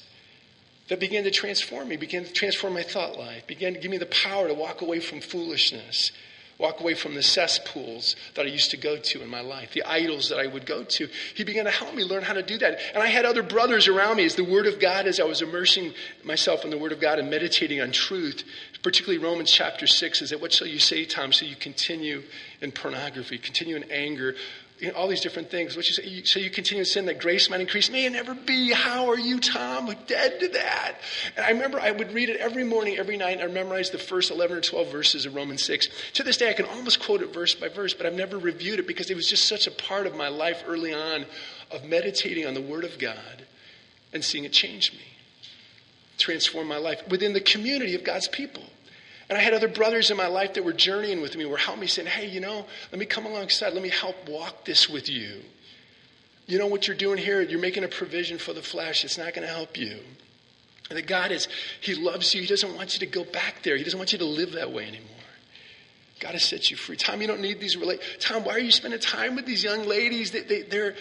that 0.90 1.00
began 1.00 1.24
to 1.24 1.32
transform 1.32 1.90
me, 1.90 1.98
began 1.98 2.24
to 2.24 2.32
transform 2.32 2.74
my 2.74 2.84
thought 2.84 3.18
life, 3.18 3.46
began 3.48 3.74
to 3.74 3.80
give 3.80 3.92
me 3.92 3.98
the 3.98 4.06
power 4.06 4.48
to 4.48 4.54
walk 4.54 4.82
away 4.82 5.00
from 5.00 5.22
foolishness 5.22 6.12
walk 6.60 6.80
away 6.82 6.96
from 6.96 7.14
the 7.14 7.22
cesspools 7.22 8.16
that 8.36 8.46
I 8.46 8.50
used 8.50 8.72
to 8.72 8.78
go 8.78 8.98
to 8.98 9.22
in 9.22 9.30
my 9.30 9.42
life, 9.42 9.74
the 9.74 9.84
idols 9.84 10.30
that 10.30 10.40
I 10.40 10.48
would 10.48 10.66
go 10.66 10.84
to. 10.84 11.08
He 11.36 11.44
began 11.44 11.66
to 11.66 11.72
help 11.72 11.94
me 11.94 12.04
learn 12.04 12.24
how 12.24 12.34
to 12.34 12.42
do 12.42 12.58
that. 12.58 12.80
And 12.94 13.04
I 13.04 13.08
had 13.08 13.26
other 13.26 13.44
brothers 13.44 13.88
around 13.88 14.18
me 14.18 14.26
as 14.26 14.36
the 14.36 14.44
Word 14.44 14.66
of 14.66 14.80
God, 14.80 15.06
as 15.06 15.20
I 15.20 15.24
was 15.24 15.42
immersing 15.42 15.94
myself 16.24 16.64
in 16.64 16.72
the 16.72 16.78
Word 16.78 16.92
of 16.92 17.00
God 17.00 17.20
and 17.20 17.30
meditating 17.30 17.80
on 17.80 17.92
truth, 17.92 18.44
particularly 18.82 19.24
Romans 19.24 19.52
chapter 19.52 19.86
6, 19.86 20.22
is 20.24 20.30
that 20.32 20.42
what 20.42 20.52
shall 20.52 20.68
you 20.68 20.80
say, 20.80 21.06
Tom, 21.06 21.32
so 21.32 21.46
you 21.46 21.56
continue 21.56 22.24
in 22.62 22.72
pornography, 22.72 23.38
continue 23.38 23.76
in 23.76 23.84
anger, 23.92 24.36
you 24.80 24.90
know, 24.90 24.94
all 24.94 25.08
these 25.08 25.22
different 25.22 25.50
things. 25.50 25.76
You 25.76 25.82
say, 25.82 26.24
so 26.24 26.40
you 26.40 26.50
continue 26.50 26.84
to 26.84 26.90
sin 26.90 27.08
that 27.08 27.20
grace 27.20 27.50
might 27.50 27.62
increase. 27.62 27.90
May 27.90 28.06
it 28.06 28.12
never 28.12 28.36
be. 28.36 28.72
How 28.72 29.10
are 29.10 29.18
you, 29.18 29.40
Tom? 29.40 29.94
Dead 30.06 30.40
to 30.40 30.48
that. 30.50 30.98
And 31.36 31.46
I 31.46 31.50
remember 31.50 31.80
I 31.80 31.92
would 31.92 32.14
read 32.14 32.30
it 32.30 32.38
every 32.38 32.64
morning, 32.64 32.98
every 32.98 33.18
night. 33.18 33.40
And 33.40 33.50
I 33.50 33.54
memorized 33.54 33.92
the 33.92 33.98
first 33.98 34.30
11 34.30 34.58
or 34.58 34.62
12 34.62 34.92
verses 34.92 35.26
of 35.26 35.36
Romans 35.36 35.64
6. 35.64 35.88
To 36.14 36.24
this 36.24 36.38
day, 36.38 36.50
I 36.50 36.54
can 36.54 36.66
almost 36.66 37.00
quote 37.00 37.22
it 37.22 37.34
verse 37.34 37.56
by 37.56 37.70
verse, 37.70 37.94
but 37.94 38.06
I've 38.06 38.14
never 38.14 38.38
reviewed 38.38 38.80
it 38.80 38.88
because 38.88 39.10
it 39.10 39.16
was 39.16 39.28
just 39.28 39.48
such 39.48 39.66
a 39.66 39.72
part 39.72 40.06
of 40.06 40.16
my 40.16 40.28
life 40.28 40.64
early 40.68 40.94
on 40.94 41.26
of 41.72 41.84
meditating 41.84 42.46
on 42.46 42.54
the 42.54 42.62
Word 42.62 42.84
of 42.84 43.00
God 43.00 43.46
and 44.14 44.24
seeing 44.24 44.46
it 44.46 44.54
change 44.54 44.94
me, 44.94 45.00
transform 46.18 46.68
my 46.68 46.78
life 46.78 47.02
within 47.10 47.34
the 47.34 47.42
community 47.42 47.96
of 47.96 48.04
God's 48.04 48.28
people. 48.28 48.64
And 49.30 49.38
I 49.38 49.42
had 49.42 49.54
other 49.54 49.68
brothers 49.68 50.10
in 50.10 50.18
my 50.18 50.28
life 50.28 50.54
that 50.54 50.64
were 50.64 50.74
journeying 50.74 51.22
with 51.22 51.36
me, 51.36 51.46
were 51.46 51.58
helping 51.58 51.82
me, 51.82 51.88
saying, 51.88 52.08
Hey, 52.08 52.28
you 52.28 52.40
know, 52.40 52.66
let 52.92 53.00
me 53.00 53.06
come 53.06 53.26
alongside. 53.26 53.74
Let 53.74 53.84
me 53.84 53.90
help 53.90 54.16
walk 54.30 54.66
this 54.66 54.88
with 54.90 55.10
you. 55.10 55.42
You 56.46 56.58
know 56.58 56.68
what 56.68 56.88
you're 56.88 56.96
doing 56.96 57.18
here? 57.18 57.42
You're 57.42 57.60
making 57.60 57.84
a 57.84 57.90
provision 57.90 58.38
for 58.38 58.54
the 58.54 58.62
flesh. 58.62 59.04
It's 59.04 59.18
not 59.18 59.34
going 59.34 59.46
to 59.46 59.54
help 59.54 59.78
you. 59.78 60.00
And 60.90 60.98
that 60.98 61.08
God 61.08 61.32
is, 61.32 61.50
He 61.82 61.94
loves 61.94 62.34
you. 62.34 62.42
He 62.42 62.48
doesn't 62.48 62.74
want 62.76 62.94
you 62.94 63.00
to 63.02 63.06
go 63.06 63.26
back 63.26 63.64
there. 63.64 63.76
He 63.76 63.84
doesn't 63.84 64.00
want 64.00 64.14
you 64.14 64.20
to 64.20 64.26
live 64.26 64.54
that 64.54 64.72
way 64.72 64.88
anymore. 64.88 65.12
God 66.20 66.32
has 66.32 66.46
set 66.46 66.72
you 66.72 66.78
free. 66.78 66.96
Tom, 66.96 67.22
you 67.22 67.28
don't 67.28 67.42
need 67.42 67.60
these 67.60 67.76
relate. 67.76 68.00
Tom, 68.20 68.44
why 68.44 68.54
are 68.54 68.60
you 68.60 68.72
spending 68.72 69.00
time 69.00 69.36
with 69.36 69.46
these 69.46 69.64
young 69.64 69.86
ladies? 69.86 70.32
They, 70.32 70.42
they, 70.42 70.62
they're, 70.64 70.96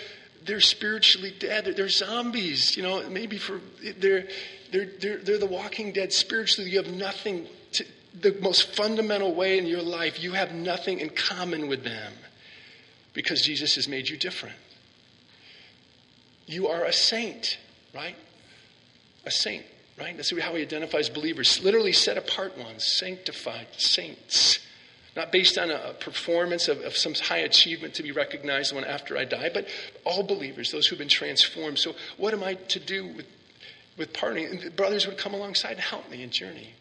they're 0.44 0.60
spiritually 0.60 1.32
dead. 1.38 1.64
They're, 1.64 1.74
they're, 1.74 1.88
zombies. 1.88 2.76
You 2.76 2.82
know, 2.82 3.08
maybe 3.08 3.38
for 3.38 3.60
they're, 3.98 4.26
they're, 4.72 4.88
they're, 5.00 5.18
they're 5.18 5.38
the 5.38 5.46
walking 5.46 5.92
dead 5.92 6.12
spiritually. 6.12 6.70
You 6.70 6.82
have 6.82 6.92
nothing 6.92 7.46
the 8.20 8.36
most 8.40 8.74
fundamental 8.74 9.34
way 9.34 9.58
in 9.58 9.66
your 9.66 9.82
life, 9.82 10.22
you 10.22 10.32
have 10.32 10.52
nothing 10.52 11.00
in 11.00 11.10
common 11.10 11.68
with 11.68 11.84
them 11.84 12.12
because 13.12 13.42
Jesus 13.42 13.74
has 13.74 13.88
made 13.88 14.08
you 14.08 14.16
different. 14.16 14.56
You 16.46 16.68
are 16.68 16.84
a 16.84 16.92
saint, 16.92 17.58
right? 17.94 18.16
A 19.24 19.30
saint, 19.30 19.64
right? 19.98 20.16
That's 20.16 20.30
how 20.38 20.54
he 20.54 20.62
identifies 20.62 21.08
believers. 21.08 21.62
Literally 21.62 21.92
set 21.92 22.16
apart 22.16 22.56
ones, 22.56 22.84
sanctified 22.84 23.66
saints. 23.76 24.60
Not 25.16 25.32
based 25.32 25.56
on 25.56 25.70
a 25.70 25.94
performance 25.94 26.68
of, 26.68 26.82
of 26.82 26.94
some 26.96 27.14
high 27.14 27.38
achievement 27.38 27.94
to 27.94 28.02
be 28.02 28.12
recognized 28.12 28.74
when 28.74 28.84
after 28.84 29.16
I 29.16 29.24
die, 29.24 29.50
but 29.52 29.66
all 30.04 30.22
believers, 30.22 30.70
those 30.70 30.86
who've 30.86 30.98
been 30.98 31.08
transformed. 31.08 31.78
So, 31.78 31.94
what 32.18 32.34
am 32.34 32.44
I 32.44 32.54
to 32.54 32.78
do 32.78 33.06
with, 33.06 33.26
with 33.96 34.12
parting? 34.12 34.44
And 34.44 34.60
the 34.60 34.70
brothers 34.70 35.06
would 35.06 35.16
come 35.16 35.32
alongside 35.32 35.72
and 35.72 35.80
help 35.80 36.10
me 36.10 36.22
in 36.22 36.30
journey. 36.30 36.74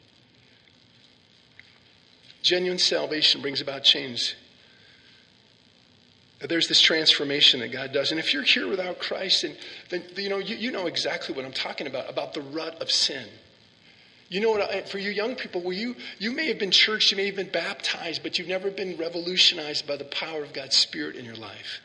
Genuine 2.46 2.78
salvation 2.78 3.42
brings 3.42 3.60
about 3.60 3.84
change. 3.84 4.36
There's 6.48 6.68
this 6.68 6.80
transformation 6.80 7.60
that 7.62 7.72
God 7.72 7.92
does. 7.92 8.12
And 8.12 8.20
if 8.20 8.36
you're 8.36 8.44
here 8.44 8.68
without 8.68 9.00
Christ, 9.00 9.44
and 9.44 9.58
then 9.90 10.04
you 10.16 10.30
know 10.30 10.38
you, 10.38 10.56
you 10.56 10.72
know 10.72 10.86
exactly 10.86 11.34
what 11.34 11.44
I'm 11.44 11.54
talking 11.54 11.88
about, 11.88 12.08
about 12.08 12.36
the 12.36 12.42
rut 12.42 12.80
of 12.84 12.92
sin. 12.92 13.26
You 14.30 14.42
know 14.42 14.52
what, 14.52 14.90
for 14.90 15.00
you 15.00 15.10
young 15.10 15.34
people, 15.34 15.62
well, 15.62 15.74
you, 15.74 15.96
you 16.20 16.32
may 16.32 16.46
have 16.46 16.60
been 16.60 16.70
churched, 16.70 17.10
you 17.10 17.18
may 17.18 17.26
have 17.26 17.36
been 17.36 17.50
baptized, 17.50 18.22
but 18.22 18.38
you've 18.38 18.48
never 18.48 18.70
been 18.70 18.96
revolutionized 18.96 19.88
by 19.88 19.98
the 19.98 20.06
power 20.06 20.44
of 20.44 20.54
God's 20.54 20.76
Spirit 20.76 21.16
in 21.16 21.26
your 21.26 21.36
life. 21.36 21.80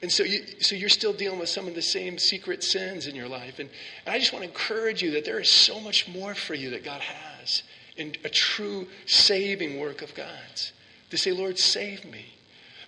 And 0.00 0.10
so, 0.10 0.22
you, 0.22 0.42
so 0.60 0.74
you're 0.74 0.88
still 0.88 1.12
dealing 1.12 1.38
with 1.38 1.50
some 1.50 1.68
of 1.68 1.74
the 1.74 1.82
same 1.82 2.16
secret 2.16 2.64
sins 2.64 3.06
in 3.06 3.14
your 3.14 3.28
life. 3.28 3.58
And, 3.58 3.68
and 4.06 4.14
I 4.14 4.18
just 4.18 4.32
want 4.32 4.42
to 4.42 4.48
encourage 4.48 5.02
you 5.02 5.10
that 5.12 5.26
there 5.26 5.38
is 5.38 5.50
so 5.50 5.80
much 5.80 6.08
more 6.08 6.34
for 6.34 6.54
you 6.54 6.70
that 6.70 6.82
God 6.82 7.02
has 7.02 7.62
in 7.98 8.14
a 8.24 8.28
true 8.28 8.86
saving 9.06 9.78
work 9.78 10.02
of 10.02 10.14
God's. 10.14 10.72
To 11.10 11.18
say, 11.18 11.32
Lord, 11.32 11.58
save 11.58 12.04
me. 12.04 12.26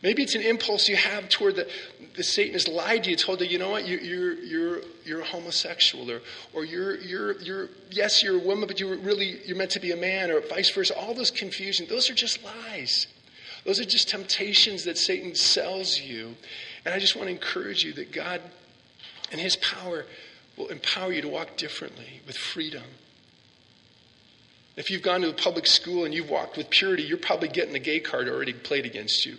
Maybe 0.02 0.22
it's 0.22 0.34
an 0.34 0.40
impulse 0.40 0.88
you 0.88 0.96
have 0.96 1.28
toward 1.28 1.56
the, 1.56 1.68
the 2.16 2.22
Satan 2.22 2.54
has 2.54 2.66
lied 2.66 3.04
to 3.04 3.10
you, 3.10 3.16
told 3.16 3.40
you, 3.40 3.46
you 3.46 3.58
know 3.58 3.70
what, 3.70 3.86
you, 3.86 3.98
you're, 3.98 4.32
you're, 4.32 4.82
you're 5.04 5.20
a 5.20 5.24
homosexual, 5.24 6.10
or, 6.10 6.22
or 6.54 6.64
you're, 6.64 6.96
you're, 6.96 7.38
you're, 7.40 7.68
yes, 7.90 8.22
you're 8.22 8.36
a 8.36 8.42
woman, 8.42 8.66
but 8.66 8.80
you're 8.80 8.96
really, 8.96 9.40
you're 9.44 9.58
meant 9.58 9.72
to 9.72 9.80
be 9.80 9.90
a 9.90 9.96
man, 9.96 10.30
or 10.30 10.40
vice 10.40 10.70
versa. 10.70 10.96
All 10.96 11.12
those 11.12 11.30
confusion, 11.30 11.86
those 11.88 12.08
are 12.08 12.14
just 12.14 12.42
lies. 12.42 13.08
Those 13.66 13.78
are 13.78 13.84
just 13.84 14.08
temptations 14.08 14.84
that 14.84 14.96
Satan 14.96 15.34
sells 15.34 16.00
you. 16.00 16.34
And 16.86 16.94
I 16.94 16.98
just 16.98 17.14
want 17.14 17.26
to 17.28 17.34
encourage 17.34 17.84
you 17.84 17.92
that 17.94 18.10
God 18.10 18.40
and 19.30 19.40
his 19.40 19.56
power 19.56 20.06
will 20.56 20.68
empower 20.68 21.12
you 21.12 21.20
to 21.20 21.28
walk 21.28 21.58
differently 21.58 22.20
with 22.26 22.38
freedom 22.38 22.84
if 24.80 24.90
you've 24.90 25.02
gone 25.02 25.20
to 25.20 25.28
a 25.28 25.34
public 25.34 25.66
school 25.66 26.06
and 26.06 26.14
you've 26.14 26.30
walked 26.30 26.56
with 26.56 26.70
purity, 26.70 27.02
you're 27.02 27.18
probably 27.18 27.48
getting 27.48 27.74
the 27.74 27.78
gay 27.78 28.00
card 28.00 28.30
already 28.30 28.54
played 28.54 28.86
against 28.86 29.26
you. 29.26 29.36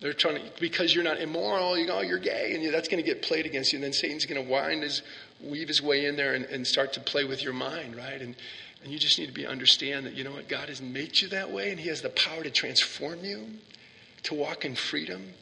They're 0.00 0.14
trying 0.14 0.36
to, 0.36 0.42
because 0.58 0.94
you're 0.94 1.04
not 1.04 1.20
immoral, 1.20 1.76
you 1.76 1.86
know, 1.86 2.00
you're 2.00 2.18
gay, 2.18 2.54
and 2.54 2.72
that's 2.72 2.88
going 2.88 3.02
to 3.02 3.06
get 3.06 3.20
played 3.20 3.44
against 3.44 3.74
you. 3.74 3.76
And 3.76 3.84
then 3.84 3.92
Satan's 3.92 4.24
going 4.24 4.42
to 4.42 4.50
wind 4.50 4.84
his, 4.84 5.02
weave 5.44 5.68
his 5.68 5.82
way 5.82 6.06
in 6.06 6.16
there 6.16 6.32
and, 6.32 6.46
and 6.46 6.66
start 6.66 6.94
to 6.94 7.00
play 7.00 7.24
with 7.24 7.42
your 7.42 7.52
mind, 7.52 7.94
right? 7.94 8.22
And, 8.22 8.36
and 8.82 8.90
you 8.90 8.98
just 8.98 9.18
need 9.18 9.26
to 9.26 9.32
be 9.32 9.46
understand 9.46 10.06
that, 10.06 10.14
you 10.14 10.24
know 10.24 10.32
what, 10.32 10.48
God 10.48 10.70
has 10.70 10.80
made 10.80 11.20
you 11.20 11.28
that 11.28 11.50
way, 11.50 11.70
and 11.70 11.78
He 11.78 11.90
has 11.90 12.00
the 12.00 12.08
power 12.08 12.42
to 12.42 12.50
transform 12.50 13.22
you, 13.22 13.44
to 14.22 14.34
walk 14.34 14.64
in 14.64 14.74
freedom. 14.74 15.34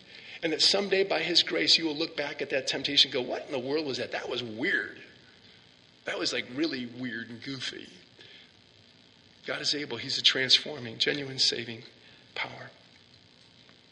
And 0.43 0.53
that 0.53 0.63
someday, 0.63 1.05
by 1.05 1.21
His 1.21 1.45
grace, 1.45 1.79
you 1.79 1.85
will 1.85 1.95
look 1.97 2.17
back 2.17 2.43
at 2.43 2.51
that 2.51 2.67
temptation 2.67 3.13
and 3.13 3.25
go, 3.25 3.31
What 3.31 3.47
in 3.47 3.53
the 3.53 3.61
world 3.61 3.87
was 3.87 3.99
that? 3.99 4.11
That 4.11 4.29
was 4.29 4.43
weird. 4.43 4.99
That 6.07 6.19
was 6.19 6.33
like 6.33 6.47
really 6.57 6.87
weird 6.99 7.31
and 7.31 7.41
goofy. 7.41 7.87
God 9.47 9.61
is 9.61 9.75
able. 9.75 9.97
He's 9.97 10.19
a 10.19 10.23
transforming, 10.23 10.99
genuine 10.99 11.39
saving 11.39 11.83
power. 12.35 12.71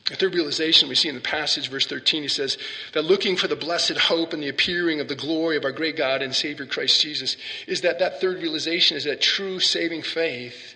The 0.07 0.17
third 0.17 0.35
realization 0.35 0.89
we 0.89 0.97
see 0.97 1.09
in 1.09 1.15
the 1.15 1.21
passage, 1.21 1.71
verse 1.71 1.87
13, 1.87 2.23
he 2.23 2.29
says 2.29 2.59
that 2.93 3.05
looking 3.05 3.37
for 3.37 3.49
the 3.49 3.57
blessed 3.57 3.97
hope 3.97 4.35
and 4.35 4.43
the 4.43 4.51
appearing 4.51 5.01
of 5.01 5.09
the 5.09 5.15
glory 5.15 5.57
of 5.57 5.65
our 5.65 5.73
great 5.73 5.97
God 5.97 6.21
and 6.21 6.35
Savior 6.35 6.67
Christ 6.67 7.01
Jesus 7.01 7.39
is 7.67 7.81
that 7.83 8.01
that 8.01 8.21
third 8.21 8.43
realization 8.43 8.99
is 8.99 9.05
that 9.05 9.23
true 9.23 9.61
saving 9.61 10.03
faith 10.03 10.75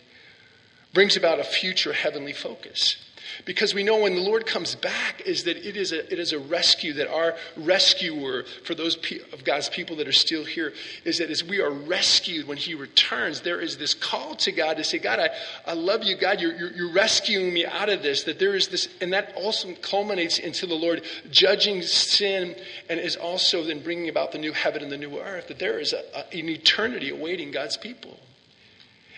brings 0.94 1.16
about 1.16 1.40
a 1.40 1.44
future 1.44 1.92
heavenly 1.92 2.32
focus. 2.32 2.96
Because 3.44 3.74
we 3.74 3.82
know 3.82 3.98
when 4.00 4.14
the 4.14 4.20
Lord 4.20 4.46
comes 4.46 4.74
back 4.74 5.22
is 5.24 5.44
that 5.44 5.56
it 5.56 5.76
is 5.76 5.92
a, 5.92 6.12
it 6.12 6.18
is 6.18 6.32
a 6.32 6.38
rescue, 6.38 6.92
that 6.94 7.08
our 7.08 7.36
rescuer 7.56 8.44
for 8.64 8.74
those 8.74 8.96
pe- 8.96 9.20
of 9.32 9.44
God's 9.44 9.68
people 9.68 9.96
that 9.96 10.08
are 10.08 10.12
still 10.12 10.44
here 10.44 10.72
is 11.04 11.18
that 11.18 11.30
as 11.30 11.44
we 11.44 11.60
are 11.60 11.70
rescued 11.70 12.46
when 12.46 12.56
He 12.56 12.74
returns, 12.74 13.40
there 13.42 13.60
is 13.60 13.78
this 13.78 13.94
call 13.94 14.34
to 14.36 14.52
God 14.52 14.76
to 14.76 14.84
say, 14.84 14.98
God, 14.98 15.18
I, 15.18 15.30
I 15.66 15.74
love 15.74 16.04
you, 16.04 16.16
God, 16.16 16.40
you're, 16.40 16.54
you're, 16.54 16.72
you're 16.72 16.92
rescuing 16.92 17.52
me 17.52 17.66
out 17.66 17.88
of 17.88 18.02
this. 18.02 18.24
That 18.24 18.38
there 18.38 18.54
is 18.54 18.68
this, 18.68 18.88
and 19.00 19.12
that 19.12 19.32
also 19.36 19.74
culminates 19.74 20.38
into 20.38 20.66
the 20.66 20.74
Lord 20.74 21.02
judging 21.30 21.82
sin 21.82 22.56
and 22.88 23.00
is 23.00 23.16
also 23.16 23.64
then 23.64 23.82
bringing 23.82 24.08
about 24.08 24.32
the 24.32 24.38
new 24.38 24.52
heaven 24.52 24.82
and 24.82 24.90
the 24.90 24.98
new 24.98 25.18
earth. 25.18 25.48
That 25.48 25.58
there 25.58 25.78
is 25.78 25.92
a, 25.92 26.02
a, 26.14 26.38
an 26.38 26.48
eternity 26.48 27.10
awaiting 27.10 27.50
God's 27.50 27.76
people. 27.76 28.18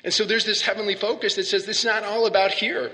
And 0.03 0.13
so 0.13 0.25
there's 0.25 0.47
this 0.47 0.63
heavenly 0.63 0.95
focus 0.95 1.35
that 1.37 1.45
says 1.45 1.67
this 1.67 1.81
is 1.81 1.85
not 1.85 2.05
all 2.05 2.27
about 2.27 2.53
here. 2.53 2.91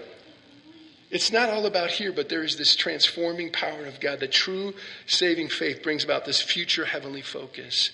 It's 1.11 1.31
not 1.31 1.51
all 1.51 1.67
about 1.67 1.91
here, 1.91 2.13
but 2.13 2.29
there 2.29 2.43
is 2.43 2.57
this 2.57 2.75
transforming 2.75 3.53
power 3.53 3.87
of 3.87 4.01
God. 4.01 4.21
The 4.21 4.27
true 4.27 4.75
saving 5.07 5.49
faith 5.49 5.83
brings 5.83 6.03
about 6.03 6.25
this 6.25 6.43
future 6.43 6.85
heavenly 6.85 7.23
focus, 7.23 7.93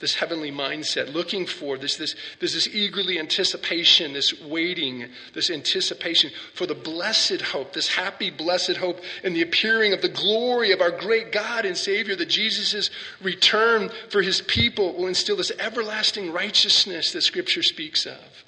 this 0.00 0.14
heavenly 0.14 0.50
mindset, 0.50 1.12
looking 1.12 1.44
for 1.44 1.76
this, 1.76 1.96
this, 1.96 2.14
this, 2.40 2.54
this 2.54 2.66
eagerly 2.66 3.18
anticipation, 3.18 4.14
this 4.14 4.40
waiting, 4.40 5.10
this 5.34 5.50
anticipation 5.50 6.30
for 6.54 6.66
the 6.66 6.74
blessed 6.74 7.42
hope, 7.42 7.74
this 7.74 7.88
happy, 7.88 8.30
blessed 8.30 8.78
hope 8.78 9.02
in 9.22 9.34
the 9.34 9.42
appearing 9.42 9.92
of 9.92 10.00
the 10.00 10.08
glory 10.08 10.72
of 10.72 10.80
our 10.80 10.92
great 10.92 11.32
God 11.32 11.66
and 11.66 11.76
Savior, 11.76 12.16
that 12.16 12.30
Jesus' 12.30 12.88
return 13.20 13.90
for 14.08 14.22
his 14.22 14.40
people 14.40 14.94
will 14.94 15.08
instill 15.08 15.36
this 15.36 15.52
everlasting 15.58 16.32
righteousness 16.32 17.12
that 17.12 17.22
Scripture 17.22 17.62
speaks 17.62 18.06
of. 18.06 18.44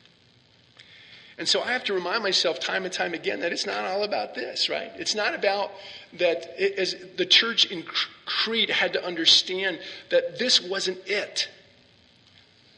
And 1.40 1.48
so 1.48 1.62
I 1.62 1.72
have 1.72 1.84
to 1.84 1.94
remind 1.94 2.22
myself 2.22 2.60
time 2.60 2.84
and 2.84 2.92
time 2.92 3.14
again 3.14 3.40
that 3.40 3.50
it's 3.50 3.64
not 3.64 3.86
all 3.86 4.02
about 4.02 4.34
this, 4.34 4.68
right? 4.68 4.92
It's 4.96 5.14
not 5.14 5.34
about 5.34 5.72
that, 6.18 6.54
it, 6.58 6.78
as 6.78 6.94
the 7.16 7.24
church 7.24 7.64
in 7.64 7.82
Crete 8.26 8.68
had 8.68 8.92
to 8.92 9.02
understand 9.02 9.78
that 10.10 10.38
this 10.38 10.60
wasn't 10.60 10.98
it. 11.06 11.48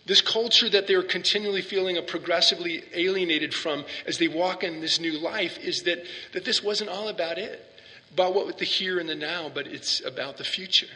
This 0.06 0.20
culture 0.20 0.68
that 0.68 0.86
they're 0.86 1.02
continually 1.02 1.60
feeling 1.60 1.96
a 1.96 2.02
progressively 2.02 2.84
alienated 2.94 3.52
from 3.52 3.84
as 4.06 4.18
they 4.18 4.28
walk 4.28 4.62
in 4.62 4.80
this 4.80 5.00
new 5.00 5.18
life 5.18 5.58
is 5.58 5.82
that, 5.82 6.04
that 6.32 6.44
this 6.44 6.62
wasn't 6.62 6.88
all 6.88 7.08
about 7.08 7.38
it, 7.38 7.66
about 8.12 8.32
what 8.32 8.58
the 8.58 8.64
here 8.64 9.00
and 9.00 9.08
the 9.08 9.16
now, 9.16 9.50
but 9.52 9.66
it's 9.66 10.00
about 10.06 10.36
the 10.36 10.44
future. 10.44 10.86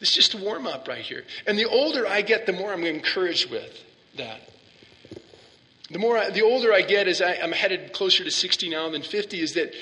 It's 0.00 0.14
just 0.14 0.34
a 0.34 0.38
warm 0.38 0.68
up 0.68 0.86
right 0.86 1.02
here. 1.02 1.24
And 1.48 1.58
the 1.58 1.64
older 1.64 2.06
I 2.06 2.22
get, 2.22 2.46
the 2.46 2.52
more 2.52 2.72
I'm 2.72 2.84
encouraged 2.84 3.50
with 3.50 3.82
that. 4.18 4.52
The 5.90 5.98
more, 5.98 6.18
I, 6.18 6.30
the 6.30 6.42
older 6.42 6.72
I 6.72 6.82
get, 6.82 7.06
as 7.06 7.20
I, 7.20 7.34
am 7.34 7.52
headed 7.52 7.92
closer 7.92 8.24
to 8.24 8.30
60 8.30 8.68
now 8.68 8.88
than 8.90 9.02
50, 9.02 9.40
is 9.40 9.54
that, 9.54 9.72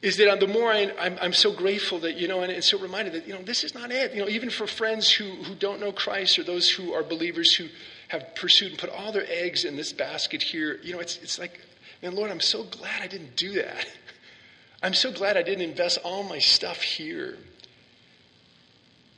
is 0.00 0.16
that 0.18 0.38
the 0.38 0.46
more 0.46 0.72
I, 0.72 0.92
I'm, 0.98 1.18
I'm 1.20 1.32
so 1.32 1.52
grateful 1.52 1.98
that, 2.00 2.16
you 2.16 2.28
know, 2.28 2.42
and, 2.42 2.52
and 2.52 2.62
so 2.62 2.78
reminded 2.78 3.14
that, 3.14 3.26
you 3.26 3.34
know, 3.34 3.42
this 3.42 3.64
is 3.64 3.74
not 3.74 3.90
it. 3.90 4.14
You 4.14 4.22
know, 4.22 4.28
even 4.28 4.50
for 4.50 4.66
friends 4.66 5.10
who, 5.10 5.24
who 5.24 5.54
don't 5.54 5.80
know 5.80 5.90
Christ 5.90 6.38
or 6.38 6.44
those 6.44 6.70
who 6.70 6.92
are 6.92 7.02
believers 7.02 7.54
who 7.54 7.66
have 8.08 8.34
pursued 8.36 8.70
and 8.70 8.78
put 8.78 8.90
all 8.90 9.10
their 9.10 9.26
eggs 9.28 9.64
in 9.64 9.76
this 9.76 9.92
basket 9.92 10.42
here, 10.42 10.78
you 10.82 10.92
know, 10.92 11.00
it's, 11.00 11.16
it's 11.18 11.38
like, 11.38 11.60
man, 12.02 12.14
Lord, 12.14 12.30
I'm 12.30 12.40
so 12.40 12.62
glad 12.62 13.02
I 13.02 13.08
didn't 13.08 13.34
do 13.34 13.54
that. 13.54 13.86
I'm 14.82 14.94
so 14.94 15.10
glad 15.10 15.36
I 15.36 15.42
didn't 15.42 15.68
invest 15.68 15.98
all 16.04 16.22
my 16.22 16.38
stuff 16.38 16.82
here. 16.82 17.38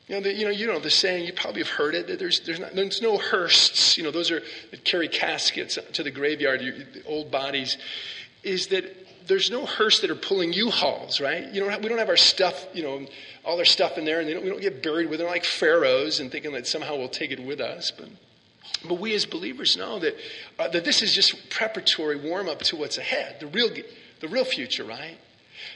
You 0.09 0.14
know, 0.14 0.20
the, 0.20 0.34
you 0.34 0.44
know, 0.44 0.50
you 0.52 0.66
know 0.68 0.78
the 0.78 0.90
saying. 0.90 1.26
You 1.26 1.32
probably 1.32 1.62
have 1.62 1.70
heard 1.70 1.94
it. 1.94 2.07
That 2.07 2.18
there's, 2.18 2.40
there's, 2.40 2.61
not, 2.61 2.74
there's 2.74 3.02
no 3.02 3.18
hearses. 3.18 3.96
You 3.96 4.04
know, 4.04 4.12
those 4.12 4.30
are 4.30 4.40
that 4.70 4.84
carry 4.84 5.09
caskets 5.09 5.78
to 5.94 6.02
the 6.02 6.12
graveyard. 6.12 6.61
The 6.61 7.02
old 7.07 7.30
bodies. 7.30 7.76
Is 8.44 8.68
that 8.68 8.84
there's 9.26 9.50
no 9.50 9.66
hearse 9.66 10.00
that 10.00 10.11
are 10.11 10.14
pulling 10.14 10.52
U-hauls, 10.52 11.20
right? 11.20 11.52
You 11.52 11.61
know, 11.61 11.78
we 11.78 11.88
don't 11.88 11.98
have 11.98 12.09
our 12.09 12.16
stuff. 12.16 12.66
You 12.72 12.84
know, 12.84 13.07
all 13.44 13.59
our 13.59 13.64
stuff 13.64 13.98
in 13.98 14.04
there, 14.04 14.20
and 14.20 14.30
don't, 14.30 14.44
we 14.44 14.50
don't 14.50 14.61
get 14.61 14.82
buried 14.82 15.11
with 15.11 15.20
it 15.20 15.26
like 15.26 15.44
pharaohs 15.44 16.20
and 16.20 16.30
thinking 16.30 16.52
that 16.52 16.68
somehow 16.68 16.96
we'll 16.96 17.09
take 17.09 17.32
it 17.32 17.44
with 17.44 17.61
us. 17.61 17.90
But, 17.90 18.09
but 18.86 19.00
we 19.00 19.12
as 19.14 19.26
believers 19.26 19.76
know 19.76 19.98
that 19.98 20.16
uh, 20.59 20.68
that 20.68 20.84
this 20.84 21.02
is 21.02 21.12
just 21.12 21.50
preparatory 21.50 22.16
warm 22.16 22.48
up 22.48 22.61
to 22.61 22.76
what's 22.76 22.98
ahead, 22.98 23.40
the 23.40 23.48
real, 23.48 23.70
the 24.20 24.28
real 24.28 24.44
future, 24.44 24.84
right? 24.84 25.18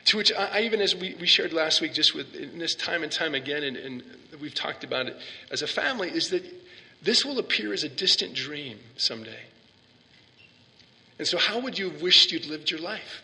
To 0.07 0.17
which 0.17 0.33
I, 0.33 0.47
I, 0.47 0.61
even 0.63 0.81
as 0.81 0.95
we, 0.95 1.15
we 1.21 1.27
shared 1.27 1.53
last 1.53 1.81
week, 1.81 1.95
just 1.95 2.15
with 2.15 2.35
in 2.35 2.59
this 2.59 2.75
time 2.75 3.03
and 3.03 3.11
time 3.11 3.35
again, 3.35 3.63
and, 3.63 3.77
and 3.77 4.03
we've 4.41 4.55
talked 4.55 4.85
about 4.85 5.07
it 5.07 5.17
as 5.51 5.63
a 5.63 5.67
family, 5.67 6.11
is 6.11 6.31
that 6.31 6.45
this 7.03 7.25
will 7.25 7.39
appear 7.39 7.73
as 7.73 7.85
a 7.85 7.89
distant 7.89 8.35
dream 8.35 8.79
someday. 8.97 9.45
And 11.19 11.27
so, 11.27 11.39
how 11.39 11.61
would 11.61 11.79
you 11.79 11.91
have 11.91 12.03
wished 12.03 12.33
you'd 12.33 12.47
lived 12.47 12.71
your 12.71 12.81
life? 12.81 13.23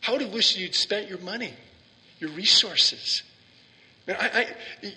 How 0.00 0.12
would 0.12 0.20
you 0.20 0.26
have 0.26 0.34
wished 0.34 0.58
you'd 0.58 0.74
spent 0.74 1.08
your 1.08 1.18
money, 1.18 1.54
your 2.18 2.30
resources? 2.30 3.22
I, 4.08 4.12
I, 4.12 4.46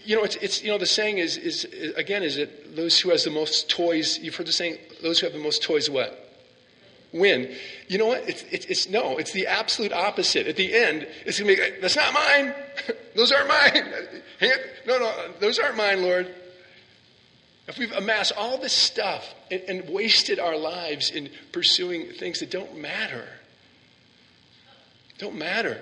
you 0.03 0.15
know, 0.15 0.23
it's, 0.23 0.35
it's, 0.37 0.63
you 0.63 0.69
know, 0.69 0.79
the 0.79 0.87
saying 0.87 1.19
is, 1.19 1.37
is, 1.37 1.65
again, 1.95 2.23
is 2.23 2.37
it 2.37 2.75
those 2.75 2.99
who 2.99 3.11
has 3.11 3.23
the 3.23 3.29
most 3.29 3.69
toys, 3.69 4.17
you've 4.19 4.35
heard 4.35 4.47
the 4.47 4.51
saying, 4.51 4.77
those 5.03 5.19
who 5.19 5.27
have 5.27 5.33
the 5.33 5.39
most 5.39 5.61
toys 5.61 5.89
what? 5.89 6.24
Win. 7.15 7.55
You 7.87 7.97
know 7.97 8.07
what? 8.07 8.29
It's, 8.29 8.43
it's, 8.51 8.65
it's, 8.65 8.89
no, 8.89 9.17
it's 9.17 9.31
the 9.31 9.47
absolute 9.47 9.93
opposite. 9.93 10.47
At 10.47 10.57
the 10.57 10.73
end, 10.75 11.07
it's 11.25 11.39
going 11.39 11.55
to 11.55 11.61
be, 11.61 11.79
that's 11.79 11.95
not 11.95 12.13
mine. 12.13 12.53
those 13.15 13.31
aren't 13.31 13.47
mine. 13.47 13.93
no, 14.85 14.99
no, 14.99 15.31
those 15.39 15.57
aren't 15.57 15.77
mine, 15.77 16.01
Lord. 16.01 16.33
If 17.67 17.79
we've 17.79 17.91
amassed 17.93 18.33
all 18.37 18.59
this 18.59 18.73
stuff 18.73 19.33
and, 19.49 19.61
and 19.67 19.89
wasted 19.89 20.39
our 20.39 20.57
lives 20.57 21.09
in 21.09 21.29
pursuing 21.51 22.11
things 22.11 22.41
that 22.41 22.51
don't 22.51 22.77
matter, 22.77 23.27
don't 25.17 25.35
matter. 25.35 25.81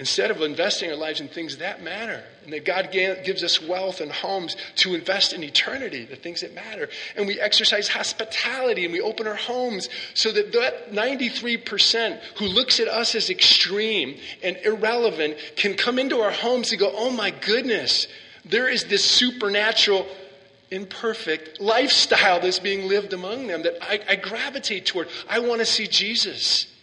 Instead 0.00 0.30
of 0.30 0.40
investing 0.40 0.88
our 0.88 0.96
lives 0.96 1.20
in 1.20 1.28
things 1.28 1.58
that 1.58 1.82
matter, 1.82 2.24
and 2.44 2.54
that 2.54 2.64
God 2.64 2.90
gives 2.90 3.44
us 3.44 3.60
wealth 3.60 4.00
and 4.00 4.10
homes 4.10 4.56
to 4.76 4.94
invest 4.94 5.34
in 5.34 5.44
eternity, 5.44 6.06
the 6.06 6.16
things 6.16 6.40
that 6.40 6.54
matter. 6.54 6.88
And 7.16 7.26
we 7.26 7.38
exercise 7.38 7.86
hospitality 7.86 8.86
and 8.86 8.94
we 8.94 9.02
open 9.02 9.26
our 9.26 9.34
homes 9.34 9.90
so 10.14 10.32
that 10.32 10.52
that 10.52 10.92
93% 10.92 12.18
who 12.38 12.46
looks 12.46 12.80
at 12.80 12.88
us 12.88 13.14
as 13.14 13.28
extreme 13.28 14.16
and 14.42 14.56
irrelevant 14.64 15.36
can 15.56 15.74
come 15.74 15.98
into 15.98 16.20
our 16.20 16.30
homes 16.30 16.70
and 16.70 16.80
go, 16.80 16.90
oh 16.94 17.10
my 17.10 17.30
goodness, 17.30 18.08
there 18.46 18.70
is 18.70 18.84
this 18.84 19.04
supernatural, 19.04 20.08
imperfect 20.70 21.60
lifestyle 21.60 22.40
that's 22.40 22.58
being 22.58 22.88
lived 22.88 23.12
among 23.12 23.48
them 23.48 23.64
that 23.64 23.74
I, 23.82 24.00
I 24.08 24.16
gravitate 24.16 24.86
toward. 24.86 25.08
I 25.28 25.40
want 25.40 25.60
to 25.60 25.66
see 25.66 25.86
Jesus. 25.86 26.74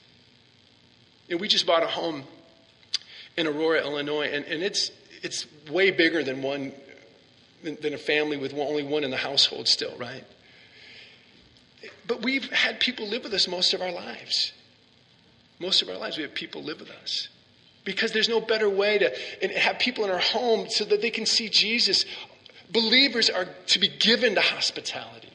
And 1.32 1.40
we 1.40 1.48
just 1.48 1.66
bought 1.66 1.82
a 1.82 1.88
home 1.88 2.24
in 3.38 3.48
Aurora, 3.48 3.82
Illinois, 3.82 4.30
and, 4.34 4.46
and 4.46 4.64
it's, 4.64 4.92
it's 5.22 5.46
way 5.70 5.92
bigger 5.92 6.24
than 6.24 6.42
one 6.42 6.74
than, 7.64 7.78
than 7.82 7.94
a 7.94 7.98
family 7.98 8.38
with 8.38 8.54
only 8.54 8.84
one 8.84 9.04
in 9.04 9.12
the 9.12 9.18
household 9.18 9.68
still, 9.68 9.96
right? 9.98 10.24
But 12.06 12.22
we've 12.22 12.50
had 12.52 12.80
people 12.80 13.08
live 13.08 13.24
with 13.24 13.34
us 13.34 13.48
most 13.48 13.74
of 13.74 13.82
our 13.82 13.92
lives. 13.92 14.54
Most 15.60 15.82
of 15.82 15.90
our 15.90 15.98
lives, 15.98 16.18
we 16.18 16.24
have 16.24 16.34
people 16.34 16.64
live 16.64 16.80
with 16.80 16.90
us. 16.90 17.30
Because 17.84 18.12
there's 18.12 18.30
no 18.30 18.42
better 18.42 18.70
way 18.70 18.98
to 19.00 19.48
have 19.60 19.80
people 19.80 20.04
in 20.06 20.12
our 20.12 20.20
home 20.20 20.70
so 20.70 20.86
that 20.86 21.02
they 21.02 21.10
can 21.10 21.26
see 21.26 21.50
Jesus. 21.50 22.06
Believers 22.72 23.30
are 23.30 23.46
to 23.68 23.80
be 23.80 23.88
given 23.88 24.36
to 24.36 24.42
hospitality 24.42 25.27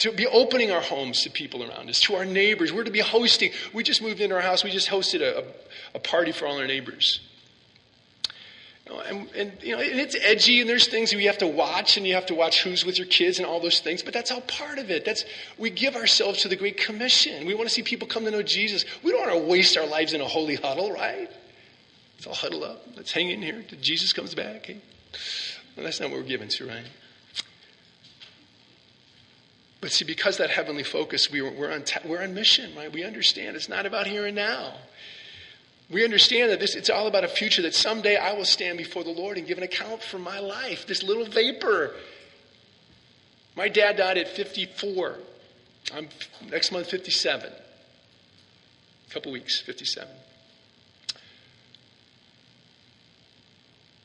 to 0.00 0.12
be 0.12 0.26
opening 0.26 0.70
our 0.70 0.80
homes 0.80 1.22
to 1.22 1.30
people 1.30 1.62
around 1.62 1.88
us, 1.88 2.00
to 2.00 2.14
our 2.16 2.24
neighbors. 2.24 2.72
We're 2.72 2.84
to 2.84 2.90
be 2.90 3.00
hosting. 3.00 3.52
We 3.72 3.82
just 3.82 4.02
moved 4.02 4.20
into 4.20 4.34
our 4.34 4.40
house. 4.40 4.64
We 4.64 4.70
just 4.70 4.88
hosted 4.88 5.20
a, 5.20 5.44
a, 5.94 5.98
party 5.98 6.32
for 6.32 6.46
all 6.46 6.58
our 6.58 6.66
neighbors. 6.66 7.20
You 8.86 8.94
know, 8.94 9.00
and, 9.00 9.28
and, 9.36 9.52
you 9.62 9.76
know, 9.76 9.82
and 9.82 10.00
it's 10.00 10.16
edgy, 10.18 10.62
and 10.62 10.68
there's 10.68 10.88
things 10.88 11.14
we 11.14 11.26
have 11.26 11.36
to 11.38 11.46
watch, 11.46 11.98
and 11.98 12.06
you 12.06 12.14
have 12.14 12.26
to 12.26 12.34
watch 12.34 12.62
who's 12.62 12.84
with 12.84 12.96
your 12.96 13.08
kids 13.08 13.38
and 13.38 13.46
all 13.46 13.60
those 13.60 13.80
things. 13.80 14.02
But 14.02 14.14
that's 14.14 14.30
all 14.30 14.40
part 14.42 14.78
of 14.78 14.90
it. 14.90 15.04
That's 15.04 15.26
we 15.58 15.68
give 15.68 15.94
ourselves 15.96 16.40
to 16.42 16.48
the 16.48 16.56
Great 16.56 16.78
Commission. 16.78 17.46
We 17.46 17.54
want 17.54 17.68
to 17.68 17.74
see 17.74 17.82
people 17.82 18.08
come 18.08 18.24
to 18.24 18.30
know 18.30 18.42
Jesus. 18.42 18.86
We 19.02 19.12
don't 19.12 19.20
want 19.20 19.32
to 19.32 19.50
waste 19.50 19.76
our 19.76 19.86
lives 19.86 20.14
in 20.14 20.22
a 20.22 20.28
holy 20.28 20.56
huddle, 20.56 20.92
right? 20.92 21.30
Let's 22.16 22.26
all 22.26 22.34
huddle 22.34 22.64
up. 22.64 22.86
Let's 22.96 23.12
hang 23.12 23.30
in 23.30 23.42
here 23.42 23.62
till 23.68 23.78
Jesus 23.80 24.14
comes 24.14 24.34
back. 24.34 24.66
Well, 25.76 25.84
that's 25.84 26.00
not 26.00 26.10
what 26.10 26.20
we're 26.20 26.26
given 26.26 26.48
to, 26.48 26.66
right? 26.66 26.84
But 29.80 29.92
see, 29.92 30.04
because 30.04 30.36
that 30.36 30.50
heavenly 30.50 30.82
focus, 30.82 31.30
we, 31.30 31.40
we're, 31.40 31.72
on, 31.72 31.84
we're 32.04 32.22
on 32.22 32.34
mission, 32.34 32.74
right? 32.76 32.92
We 32.92 33.02
understand 33.02 33.56
it's 33.56 33.68
not 33.68 33.86
about 33.86 34.06
here 34.06 34.26
and 34.26 34.36
now. 34.36 34.74
We 35.88 36.04
understand 36.04 36.50
that 36.50 36.60
this, 36.60 36.74
it's 36.74 36.90
all 36.90 37.06
about 37.06 37.24
a 37.24 37.28
future 37.28 37.62
that 37.62 37.74
someday 37.74 38.16
I 38.16 38.34
will 38.34 38.44
stand 38.44 38.78
before 38.78 39.02
the 39.04 39.10
Lord 39.10 39.38
and 39.38 39.46
give 39.46 39.58
an 39.58 39.64
account 39.64 40.02
for 40.02 40.18
my 40.18 40.38
life, 40.38 40.86
this 40.86 41.02
little 41.02 41.24
vapor. 41.24 41.94
My 43.56 43.68
dad 43.68 43.96
died 43.96 44.18
at 44.18 44.28
54. 44.28 45.16
I'm 45.94 46.08
next 46.50 46.72
month 46.72 46.90
57. 46.90 47.50
A 47.50 49.12
couple 49.12 49.32
weeks, 49.32 49.60
57. 49.60 50.08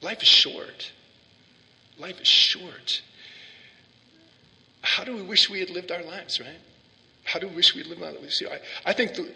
Life 0.01 0.21
is 0.21 0.28
short. 0.28 0.91
Life 1.99 2.19
is 2.21 2.28
short 2.28 3.01
how 4.86 5.03
do 5.03 5.15
we 5.15 5.21
wish 5.21 5.49
we 5.49 5.59
had 5.59 5.69
lived 5.69 5.91
our 5.91 6.03
lives, 6.03 6.39
right? 6.39 6.59
How 7.23 7.39
do 7.39 7.47
we 7.47 7.55
wish 7.55 7.73
we 7.73 7.81
had 7.81 7.89
lived 7.89 8.03
our 8.03 8.11
lives? 8.11 8.38
See, 8.38 8.47
I, 8.47 8.59
I 8.86 8.93
think 8.93 9.15
the, 9.15 9.27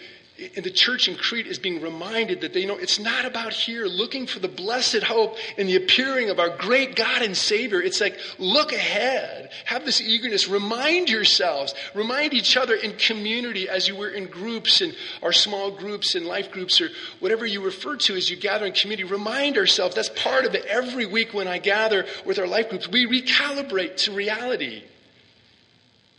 in 0.56 0.64
the 0.64 0.70
church 0.70 1.08
in 1.08 1.16
Crete 1.16 1.48
is 1.48 1.60
being 1.60 1.82
reminded 1.82 2.42
that 2.42 2.54
they 2.54 2.66
know 2.66 2.78
it's 2.78 3.00
not 3.00 3.26
about 3.26 3.52
here 3.52 3.86
looking 3.86 4.26
for 4.26 4.40
the 4.40 4.48
blessed 4.48 5.04
hope 5.04 5.38
and 5.58 5.68
the 5.68 5.76
appearing 5.76 6.30
of 6.30 6.40
our 6.40 6.56
great 6.56 6.96
God 6.96 7.24
and 7.24 7.36
Savior. 7.36 7.82
It's 7.82 8.00
like, 8.00 8.18
look 8.38 8.72
ahead. 8.72 9.52
Have 9.66 9.86
this 9.86 10.00
eagerness. 10.00 10.48
Remind 10.48 11.10
yourselves. 11.10 11.74
Remind 11.94 12.34
each 12.34 12.56
other 12.56 12.76
in 12.76 12.96
community 12.98 13.68
as 13.68 13.88
you 13.88 13.96
were 13.96 14.10
in 14.10 14.28
groups 14.28 14.82
and 14.82 14.96
our 15.24 15.34
small 15.34 15.72
groups 15.72 16.16
and 16.16 16.26
life 16.26 16.52
groups 16.52 16.80
or 16.80 16.90
whatever 17.20 17.46
you 17.46 17.62
refer 17.62 17.98
to 17.98 18.16
as 18.16 18.30
you 18.30 18.38
gather 18.38 18.66
in 18.66 18.74
community. 18.74 19.10
Remind 19.10 19.58
ourselves. 19.58 19.96
That's 19.96 20.10
part 20.10 20.46
of 20.46 20.54
it. 20.56 20.64
Every 20.66 21.08
week 21.08 21.34
when 21.34 21.48
I 21.48 21.58
gather 21.58 22.06
with 22.26 22.40
our 22.40 22.48
life 22.48 22.70
groups, 22.70 22.88
we 22.88 23.08
recalibrate 23.08 23.98
to 23.98 24.14
reality. 24.14 24.84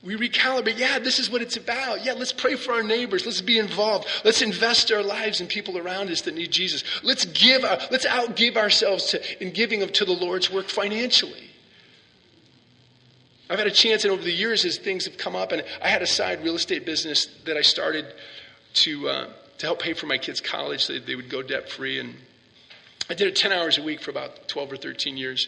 We 0.03 0.17
recalibrate. 0.17 0.79
Yeah, 0.79 0.99
this 0.99 1.19
is 1.19 1.29
what 1.29 1.43
it's 1.43 1.59
about. 1.59 2.05
Yeah, 2.05 2.15
let's 2.15 2.33
pray 2.33 2.57
for 2.57 2.73
our 2.73 2.83
neighbors. 2.83 3.27
Let's 3.27 3.43
be 3.43 3.59
involved. 3.59 4.09
Let's 4.25 4.41
invest 4.41 4.91
our 4.91 5.03
lives 5.03 5.43
in 5.43 5.47
people 5.47 5.77
around 5.77 6.09
us 6.09 6.23
that 6.23 6.35
need 6.35 6.51
Jesus. 6.51 6.83
Let's 7.03 7.27
give. 7.27 7.65
Our, 7.65 7.79
let's 7.91 8.07
outgive 8.07 8.57
ourselves 8.57 9.07
to, 9.09 9.45
in 9.45 9.53
giving 9.53 9.87
to 9.87 10.05
the 10.07 10.13
Lord's 10.13 10.51
work 10.51 10.69
financially. 10.69 11.51
I've 13.51 13.59
had 13.59 13.67
a 13.67 13.73
chance, 13.73 14.05
and 14.05 14.13
over 14.13 14.23
the 14.23 14.33
years, 14.33 14.65
as 14.65 14.79
things 14.79 15.05
have 15.05 15.19
come 15.19 15.37
up, 15.37 15.53
and 15.53 15.65
I 15.83 15.89
had 15.89 16.01
a 16.01 16.07
side 16.07 16.43
real 16.43 16.55
estate 16.55 16.87
business 16.87 17.27
that 17.45 17.59
I 17.59 17.63
started 17.63 18.07
to 18.75 19.09
uh, 19.09 19.27
to 19.59 19.67
help 19.67 19.83
pay 19.83 19.93
for 19.93 20.07
my 20.07 20.17
kids' 20.17 20.41
college. 20.41 20.85
So 20.85 20.99
they 20.99 21.15
would 21.15 21.29
go 21.29 21.43
debt 21.43 21.69
free, 21.69 21.99
and 21.99 22.15
I 23.11 23.15
did 23.15 23.29
it 23.29 23.37
ten 23.37 23.53
hours 23.53 23.77
a 23.77 23.83
week 23.83 24.01
for 24.01 24.11
about 24.11 24.49
twelve 24.49 24.73
or 24.73 24.77
thirteen 24.77 25.19
years. 25.19 25.47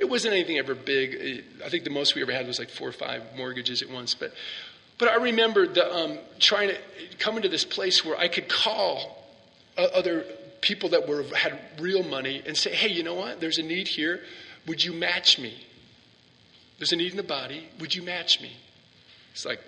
It 0.00 0.08
wasn't 0.08 0.32
anything 0.34 0.56
ever 0.56 0.74
big. 0.74 1.44
I 1.64 1.68
think 1.68 1.84
the 1.84 1.90
most 1.90 2.14
we 2.14 2.22
ever 2.22 2.32
had 2.32 2.46
was 2.46 2.58
like 2.58 2.70
four 2.70 2.88
or 2.88 2.92
five 2.92 3.22
mortgages 3.36 3.82
at 3.82 3.90
once. 3.90 4.14
But, 4.14 4.32
but 4.98 5.08
I 5.08 5.16
remember 5.16 5.66
the, 5.66 5.94
um, 5.94 6.18
trying 6.38 6.70
to 6.70 6.78
come 7.18 7.36
into 7.36 7.50
this 7.50 7.66
place 7.66 8.02
where 8.02 8.18
I 8.18 8.28
could 8.28 8.48
call 8.48 9.18
other 9.76 10.24
people 10.62 10.88
that 10.90 11.06
were 11.06 11.22
had 11.34 11.58
real 11.78 12.02
money 12.02 12.42
and 12.46 12.56
say, 12.56 12.74
"Hey, 12.74 12.88
you 12.88 13.02
know 13.02 13.14
what? 13.14 13.40
There's 13.40 13.58
a 13.58 13.62
need 13.62 13.88
here. 13.88 14.22
Would 14.66 14.82
you 14.82 14.92
match 14.92 15.38
me? 15.38 15.66
There's 16.78 16.92
a 16.92 16.96
need 16.96 17.10
in 17.10 17.16
the 17.16 17.22
body. 17.22 17.68
Would 17.78 17.94
you 17.94 18.02
match 18.02 18.40
me?" 18.40 18.56
It's 19.32 19.44
like, 19.44 19.60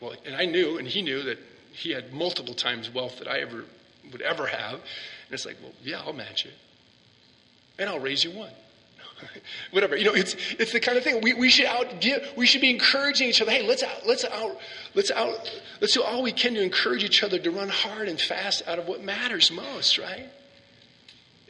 well, 0.00 0.14
and 0.24 0.34
I 0.36 0.44
knew, 0.44 0.78
and 0.78 0.86
he 0.86 1.02
knew 1.02 1.22
that 1.22 1.38
he 1.72 1.92
had 1.92 2.12
multiple 2.12 2.54
times 2.54 2.90
wealth 2.90 3.18
that 3.18 3.28
I 3.28 3.40
ever 3.40 3.64
would 4.12 4.22
ever 4.22 4.46
have. 4.46 4.74
And 4.74 4.82
it's 5.30 5.46
like, 5.46 5.56
well, 5.62 5.72
yeah, 5.82 6.00
I'll 6.00 6.12
match 6.12 6.44
it, 6.44 6.54
and 7.78 7.88
I'll 7.88 7.98
raise 7.98 8.24
you 8.24 8.30
one. 8.30 8.52
Whatever. 9.70 9.96
You 9.96 10.04
know, 10.04 10.14
it's, 10.14 10.36
it's 10.58 10.72
the 10.72 10.80
kind 10.80 10.98
of 10.98 11.04
thing 11.04 11.20
we, 11.20 11.34
we 11.34 11.50
should 11.50 11.66
out 11.66 12.00
give, 12.00 12.32
we 12.36 12.46
should 12.46 12.60
be 12.60 12.70
encouraging 12.70 13.28
each 13.28 13.40
other. 13.40 13.50
Hey, 13.50 13.66
let's 13.66 13.82
out, 13.82 14.06
let's 14.06 14.24
out, 14.24 14.58
let's 14.94 15.10
out, 15.10 15.50
let's 15.80 15.94
do 15.94 16.02
all 16.02 16.22
we 16.22 16.32
can 16.32 16.54
to 16.54 16.62
encourage 16.62 17.04
each 17.04 17.22
other 17.22 17.38
to 17.38 17.50
run 17.50 17.68
hard 17.68 18.08
and 18.08 18.20
fast 18.20 18.62
out 18.66 18.78
of 18.78 18.86
what 18.86 19.02
matters 19.02 19.50
most, 19.50 19.98
right? 19.98 20.28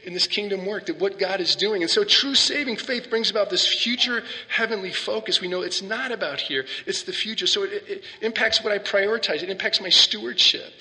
In 0.05 0.15
this 0.15 0.27
kingdom 0.27 0.65
work, 0.65 0.87
that 0.87 0.99
what 0.99 1.19
God 1.19 1.41
is 1.41 1.55
doing. 1.57 1.83
And 1.83 1.91
so 1.91 2.05
true 2.05 2.35
saving 2.35 2.77
faith 2.77 3.11
brings 3.11 3.31
about 3.31 3.51
this 3.51 3.67
future 3.67 4.23
heavenly 4.49 4.93
focus. 4.93 5.41
We 5.41 5.49
know 5.49 5.61
it's 5.61 5.83
not 5.83 6.11
about 6.11 6.41
here, 6.41 6.65
it's 6.87 7.03
the 7.03 7.13
future. 7.13 7.47
So 7.47 7.65
it, 7.65 7.85
it 7.87 8.05
impacts 8.23 8.65
what 8.65 8.73
I 8.73 8.79
prioritize, 8.79 9.43
it 9.43 9.51
impacts 9.51 9.81
my 9.81 9.91
stewardship. 9.91 10.73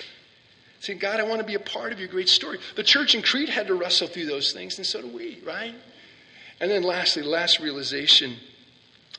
Saying, 0.80 0.98
God, 0.98 1.20
I 1.20 1.24
want 1.24 1.40
to 1.40 1.46
be 1.46 1.54
a 1.54 1.60
part 1.60 1.92
of 1.92 1.98
your 2.00 2.08
great 2.08 2.30
story. 2.30 2.58
The 2.74 2.82
church 2.82 3.14
in 3.14 3.20
Crete 3.20 3.50
had 3.50 3.66
to 3.66 3.74
wrestle 3.74 4.08
through 4.08 4.24
those 4.24 4.52
things, 4.52 4.78
and 4.78 4.86
so 4.86 5.02
do 5.02 5.08
we, 5.08 5.38
right? 5.44 5.74
And 6.60 6.70
then 6.70 6.82
lastly, 6.82 7.22
last 7.22 7.58
realization 7.58 8.36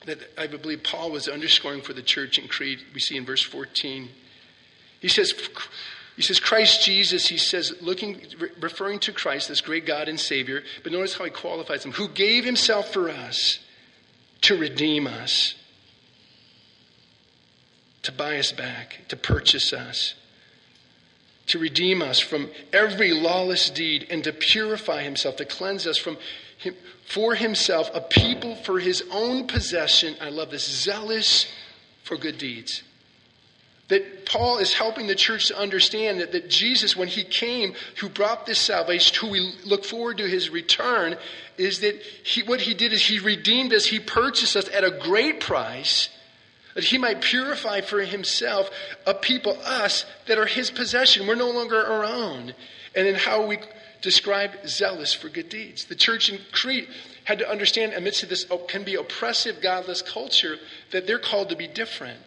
that 0.05 0.19
I 0.37 0.47
believe 0.47 0.83
Paul 0.83 1.11
was 1.11 1.27
underscoring 1.27 1.81
for 1.81 1.93
the 1.93 2.01
church 2.01 2.37
in 2.37 2.47
Crete, 2.47 2.79
we 2.93 2.99
see 2.99 3.17
in 3.17 3.25
verse 3.25 3.43
14. 3.43 4.09
He 4.99 5.07
says, 5.07 5.33
he 6.15 6.21
says, 6.21 6.39
Christ 6.39 6.85
Jesus, 6.85 7.27
he 7.27 7.37
says, 7.37 7.73
looking, 7.81 8.21
referring 8.59 8.99
to 8.99 9.11
Christ, 9.11 9.47
this 9.47 9.61
great 9.61 9.85
God 9.85 10.07
and 10.07 10.19
Savior, 10.19 10.63
but 10.83 10.91
notice 10.91 11.17
how 11.17 11.25
he 11.25 11.31
qualifies 11.31 11.85
him, 11.85 11.93
who 11.93 12.07
gave 12.07 12.45
himself 12.45 12.93
for 12.93 13.09
us 13.09 13.59
to 14.41 14.57
redeem 14.57 15.07
us, 15.07 15.55
to 18.03 18.11
buy 18.11 18.37
us 18.37 18.51
back, 18.51 19.01
to 19.07 19.15
purchase 19.15 19.71
us, 19.73 20.15
to 21.47 21.59
redeem 21.59 22.01
us 22.01 22.19
from 22.19 22.49
every 22.73 23.11
lawless 23.11 23.69
deed, 23.69 24.07
and 24.09 24.23
to 24.23 24.33
purify 24.33 25.03
himself, 25.03 25.37
to 25.37 25.45
cleanse 25.45 25.85
us 25.85 25.97
from 25.97 26.17
for 27.05 27.36
himself 27.36 27.89
a 27.93 28.01
people 28.01 28.55
for 28.55 28.80
his 28.80 29.03
own 29.12 29.47
possession. 29.47 30.16
I 30.22 30.30
love 30.30 30.51
this 30.51 30.68
zealous 30.68 31.51
for 32.03 32.18
good 32.18 32.38
deeds. 32.38 32.84
That 33.89 34.26
Paul 34.26 34.59
is 34.59 34.74
helping 34.74 35.07
the 35.07 35.16
church 35.16 35.47
to 35.47 35.57
understand 35.57 36.22
that, 36.22 36.32
that 36.32 36.49
Jesus, 36.49 36.95
when 36.95 37.09
he 37.09 37.26
came, 37.26 37.74
who 37.99 38.07
brought 38.07 38.45
this 38.45 38.59
salvation, 38.59 39.18
who 39.20 39.32
we 39.32 39.53
look 39.66 39.84
forward 39.84 40.18
to 40.20 40.28
his 40.28 40.49
return, 40.49 41.18
is 41.57 41.82
that 41.82 42.01
he, 42.24 42.41
what 42.43 42.62
he 42.62 42.74
did 42.74 42.93
is 42.93 43.05
he 43.05 43.20
redeemed 43.20 43.74
us, 43.74 43.86
he 43.86 43.99
purchased 43.99 44.55
us 44.55 44.70
at 44.70 44.86
a 44.86 44.91
great 44.91 45.41
price, 45.41 46.07
that 46.74 46.86
he 46.86 46.97
might 46.97 47.20
purify 47.20 47.82
for 47.82 47.99
himself 48.01 48.70
a 49.05 49.14
people, 49.14 49.57
us, 49.66 50.05
that 50.28 50.38
are 50.38 50.45
his 50.45 50.72
possession. 50.72 51.28
We're 51.28 51.36
no 51.36 51.51
longer 51.51 51.86
our 51.86 52.05
own. 52.05 52.53
And 52.95 53.07
in 53.07 53.16
how 53.16 53.45
we 53.45 53.57
describe 54.02 54.52
zealous 54.68 55.14
for 55.14 55.30
good 55.30 55.49
deeds. 55.49 55.86
The 55.86 55.95
church 55.95 56.30
in 56.30 56.39
Crete 56.52 56.89
had 57.24 57.39
to 57.39 57.49
understand, 57.49 57.93
amidst 57.93 58.28
this 58.28 58.45
can 58.68 58.84
be 58.84 58.95
oppressive, 58.95 59.62
godless 59.62 60.02
culture, 60.02 60.58
that 60.91 61.08
they're 61.08 61.20
called 61.20 61.49
to 61.49 61.56
be 61.56 61.68
different. 61.68 62.20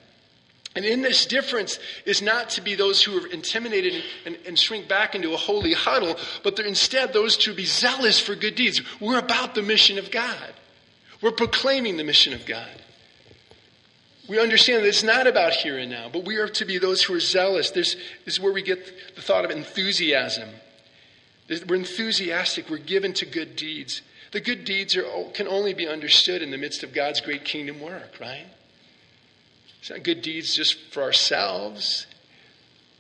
And 0.76 0.84
in 0.84 1.02
this 1.02 1.26
difference 1.26 1.78
is 2.04 2.20
not 2.20 2.50
to 2.50 2.60
be 2.60 2.74
those 2.74 3.02
who 3.02 3.22
are 3.22 3.26
intimidated 3.28 4.02
and, 4.26 4.36
and, 4.44 4.58
shrink 4.58 4.88
back 4.88 5.14
into 5.14 5.32
a 5.32 5.36
holy 5.36 5.72
huddle, 5.72 6.16
but 6.42 6.56
they're 6.56 6.66
instead 6.66 7.12
those 7.12 7.36
to 7.38 7.54
be 7.54 7.64
zealous 7.64 8.18
for 8.18 8.34
good 8.34 8.56
deeds. 8.56 8.82
We're 9.00 9.20
about 9.20 9.54
the 9.54 9.62
mission 9.62 9.98
of 9.98 10.10
God. 10.10 10.52
We're 11.20 11.30
proclaiming 11.30 11.96
the 11.96 12.02
mission 12.02 12.32
of 12.32 12.44
God. 12.44 12.82
We 14.28 14.40
understand 14.40 14.82
that 14.82 14.88
it's 14.88 15.04
not 15.04 15.26
about 15.26 15.52
here 15.52 15.78
and 15.78 15.90
now, 15.90 16.08
but 16.12 16.24
we 16.24 16.36
are 16.36 16.48
to 16.48 16.64
be 16.64 16.78
those 16.78 17.02
who 17.02 17.14
are 17.14 17.20
zealous. 17.20 17.70
This 17.70 17.94
is 18.26 18.40
where 18.40 18.52
we 18.52 18.62
get 18.62 19.14
the 19.14 19.22
thought 19.22 19.44
of 19.44 19.50
enthusiasm. 19.50 20.48
We're 21.48 21.76
enthusiastic. 21.76 22.70
We're 22.70 22.78
given 22.78 23.12
to 23.14 23.26
good 23.26 23.56
deeds. 23.56 24.02
The 24.32 24.40
good 24.40 24.64
deeds 24.64 24.96
are, 24.96 25.04
oh, 25.04 25.30
can 25.32 25.46
only 25.46 25.74
be 25.74 25.86
understood 25.86 26.42
in 26.42 26.50
the 26.50 26.58
midst 26.58 26.82
of 26.82 26.92
God's 26.92 27.20
great 27.20 27.44
kingdom 27.44 27.80
work, 27.80 28.18
right? 28.20 28.46
It's 29.80 29.90
not 29.90 30.02
good 30.02 30.22
deeds 30.22 30.54
just 30.54 30.78
for 30.92 31.02
ourselves. 31.02 32.06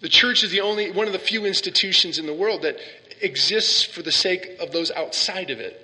The 0.00 0.08
church 0.08 0.44
is 0.44 0.50
the 0.50 0.60
only 0.60 0.90
one 0.90 1.06
of 1.06 1.12
the 1.12 1.18
few 1.18 1.46
institutions 1.46 2.18
in 2.18 2.26
the 2.26 2.34
world 2.34 2.62
that 2.62 2.76
exists 3.22 3.84
for 3.84 4.02
the 4.02 4.12
sake 4.12 4.56
of 4.60 4.70
those 4.70 4.90
outside 4.90 5.50
of 5.50 5.60
it. 5.60 5.80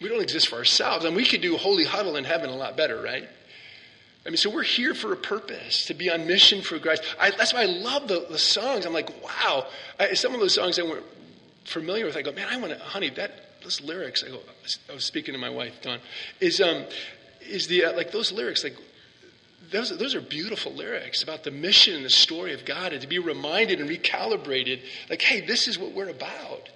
We 0.00 0.08
don't 0.08 0.22
exist 0.22 0.48
for 0.48 0.56
ourselves, 0.56 1.04
and 1.04 1.16
we 1.16 1.24
could 1.24 1.40
do 1.40 1.56
holy 1.56 1.84
huddle 1.84 2.16
in 2.16 2.24
heaven 2.24 2.50
a 2.50 2.54
lot 2.54 2.76
better, 2.76 3.00
right? 3.00 3.28
I 4.26 4.30
mean, 4.30 4.38
so 4.38 4.48
we're 4.50 4.62
here 4.62 4.94
for 4.94 5.12
a 5.12 5.16
purpose, 5.16 5.86
to 5.86 5.94
be 5.94 6.10
on 6.10 6.26
mission 6.26 6.62
for 6.62 6.78
Christ. 6.78 7.02
I, 7.20 7.30
that's 7.30 7.52
why 7.52 7.62
I 7.62 7.66
love 7.66 8.08
the, 8.08 8.26
the 8.30 8.38
songs. 8.38 8.86
I'm 8.86 8.94
like, 8.94 9.10
wow. 9.22 9.66
I, 10.00 10.14
some 10.14 10.32
of 10.32 10.40
those 10.40 10.54
songs 10.54 10.78
I 10.78 10.82
weren't 10.82 11.04
familiar 11.64 12.06
with, 12.06 12.16
I 12.16 12.22
go, 12.22 12.32
man, 12.32 12.48
I 12.50 12.56
want 12.56 12.72
to, 12.72 12.78
honey, 12.78 13.10
that 13.10 13.62
those 13.62 13.80
lyrics. 13.80 14.22
I 14.22 14.28
go, 14.28 14.40
I 14.90 14.94
was 14.94 15.04
speaking 15.04 15.34
to 15.34 15.40
my 15.40 15.50
wife, 15.50 15.80
Dawn, 15.82 15.98
is 16.40 16.60
um, 16.60 16.84
is 17.40 17.66
the 17.66 17.86
uh, 17.86 17.92
like 17.94 18.12
those 18.12 18.32
lyrics 18.32 18.62
like. 18.62 18.76
Those, 19.70 19.96
those 19.96 20.14
are 20.14 20.20
beautiful 20.20 20.72
lyrics 20.72 21.22
about 21.22 21.42
the 21.42 21.50
mission 21.50 21.94
and 21.94 22.04
the 22.04 22.10
story 22.10 22.52
of 22.52 22.66
God, 22.66 22.92
and 22.92 23.00
to 23.00 23.08
be 23.08 23.18
reminded 23.18 23.80
and 23.80 23.88
recalibrated, 23.88 24.82
like, 25.08 25.22
hey, 25.22 25.40
this 25.40 25.66
is 25.66 25.78
what 25.78 25.92
we're 25.92 26.10
about. 26.10 26.68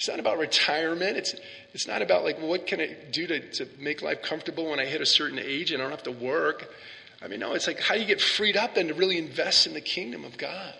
It's 0.00 0.08
not 0.08 0.18
about 0.18 0.38
retirement. 0.38 1.18
It's, 1.18 1.34
it's 1.74 1.86
not 1.86 2.00
about 2.00 2.24
like, 2.24 2.40
what 2.40 2.66
can 2.66 2.80
I 2.80 2.96
do 3.10 3.26
to, 3.26 3.40
to 3.52 3.68
make 3.78 4.00
life 4.00 4.22
comfortable 4.22 4.70
when 4.70 4.80
I 4.80 4.86
hit 4.86 5.02
a 5.02 5.06
certain 5.06 5.38
age 5.38 5.72
and 5.72 5.82
I 5.82 5.84
don't 5.84 5.90
have 5.90 6.04
to 6.04 6.10
work. 6.10 6.72
I 7.20 7.28
mean, 7.28 7.40
no, 7.40 7.52
it's 7.52 7.66
like 7.66 7.80
how 7.80 7.96
do 7.96 8.00
you 8.00 8.06
get 8.06 8.18
freed 8.18 8.56
up 8.56 8.76
then 8.76 8.88
to 8.88 8.94
really 8.94 9.18
invest 9.18 9.66
in 9.66 9.74
the 9.74 9.80
kingdom 9.82 10.24
of 10.24 10.38
God? 10.38 10.72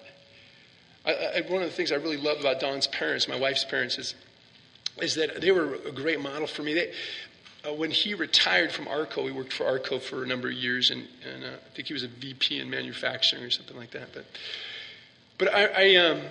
I, 1.04 1.12
I, 1.12 1.40
one 1.50 1.60
of 1.62 1.68
the 1.68 1.76
things 1.76 1.92
I 1.92 1.96
really 1.96 2.16
love 2.16 2.40
about 2.40 2.60
Dawn's 2.60 2.86
parents, 2.86 3.28
my 3.28 3.38
wife's 3.38 3.62
parents, 3.62 3.98
is, 3.98 4.14
is 5.02 5.16
that 5.16 5.42
they 5.42 5.50
were 5.50 5.74
a 5.74 5.92
great 5.92 6.22
model 6.22 6.46
for 6.46 6.62
me. 6.62 6.72
They, 6.72 6.94
uh, 7.68 7.74
when 7.74 7.90
he 7.90 8.14
retired 8.14 8.72
from 8.72 8.88
Arco, 8.88 9.26
he 9.26 9.32
worked 9.32 9.52
for 9.52 9.66
Arco 9.66 9.98
for 9.98 10.22
a 10.22 10.26
number 10.26 10.48
of 10.48 10.54
years, 10.54 10.88
and, 10.88 11.06
and 11.30 11.44
uh, 11.44 11.48
I 11.48 11.74
think 11.76 11.88
he 11.88 11.92
was 11.92 12.04
a 12.04 12.08
VP 12.08 12.58
in 12.58 12.70
manufacturing 12.70 13.42
or 13.42 13.50
something 13.50 13.76
like 13.76 13.90
that. 13.90 14.14
But, 14.14 14.24
but 15.36 15.54
I, 15.54 15.66
I 15.66 15.96
um, 15.96 16.22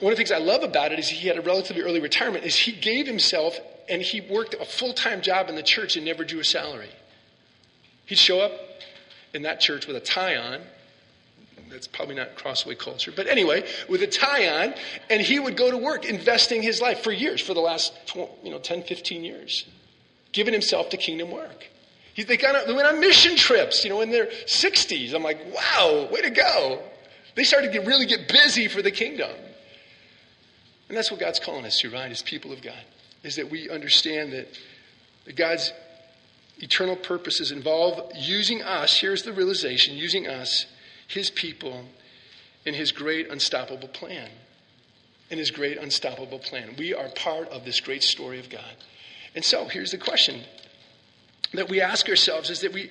one 0.00 0.12
of 0.12 0.16
the 0.16 0.24
things 0.24 0.32
I 0.32 0.38
love 0.38 0.62
about 0.62 0.92
it 0.92 0.98
is 0.98 1.08
he 1.08 1.28
had 1.28 1.38
a 1.38 1.40
relatively 1.40 1.82
early 1.82 2.00
retirement, 2.00 2.44
is 2.44 2.54
he 2.54 2.72
gave 2.72 3.06
himself 3.06 3.58
and 3.88 4.02
he 4.02 4.20
worked 4.20 4.54
a 4.54 4.64
full-time 4.64 5.22
job 5.22 5.48
in 5.48 5.56
the 5.56 5.62
church 5.62 5.96
and 5.96 6.04
never 6.04 6.24
drew 6.24 6.40
a 6.40 6.44
salary. 6.44 6.90
He'd 8.06 8.18
show 8.18 8.40
up 8.40 8.52
in 9.34 9.42
that 9.42 9.60
church 9.60 9.86
with 9.86 9.96
a 9.96 10.00
tie 10.00 10.36
on. 10.36 10.60
That's 11.70 11.86
probably 11.86 12.14
not 12.14 12.34
Crossway 12.34 12.76
culture, 12.76 13.12
but 13.14 13.26
anyway, 13.26 13.68
with 13.88 14.02
a 14.02 14.06
tie 14.06 14.48
on, 14.48 14.74
and 15.10 15.20
he 15.20 15.38
would 15.38 15.56
go 15.56 15.70
to 15.70 15.76
work 15.76 16.06
investing 16.06 16.62
his 16.62 16.80
life 16.80 17.00
for 17.00 17.12
years, 17.12 17.42
for 17.42 17.52
the 17.52 17.60
last 17.60 17.92
you 18.14 18.50
know 18.50 18.58
10, 18.58 18.84
15 18.84 19.22
years, 19.22 19.66
giving 20.32 20.54
himself 20.54 20.88
to 20.90 20.96
kingdom 20.96 21.30
work. 21.30 21.68
He, 22.14 22.24
they, 22.24 22.38
of, 22.38 22.66
they 22.66 22.72
went 22.72 22.88
on 22.88 23.00
mission 23.00 23.36
trips, 23.36 23.84
you 23.84 23.90
know, 23.90 24.00
in 24.00 24.10
their 24.10 24.26
60s. 24.26 25.14
I'm 25.14 25.22
like, 25.22 25.38
wow, 25.54 26.08
way 26.10 26.22
to 26.22 26.30
go. 26.30 26.82
They 27.34 27.44
started 27.44 27.72
to 27.74 27.80
really 27.80 28.06
get 28.06 28.28
busy 28.28 28.66
for 28.66 28.80
the 28.80 28.90
kingdom. 28.90 29.30
And 30.88 30.96
that's 30.96 31.10
what 31.10 31.20
God's 31.20 31.38
calling 31.38 31.64
us 31.64 31.78
to, 31.80 31.90
right, 31.90 32.10
as 32.10 32.22
people 32.22 32.52
of 32.52 32.62
God, 32.62 32.82
is 33.22 33.36
that 33.36 33.50
we 33.50 33.68
understand 33.68 34.32
that 34.32 34.48
God's 35.36 35.72
eternal 36.58 36.96
purposes 36.96 37.52
involve 37.52 38.12
using 38.16 38.62
us, 38.62 38.98
here's 38.98 39.22
the 39.22 39.32
realization, 39.32 39.96
using 39.96 40.26
us, 40.26 40.66
his 41.06 41.30
people, 41.30 41.84
in 42.64 42.74
his 42.74 42.92
great 42.92 43.30
unstoppable 43.30 43.88
plan. 43.88 44.30
In 45.30 45.38
his 45.38 45.50
great 45.50 45.76
unstoppable 45.76 46.38
plan. 46.38 46.74
We 46.78 46.94
are 46.94 47.08
part 47.10 47.48
of 47.50 47.64
this 47.64 47.80
great 47.80 48.02
story 48.02 48.38
of 48.38 48.48
God. 48.48 48.76
And 49.34 49.44
so 49.44 49.66
here's 49.66 49.90
the 49.90 49.98
question 49.98 50.40
that 51.52 51.68
we 51.68 51.80
ask 51.80 52.08
ourselves 52.08 52.50
is 52.50 52.60
that 52.60 52.72
we 52.72 52.90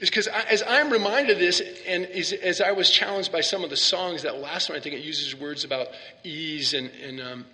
because 0.00 0.26
as 0.26 0.62
I'm 0.66 0.90
reminded 0.90 1.32
of 1.32 1.38
this, 1.38 1.62
and 1.86 2.04
as, 2.06 2.32
as, 2.32 2.60
I 2.60 2.72
was 2.72 2.90
challenged 2.90 3.30
by 3.30 3.40
some 3.40 3.64
of 3.64 3.70
the 3.70 3.76
songs, 3.76 4.22
that 4.22 4.38
last 4.38 4.68
one, 4.68 4.76
I 4.76 4.80
think 4.80 4.94
it 4.94 5.04
uses 5.04 5.34
words 5.34 5.64
about 5.64 5.88
ease 6.24 6.74
and, 6.74 6.90
and 7.02 7.20
um, 7.20 7.44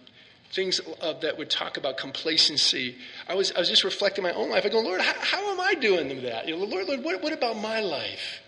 things 0.53 0.81
that 1.01 1.39
would 1.39 1.51
talk 1.51 1.77
about 1.77 1.97
complacency. 1.97 2.97
I 3.29 3.35
was, 3.35 3.53
I 3.53 3.59
was 3.59 3.69
just 3.69 3.85
reflecting 3.85 4.25
my 4.25 4.33
own 4.33 4.51
life. 4.51 4.65
I 4.65 4.69
go, 4.69 4.81
Lord, 4.81 5.01
how, 5.01 5.15
how 5.21 5.53
am 5.53 5.61
I 5.61 5.75
doing 5.75 6.23
that? 6.23 6.49
You 6.49 6.57
know, 6.57 6.65
Lord, 6.65 6.89
Lord, 6.89 7.05
what, 7.05 7.23
what 7.23 7.33
about 7.33 7.57
my 7.57 7.81
life? 7.81 8.43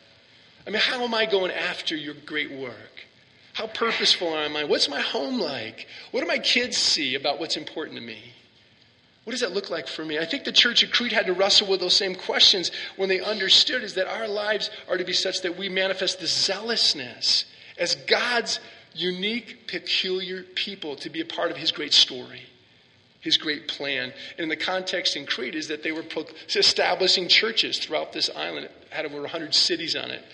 I 0.66 0.70
mean, 0.70 0.80
how 0.80 1.02
am 1.02 1.14
I 1.14 1.26
going 1.26 1.50
after 1.50 1.94
your 1.94 2.14
great 2.26 2.50
work? 2.50 3.06
How 3.52 3.66
purposeful 3.66 4.34
am 4.34 4.56
I? 4.56 4.64
What's 4.64 4.88
my 4.88 5.00
home 5.00 5.38
like? 5.38 5.86
What 6.10 6.20
do 6.20 6.26
my 6.26 6.38
kids 6.38 6.76
see 6.76 7.14
about 7.14 7.38
what's 7.38 7.56
important 7.56 7.98
to 7.98 8.02
me? 8.02 8.32
What 9.24 9.30
does 9.32 9.40
that 9.40 9.52
look 9.52 9.70
like 9.70 9.86
for 9.86 10.04
me? 10.04 10.18
I 10.18 10.24
think 10.24 10.44
the 10.44 10.52
church 10.52 10.82
at 10.82 10.92
Crete 10.92 11.12
had 11.12 11.26
to 11.26 11.32
wrestle 11.32 11.68
with 11.68 11.80
those 11.80 11.96
same 11.96 12.14
questions 12.14 12.72
when 12.96 13.08
they 13.08 13.20
understood 13.20 13.84
is 13.84 13.94
that 13.94 14.08
our 14.08 14.26
lives 14.26 14.70
are 14.88 14.96
to 14.96 15.04
be 15.04 15.12
such 15.12 15.42
that 15.42 15.56
we 15.56 15.68
manifest 15.68 16.18
the 16.18 16.26
zealousness 16.26 17.44
as 17.78 17.94
God's 17.94 18.58
unique, 18.94 19.68
peculiar 19.68 20.42
people 20.42 20.96
to 20.96 21.08
be 21.08 21.20
a 21.20 21.24
part 21.24 21.52
of 21.52 21.56
his 21.56 21.70
great 21.70 21.92
story, 21.92 22.42
his 23.20 23.36
great 23.36 23.68
plan. 23.68 24.12
And 24.36 24.40
in 24.40 24.48
the 24.48 24.56
context 24.56 25.14
in 25.14 25.24
Crete 25.24 25.54
is 25.54 25.68
that 25.68 25.84
they 25.84 25.92
were 25.92 26.04
establishing 26.54 27.28
churches 27.28 27.78
throughout 27.78 28.12
this 28.12 28.28
island. 28.34 28.66
It 28.66 28.72
had 28.90 29.06
over 29.06 29.20
100 29.20 29.54
cities 29.54 29.94
on 29.94 30.10
it. 30.10 30.24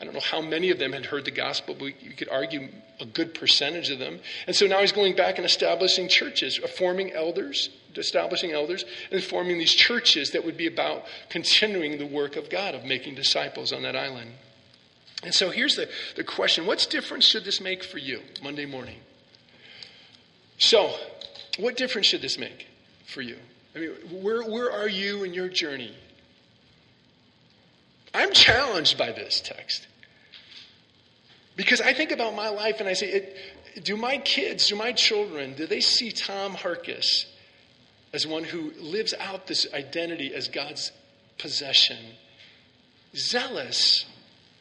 I 0.00 0.04
don't 0.04 0.12
know 0.12 0.20
how 0.20 0.42
many 0.42 0.70
of 0.70 0.78
them 0.78 0.92
had 0.92 1.06
heard 1.06 1.24
the 1.24 1.30
gospel, 1.30 1.74
but 1.78 2.02
you 2.02 2.12
could 2.16 2.28
argue 2.28 2.68
a 3.00 3.06
good 3.06 3.34
percentage 3.34 3.90
of 3.90 3.98
them. 3.98 4.20
And 4.46 4.54
so 4.54 4.66
now 4.66 4.80
he's 4.80 4.92
going 4.92 5.16
back 5.16 5.38
and 5.38 5.46
establishing 5.46 6.08
churches, 6.08 6.60
uh, 6.62 6.66
forming 6.66 7.12
elders, 7.12 7.70
establishing 7.96 8.52
elders, 8.52 8.84
and 9.10 9.22
forming 9.22 9.58
these 9.58 9.72
churches 9.72 10.32
that 10.32 10.44
would 10.44 10.56
be 10.56 10.66
about 10.66 11.04
continuing 11.30 11.98
the 11.98 12.06
work 12.06 12.36
of 12.36 12.50
God, 12.50 12.74
of 12.74 12.84
making 12.84 13.14
disciples 13.14 13.72
on 13.72 13.82
that 13.82 13.96
island. 13.96 14.32
And 15.22 15.34
so 15.34 15.50
here's 15.50 15.76
the, 15.76 15.88
the 16.14 16.24
question 16.24 16.66
What 16.66 16.86
difference 16.90 17.24
should 17.24 17.44
this 17.44 17.60
make 17.60 17.82
for 17.82 17.98
you 17.98 18.20
Monday 18.42 18.66
morning? 18.66 18.98
So, 20.58 20.94
what 21.58 21.76
difference 21.76 22.06
should 22.06 22.22
this 22.22 22.38
make 22.38 22.66
for 23.06 23.22
you? 23.22 23.36
I 23.74 23.78
mean, 23.78 23.90
where, 24.22 24.42
where 24.42 24.70
are 24.70 24.88
you 24.88 25.24
in 25.24 25.34
your 25.34 25.48
journey? 25.48 25.94
I'm 28.16 28.32
challenged 28.32 28.96
by 28.96 29.12
this 29.12 29.42
text. 29.42 29.86
Because 31.54 31.82
I 31.82 31.92
think 31.92 32.12
about 32.12 32.34
my 32.34 32.48
life 32.48 32.80
and 32.80 32.88
I 32.88 32.94
say, 32.94 33.08
it, 33.08 33.36
do 33.84 33.94
my 33.96 34.16
kids, 34.16 34.68
do 34.68 34.74
my 34.76 34.92
children, 34.92 35.54
do 35.54 35.66
they 35.66 35.80
see 35.80 36.12
Tom 36.12 36.54
Harkis 36.54 37.26
as 38.14 38.26
one 38.26 38.44
who 38.44 38.72
lives 38.80 39.12
out 39.20 39.46
this 39.46 39.66
identity 39.74 40.34
as 40.34 40.48
God's 40.48 40.92
possession? 41.38 41.98
Zealous, 43.14 44.06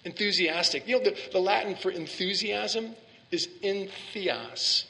enthusiastic. 0.04 0.86
You 0.86 0.98
know, 0.98 1.06
the, 1.06 1.18
the 1.32 1.40
Latin 1.40 1.76
for 1.76 1.92
enthusiasm 1.92 2.94
is 3.32 3.48
entheos. 3.64 4.84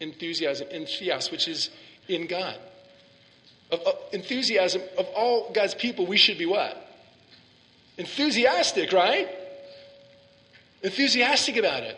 Enthusiasm, 0.00 0.66
entheos, 0.74 1.30
which 1.30 1.46
is 1.46 1.70
in 2.08 2.26
God. 2.26 2.58
Of, 3.70 3.80
of, 3.80 3.94
enthusiasm 4.12 4.82
of 4.98 5.06
all 5.14 5.52
God's 5.52 5.76
people, 5.76 6.04
we 6.04 6.16
should 6.16 6.38
be 6.38 6.46
what? 6.46 6.81
Enthusiastic, 7.98 8.92
right? 8.92 9.28
Enthusiastic 10.82 11.56
about 11.56 11.82
it. 11.82 11.96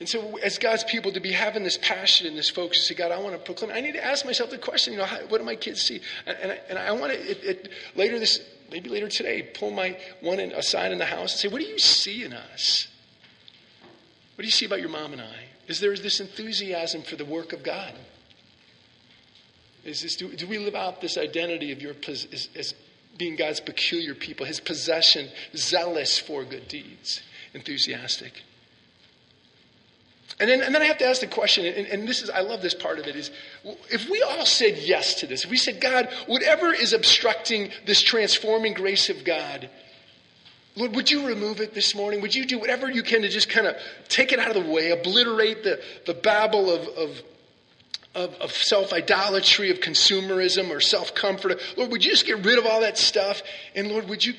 And 0.00 0.08
so, 0.08 0.36
as 0.38 0.58
God's 0.58 0.82
people, 0.82 1.12
to 1.12 1.20
be 1.20 1.30
having 1.30 1.62
this 1.62 1.78
passion 1.78 2.26
and 2.26 2.36
this 2.36 2.50
focus, 2.50 2.80
to 2.80 2.84
say, 2.86 2.94
God, 2.96 3.12
I 3.12 3.20
want 3.20 3.36
to 3.36 3.38
proclaim. 3.38 3.70
I 3.70 3.80
need 3.80 3.92
to 3.92 4.04
ask 4.04 4.26
myself 4.26 4.50
the 4.50 4.58
question, 4.58 4.92
you 4.92 4.98
know, 4.98 5.04
how, 5.04 5.18
what 5.28 5.38
do 5.38 5.44
my 5.44 5.54
kids 5.54 5.80
see? 5.80 6.00
And, 6.26 6.36
and, 6.38 6.50
I, 6.50 6.60
and 6.68 6.78
I 6.78 6.90
want 6.90 7.12
to, 7.12 7.18
it, 7.20 7.44
it, 7.44 7.68
later 7.94 8.18
this, 8.18 8.40
maybe 8.68 8.90
later 8.90 9.08
today, 9.08 9.42
pull 9.42 9.70
my 9.70 9.96
one 10.20 10.40
in, 10.40 10.50
aside 10.50 10.90
in 10.90 10.98
the 10.98 11.04
house 11.04 11.34
and 11.34 11.40
say, 11.40 11.46
what 11.46 11.60
do 11.60 11.68
you 11.68 11.78
see 11.78 12.24
in 12.24 12.32
us? 12.32 12.88
What 14.34 14.42
do 14.42 14.46
you 14.46 14.50
see 14.50 14.66
about 14.66 14.80
your 14.80 14.88
mom 14.88 15.12
and 15.12 15.22
I? 15.22 15.36
Is 15.68 15.78
there 15.78 15.96
this 15.96 16.18
enthusiasm 16.18 17.02
for 17.02 17.14
the 17.14 17.24
work 17.24 17.52
of 17.52 17.62
God? 17.62 17.94
Is 19.84 20.02
this, 20.02 20.16
do, 20.16 20.32
do 20.34 20.48
we 20.48 20.58
live 20.58 20.74
out 20.74 21.00
this 21.00 21.16
identity 21.16 21.70
of 21.70 21.80
your, 21.80 21.94
as, 22.08 22.48
as 22.56 22.74
being 23.22 23.36
God's 23.36 23.60
peculiar 23.60 24.16
people, 24.16 24.44
his 24.44 24.58
possession, 24.58 25.28
zealous 25.54 26.18
for 26.18 26.42
good 26.42 26.66
deeds, 26.66 27.22
enthusiastic. 27.54 28.42
And 30.40 30.50
then, 30.50 30.60
and 30.60 30.74
then 30.74 30.82
I 30.82 30.86
have 30.86 30.98
to 30.98 31.06
ask 31.06 31.20
the 31.20 31.28
question, 31.28 31.64
and, 31.64 31.86
and, 31.86 32.08
this 32.08 32.20
is, 32.20 32.30
I 32.30 32.40
love 32.40 32.62
this 32.62 32.74
part 32.74 32.98
of 32.98 33.06
it, 33.06 33.14
is 33.14 33.30
if 33.90 34.10
we 34.10 34.22
all 34.22 34.44
said 34.44 34.76
yes 34.76 35.20
to 35.20 35.28
this, 35.28 35.44
if 35.44 35.50
we 35.50 35.56
said, 35.56 35.80
God, 35.80 36.08
whatever 36.26 36.74
is 36.74 36.92
obstructing 36.92 37.70
this 37.86 38.02
transforming 38.02 38.74
grace 38.74 39.08
of 39.08 39.22
God, 39.22 39.70
Lord, 40.74 40.96
would 40.96 41.08
you 41.08 41.24
remove 41.24 41.60
it 41.60 41.74
this 41.74 41.94
morning? 41.94 42.22
Would 42.22 42.34
you 42.34 42.44
do 42.44 42.58
whatever 42.58 42.90
you 42.90 43.04
can 43.04 43.22
to 43.22 43.28
just 43.28 43.48
kind 43.48 43.68
of 43.68 43.76
take 44.08 44.32
it 44.32 44.40
out 44.40 44.56
of 44.56 44.64
the 44.64 44.68
way, 44.68 44.90
obliterate 44.90 45.62
the, 45.62 45.80
the 46.06 46.14
babble 46.14 46.72
of, 46.72 46.88
of 46.88 47.22
of, 48.14 48.34
of 48.34 48.52
self 48.52 48.92
idolatry, 48.92 49.70
of 49.70 49.80
consumerism, 49.80 50.70
or 50.70 50.80
self 50.80 51.14
comfort. 51.14 51.60
Lord, 51.76 51.90
would 51.90 52.04
you 52.04 52.10
just 52.10 52.26
get 52.26 52.44
rid 52.44 52.58
of 52.58 52.66
all 52.66 52.80
that 52.80 52.98
stuff? 52.98 53.42
And 53.74 53.88
Lord, 53.88 54.08
would 54.08 54.24
you 54.24 54.34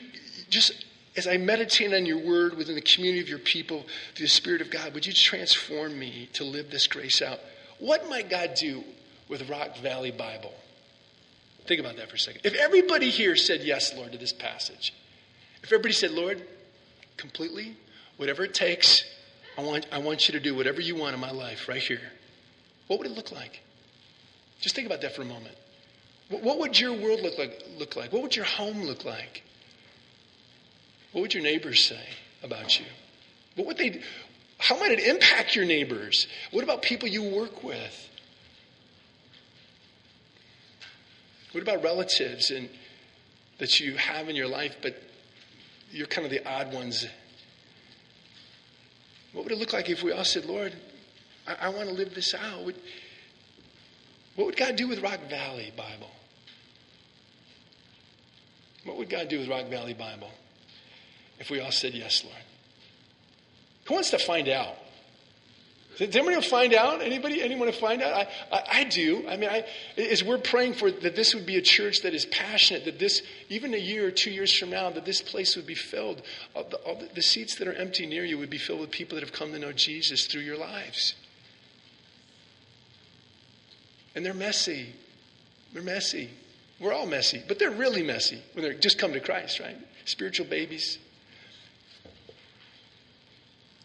just, 0.49 0.85
as 1.17 1.27
I 1.27 1.37
meditate 1.37 1.93
on 1.93 2.05
your 2.05 2.19
word 2.19 2.55
within 2.55 2.75
the 2.75 2.81
community 2.81 3.21
of 3.21 3.29
your 3.29 3.39
people, 3.39 3.85
through 4.15 4.25
the 4.25 4.29
Spirit 4.29 4.61
of 4.61 4.69
God, 4.69 4.93
would 4.93 5.05
you 5.05 5.13
transform 5.13 5.97
me 5.97 6.29
to 6.33 6.43
live 6.43 6.69
this 6.69 6.87
grace 6.87 7.21
out? 7.21 7.39
What 7.79 8.09
might 8.09 8.29
God 8.29 8.53
do 8.55 8.83
with 9.27 9.49
Rock 9.49 9.77
Valley 9.77 10.11
Bible? 10.11 10.53
Think 11.65 11.79
about 11.79 11.95
that 11.97 12.09
for 12.09 12.15
a 12.15 12.19
second. 12.19 12.41
If 12.43 12.55
everybody 12.55 13.09
here 13.09 13.35
said 13.35 13.61
yes, 13.61 13.95
Lord, 13.95 14.11
to 14.11 14.17
this 14.17 14.33
passage, 14.33 14.93
if 15.63 15.71
everybody 15.71 15.93
said, 15.93 16.11
Lord, 16.11 16.43
completely, 17.15 17.75
whatever 18.17 18.43
it 18.43 18.53
takes, 18.53 19.03
I 19.57 19.61
want, 19.61 19.87
I 19.91 19.99
want 19.99 20.27
you 20.27 20.33
to 20.33 20.39
do 20.39 20.55
whatever 20.55 20.81
you 20.81 20.95
want 20.95 21.15
in 21.15 21.21
my 21.21 21.31
life 21.31 21.69
right 21.69 21.81
here. 21.81 22.01
What 22.87 22.99
would 22.99 23.07
it 23.07 23.15
look 23.15 23.31
like? 23.31 23.61
Just 24.59 24.75
think 24.75 24.85
about 24.85 25.01
that 25.01 25.15
for 25.15 25.21
a 25.21 25.25
moment. 25.25 25.55
What 26.29 26.59
would 26.59 26.79
your 26.79 26.93
world 26.93 27.21
look 27.21 27.37
like? 27.37 27.63
Look 27.77 27.95
like? 27.95 28.11
What 28.11 28.21
would 28.23 28.35
your 28.35 28.45
home 28.45 28.83
look 28.83 29.05
like? 29.05 29.43
What 31.11 31.21
would 31.21 31.33
your 31.33 31.43
neighbors 31.43 31.83
say 31.83 32.03
about 32.41 32.79
you? 32.79 32.85
What 33.55 33.67
would 33.67 33.77
they? 33.77 34.01
How 34.57 34.79
might 34.79 34.91
it 34.91 34.99
impact 34.99 35.55
your 35.55 35.65
neighbors? 35.65 36.27
What 36.51 36.63
about 36.63 36.81
people 36.81 37.07
you 37.07 37.23
work 37.23 37.63
with? 37.63 38.09
What 41.51 41.61
about 41.61 41.83
relatives 41.83 42.49
and 42.49 42.67
that 43.59 43.79
you 43.79 43.95
have 43.95 44.27
in 44.27 44.35
your 44.35 44.47
life, 44.47 44.77
but 44.81 44.99
you're 45.91 46.07
kind 46.07 46.25
of 46.25 46.31
the 46.31 46.45
odd 46.49 46.73
ones? 46.73 47.05
What 49.33 49.43
would 49.43 49.51
it 49.51 49.59
look 49.59 49.73
like 49.73 49.89
if 49.89 50.01
we 50.01 50.11
all 50.11 50.25
said, 50.25 50.45
Lord, 50.45 50.73
I, 51.47 51.67
I 51.67 51.69
want 51.69 51.89
to 51.89 51.95
live 51.95 52.13
this 52.13 52.33
out. 52.33 52.63
What, 52.63 52.75
what 54.35 54.45
would 54.45 54.57
God 54.57 54.75
do 54.75 54.87
with 54.87 55.01
Rock 55.01 55.19
Valley 55.29 55.71
Bible? 55.75 56.11
What 58.85 58.97
would 58.97 59.09
God 59.09 59.29
do 59.29 59.39
with 59.39 59.47
Rock 59.47 59.67
Valley 59.67 59.93
Bible 59.93 60.29
if 61.39 61.49
we 61.49 61.59
all 61.59 61.71
said 61.71 61.93
yes, 61.93 62.23
Lord? 62.23 62.37
Who 63.85 63.93
wants 63.95 64.11
to 64.11 64.19
find 64.19 64.47
out? 64.47 64.75
Does 65.97 66.15
anybody 66.15 66.41
find 66.41 66.73
out? 66.73 67.01
Anybody? 67.01 67.41
Anyone 67.43 67.67
to 67.67 67.73
find 67.73 68.01
out? 68.01 68.13
I, 68.13 68.27
I, 68.51 68.63
I, 68.71 68.83
do. 68.85 69.27
I 69.27 69.37
mean, 69.37 69.49
I, 69.49 69.63
as 69.95 70.23
we're 70.23 70.39
praying 70.39 70.73
for 70.73 70.89
that, 70.89 71.15
this 71.15 71.35
would 71.35 71.45
be 71.45 71.57
a 71.57 71.61
church 71.61 72.01
that 72.01 72.15
is 72.15 72.25
passionate. 72.25 72.85
That 72.85 72.97
this, 72.97 73.21
even 73.49 73.75
a 73.75 73.77
year 73.77 74.07
or 74.07 74.11
two 74.11 74.31
years 74.31 74.57
from 74.57 74.71
now, 74.71 74.89
that 74.89 75.05
this 75.05 75.21
place 75.21 75.55
would 75.55 75.67
be 75.67 75.75
filled. 75.75 76.23
All 76.55 76.63
the, 76.63 76.77
all 76.77 76.95
the, 76.95 77.09
the 77.13 77.21
seats 77.21 77.55
that 77.55 77.67
are 77.67 77.73
empty 77.73 78.07
near 78.07 78.25
you 78.25 78.39
would 78.39 78.49
be 78.49 78.57
filled 78.57 78.79
with 78.79 78.89
people 78.89 79.15
that 79.15 79.23
have 79.23 79.33
come 79.33 79.51
to 79.51 79.59
know 79.59 79.71
Jesus 79.71 80.25
through 80.25 80.41
your 80.41 80.57
lives. 80.57 81.13
And 84.15 84.25
they're 84.25 84.33
messy. 84.33 84.93
They're 85.73 85.81
messy. 85.81 86.29
We're 86.79 86.93
all 86.93 87.05
messy, 87.05 87.41
but 87.47 87.59
they're 87.59 87.71
really 87.71 88.03
messy 88.03 88.41
when 88.53 88.65
they 88.65 88.75
just 88.75 88.97
come 88.97 89.13
to 89.13 89.19
Christ, 89.19 89.59
right? 89.59 89.77
Spiritual 90.05 90.47
babies. 90.47 90.97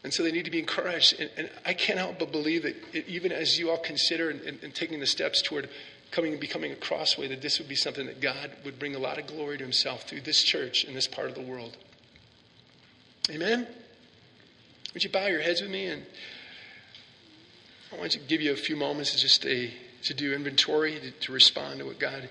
And 0.03 0.13
so 0.13 0.23
they 0.23 0.33
need 0.33 0.47
to 0.47 0.51
be 0.51 0.59
encouraged. 0.59 1.21
And, 1.21 1.31
and 1.37 1.51
I 1.67 1.75
can't 1.75 1.99
help 1.99 2.19
but 2.19 2.33
believe 2.33 2.63
that 2.63 2.77
it, 2.93 3.07
even 3.09 3.31
as 3.31 3.59
you 3.59 3.71
all 3.71 3.79
consider 3.79 4.31
and, 4.31 4.41
and, 4.41 4.59
and, 4.63 4.75
taking 4.75 5.01
the 5.01 5.07
steps 5.07 5.43
toward 5.43 5.69
coming 6.11 6.33
and 6.33 6.41
becoming 6.41 6.73
a 6.73 6.77
Crossway, 6.77 7.29
that 7.29 7.43
this 7.43 7.59
would 7.59 7.69
be 7.69 7.75
something 7.75 8.07
that 8.07 8.21
God 8.21 8.51
would 8.65 8.79
bring 8.79 8.95
a 8.95 8.99
lot 8.99 9.19
of 9.19 9.27
glory 9.27 9.59
to 9.59 9.65
himself 9.65 10.05
through 10.05 10.23
this 10.23 10.43
church 10.43 10.85
in 10.85 10.95
this 10.95 11.07
part 11.07 11.29
of 11.29 11.35
the 11.35 11.43
world. 11.43 11.77
Amen? 13.31 13.67
Would 14.95 15.05
you 15.05 15.11
bow 15.11 15.27
your 15.27 15.43
heads 15.43 15.61
with 15.61 15.71
me? 15.71 15.87
And 15.87 16.07
I 17.93 17.99
want 17.99 18.13
to 18.13 18.19
give 18.19 18.41
you 18.41 18.53
a 18.53 18.57
few 18.57 18.77
moments 18.77 19.13
to 19.13 19.19
just 19.19 19.35
stay 19.35 19.75
to 20.05 20.15
do 20.15 20.33
inventory, 20.35 20.99
to, 20.99 21.11
to 21.11 21.33
respond 21.33 21.81
to 21.81 21.87
what 21.87 21.99
God 21.99 22.29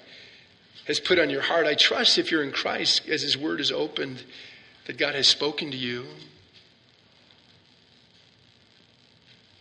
has 0.86 1.00
put 1.00 1.20
on 1.20 1.30
your 1.30 1.42
heart. 1.42 1.66
I 1.66 1.76
trust 1.76 2.18
if 2.18 2.32
you're 2.32 2.44
in 2.44 2.52
Christ, 2.52 3.08
as 3.10 3.22
His 3.22 3.38
Word 3.38 3.60
is 3.60 3.72
opened, 3.72 4.24
that 4.86 4.98
God 4.98 5.16
has 5.16 5.28
spoken 5.28 5.72
to 5.72 5.78
you. 5.78 6.06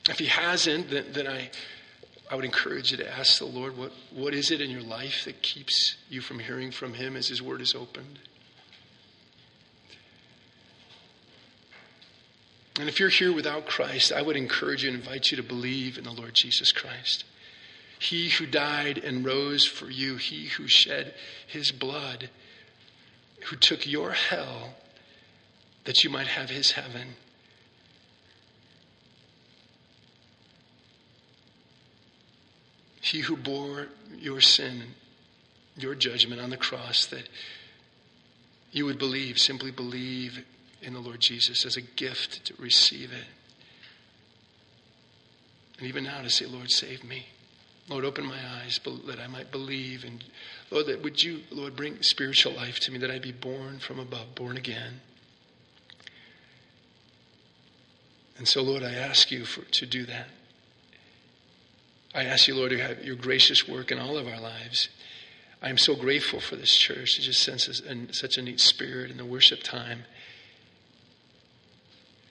If 0.09 0.19
He 0.19 0.27
hasn't, 0.27 0.91
then, 0.91 1.07
then 1.13 1.27
I, 1.27 1.51
I 2.31 2.37
would 2.37 2.45
encourage 2.45 2.93
you 2.93 2.97
to 2.99 3.19
ask 3.19 3.39
the 3.39 3.47
Lord, 3.47 3.77
what, 3.77 3.93
what 4.13 4.35
is 4.35 4.51
it 4.51 4.61
in 4.61 4.71
your 4.71 4.83
life 4.83 5.25
that 5.25 5.43
keeps 5.43 5.97
you 6.09 6.21
from 6.21 6.39
hearing 6.39 6.71
from 6.71 6.95
Him 6.95 7.17
as 7.17 7.29
His 7.29 7.43
Word 7.43 7.61
is 7.61 7.75
opened? 7.75 8.21
And 12.79 12.89
if 12.89 13.01
you're 13.01 13.09
here 13.09 13.33
without 13.33 13.67
Christ, 13.67 14.13
I 14.13 14.21
would 14.21 14.37
encourage 14.37 14.85
you 14.85 14.91
and 14.91 14.99
invite 14.99 15.31
you 15.31 15.37
to 15.39 15.43
believe 15.43 15.97
in 15.97 16.05
the 16.05 16.13
Lord 16.13 16.35
Jesus 16.35 16.73
Christ. 16.73 17.25
He 17.99 18.29
who 18.29 18.47
died 18.47 18.99
and 18.99 19.25
rose 19.25 19.67
for 19.67 19.91
you, 19.91 20.17
he 20.17 20.47
who 20.47 20.69
shed 20.69 21.15
his 21.47 21.73
blood, 21.73 22.31
who 23.47 23.57
took 23.57 23.87
your 23.87 24.13
hell 24.13 24.75
that 25.85 26.05
you 26.05 26.11
might 26.11 26.27
have 26.27 26.51
his 26.51 26.73
heaven. 26.73 27.15
He 33.01 33.21
who 33.21 33.37
bore 33.37 33.87
your 34.19 34.41
sin, 34.41 34.83
your 35.77 35.95
judgment 35.95 36.41
on 36.41 36.51
the 36.51 36.57
cross, 36.57 37.07
that 37.07 37.29
you 38.73 38.85
would 38.85 38.99
believe, 38.99 39.39
simply 39.39 39.71
believe 39.71 40.45
in 40.83 40.93
the 40.93 41.01
Lord 41.01 41.21
Jesus 41.21 41.65
as 41.65 41.77
a 41.77 41.81
gift 41.81 42.45
to 42.47 42.55
receive 42.59 43.13
it. 43.13 43.25
And 45.79 45.87
even 45.87 46.05
now 46.05 46.23
to 46.23 46.31
say, 46.31 46.47
Lord, 46.47 46.71
save 46.71 47.05
me. 47.05 47.27
Lord, 47.89 48.05
open 48.05 48.27
my 48.27 48.39
eyes 48.63 48.81
that 49.07 49.21
I 49.21 49.29
might 49.29 49.53
believe. 49.53 50.05
And 50.05 50.25
Lord, 50.71 50.87
that 50.87 51.03
would 51.03 51.23
you, 51.23 51.41
Lord, 51.51 51.77
bring 51.77 52.03
spiritual 52.03 52.53
life 52.53 52.81
to 52.81 52.93
me, 52.93 52.99
that 52.99 53.11
I'd 53.11 53.23
be 53.23 53.33
born 53.33 53.79
from 53.79 54.01
above, 54.01 54.35
born 54.35 54.57
again. 54.57 55.01
And 58.39 58.47
so, 58.47 58.63
Lord, 58.63 58.83
I 58.83 58.93
ask 58.93 59.31
you 59.31 59.45
for, 59.45 59.63
to 59.63 59.87
do 59.87 60.05
that. 60.07 60.29
I 62.15 62.25
ask 62.25 62.49
you, 62.49 62.55
Lord, 62.55 62.71
to 62.71 62.79
have 62.79 63.05
your 63.05 63.17
gracious 63.17 63.69
work 63.69 63.93
in 63.93 63.99
all 63.99 64.17
of 64.17 64.27
our 64.27 64.41
lives. 64.41 64.89
I 65.63 65.71
am 65.71 65.79
so 65.79 65.95
grateful 65.95 66.41
for 66.41 66.57
this 66.57 66.75
church. 66.75 67.19
It 67.19 67.23
just 67.23 67.43
senses 67.43 67.81
and 67.81 68.15
such 68.15 68.37
a 68.37 68.43
neat 68.43 68.61
spirit 68.61 69.11
in 69.11 69.17
the 69.17 69.25
worship 69.25 69.63
time. 69.63 70.05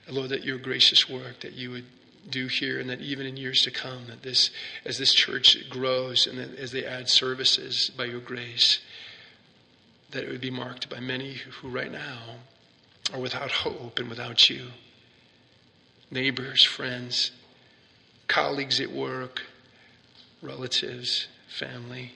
Lord, 0.08 0.30
that 0.30 0.44
your 0.44 0.58
gracious 0.58 1.08
work 1.08 1.40
that 1.40 1.54
you 1.54 1.70
would 1.70 1.86
do 2.30 2.46
here 2.46 2.78
and 2.78 2.90
that 2.90 3.00
even 3.00 3.26
in 3.26 3.36
years 3.36 3.62
to 3.62 3.70
come, 3.70 4.06
that 4.08 4.22
this, 4.22 4.50
as 4.84 4.98
this 4.98 5.12
church 5.12 5.56
grows 5.70 6.26
and 6.26 6.38
as 6.58 6.72
they 6.72 6.84
add 6.84 7.08
services 7.08 7.90
by 7.96 8.04
your 8.04 8.20
grace, 8.20 8.80
that 10.10 10.24
it 10.24 10.30
would 10.30 10.40
be 10.40 10.50
marked 10.50 10.88
by 10.88 11.00
many 11.00 11.34
who 11.60 11.68
right 11.68 11.90
now 11.90 12.36
are 13.12 13.20
without 13.20 13.50
hope 13.50 13.98
and 13.98 14.08
without 14.08 14.48
you. 14.50 14.68
Neighbors, 16.10 16.64
friends, 16.64 17.32
colleagues 18.28 18.80
at 18.80 18.90
work, 18.90 19.42
relatives, 20.42 21.28
family. 21.48 22.12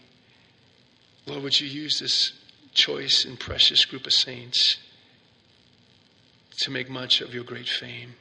Lord, 1.27 1.43
would 1.43 1.61
you 1.61 1.67
use 1.67 1.99
this 1.99 2.33
choice 2.73 3.25
and 3.25 3.39
precious 3.39 3.85
group 3.85 4.07
of 4.07 4.13
saints 4.13 4.79
to 6.59 6.71
make 6.71 6.89
much 6.89 7.21
of 7.21 7.35
your 7.35 7.45
great 7.45 7.69
fame? 7.69 8.15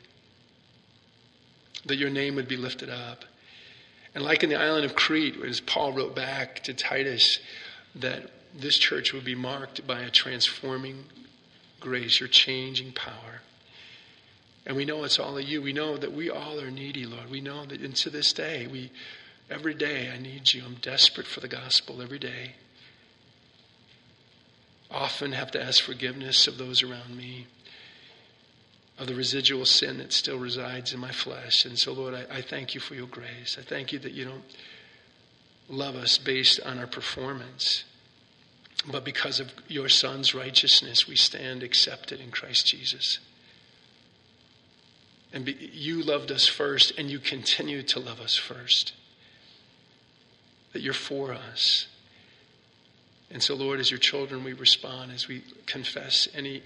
That 1.85 1.97
your 1.97 2.09
name 2.09 2.35
would 2.35 2.47
be 2.47 2.57
lifted 2.57 2.89
up. 2.89 3.25
And 4.13 4.23
like 4.23 4.43
in 4.43 4.49
the 4.49 4.59
island 4.59 4.85
of 4.85 4.95
Crete, 4.95 5.37
as 5.43 5.59
Paul 5.59 5.93
wrote 5.93 6.15
back 6.15 6.63
to 6.63 6.73
Titus, 6.73 7.39
that 7.95 8.31
this 8.55 8.77
church 8.77 9.13
would 9.13 9.25
be 9.25 9.35
marked 9.35 9.85
by 9.85 10.01
a 10.01 10.09
transforming 10.09 11.05
grace, 11.79 12.19
your 12.19 12.29
changing 12.29 12.91
power. 12.91 13.41
And 14.65 14.75
we 14.75 14.85
know 14.85 15.03
it's 15.03 15.19
all 15.19 15.37
of 15.37 15.47
you. 15.47 15.61
We 15.61 15.73
know 15.73 15.97
that 15.97 16.13
we 16.13 16.29
all 16.29 16.59
are 16.59 16.71
needy, 16.71 17.05
Lord. 17.05 17.29
We 17.29 17.41
know 17.41 17.65
that, 17.65 17.81
and 17.81 17.95
to 17.97 18.09
this 18.09 18.33
day, 18.33 18.67
we 18.67 18.91
every 19.49 19.73
day 19.73 20.11
I 20.13 20.19
need 20.19 20.53
you. 20.53 20.63
I'm 20.63 20.75
desperate 20.75 21.27
for 21.27 21.39
the 21.39 21.47
gospel 21.47 22.01
every 22.01 22.19
day. 22.19 22.53
Often 24.91 25.33
have 25.33 25.51
to 25.51 25.63
ask 25.63 25.83
forgiveness 25.83 26.47
of 26.47 26.57
those 26.57 26.83
around 26.83 27.15
me, 27.15 27.47
of 28.99 29.07
the 29.07 29.15
residual 29.15 29.65
sin 29.65 29.97
that 29.97 30.11
still 30.11 30.37
resides 30.37 30.93
in 30.93 30.99
my 30.99 31.11
flesh. 31.11 31.65
And 31.65 31.79
so, 31.79 31.93
Lord, 31.93 32.13
I, 32.13 32.25
I 32.29 32.41
thank 32.41 32.75
you 32.75 32.81
for 32.81 32.95
your 32.95 33.07
grace. 33.07 33.57
I 33.57 33.63
thank 33.63 33.93
you 33.93 33.99
that 33.99 34.11
you 34.11 34.25
don't 34.25 34.43
love 35.69 35.95
us 35.95 36.17
based 36.17 36.59
on 36.65 36.77
our 36.77 36.87
performance. 36.87 37.85
But 38.91 39.05
because 39.05 39.39
of 39.39 39.51
your 39.67 39.89
Son's 39.89 40.35
righteousness, 40.35 41.07
we 41.07 41.15
stand 41.15 41.63
accepted 41.63 42.19
in 42.19 42.29
Christ 42.31 42.67
Jesus. 42.67 43.19
And 45.31 45.45
be, 45.45 45.53
you 45.73 46.01
loved 46.01 46.31
us 46.31 46.47
first, 46.47 46.97
and 46.97 47.09
you 47.09 47.19
continue 47.19 47.83
to 47.83 47.99
love 47.99 48.19
us 48.19 48.35
first. 48.35 48.93
That 50.73 50.81
you're 50.81 50.93
for 50.93 51.33
us. 51.33 51.87
And 53.31 53.43
so, 53.43 53.53
Lord, 53.55 53.79
as 53.79 53.91
your 53.91 53.99
children, 53.99 54.43
we 54.43 54.53
respond 54.53 55.11
as 55.11 55.27
we 55.27 55.43
confess 55.67 56.27
any 56.33 56.63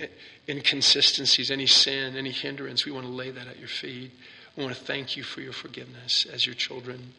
inconsistencies, 0.47 1.51
any 1.51 1.65
sin, 1.67 2.15
any 2.15 2.31
hindrance. 2.31 2.85
We 2.85 2.91
want 2.91 3.05
to 3.05 3.11
lay 3.11 3.31
that 3.31 3.47
at 3.47 3.59
your 3.59 3.67
feet. 3.67 4.11
We 4.55 4.63
want 4.63 4.75
to 4.75 4.81
thank 4.81 5.17
you 5.17 5.23
for 5.23 5.41
your 5.41 5.51
forgiveness 5.51 6.25
as 6.31 6.45
your 6.45 6.55
children. 6.55 7.13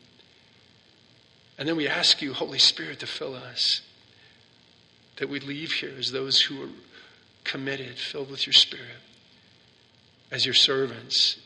And 1.58 1.68
then 1.68 1.76
we 1.76 1.86
ask 1.86 2.22
you, 2.22 2.32
Holy 2.32 2.58
Spirit, 2.58 3.00
to 3.00 3.06
fill 3.06 3.34
us 3.34 3.82
that 5.16 5.28
we 5.28 5.40
leave 5.40 5.72
here 5.72 5.94
as 5.98 6.10
those 6.10 6.40
who 6.40 6.62
are 6.62 6.70
committed, 7.44 7.98
filled 7.98 8.30
with 8.30 8.46
your 8.46 8.54
Spirit, 8.54 8.86
as 10.30 10.46
your 10.46 10.54
servants, 10.54 11.36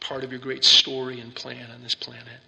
part 0.00 0.24
of 0.24 0.32
your 0.32 0.40
great 0.40 0.64
story 0.64 1.20
and 1.20 1.34
plan 1.34 1.70
on 1.70 1.82
this 1.82 1.94
planet. 1.94 2.40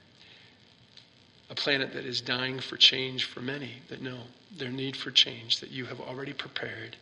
A 1.49 1.55
planet 1.55 1.93
that 1.93 2.05
is 2.05 2.21
dying 2.21 2.59
for 2.59 2.77
change 2.77 3.25
for 3.25 3.41
many 3.41 3.83
that 3.89 4.03
know 4.03 4.23
their 4.57 4.71
need 4.71 4.97
for 4.97 5.11
change 5.11 5.61
that 5.61 5.71
you 5.71 5.87
have 5.87 6.01
already 6.01 6.33
prepared. 6.33 6.97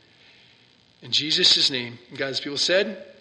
In 1.03 1.11
Jesus' 1.13 1.71
name, 1.71 1.99
God's 2.17 2.41
people 2.41 2.59
said, 2.59 3.14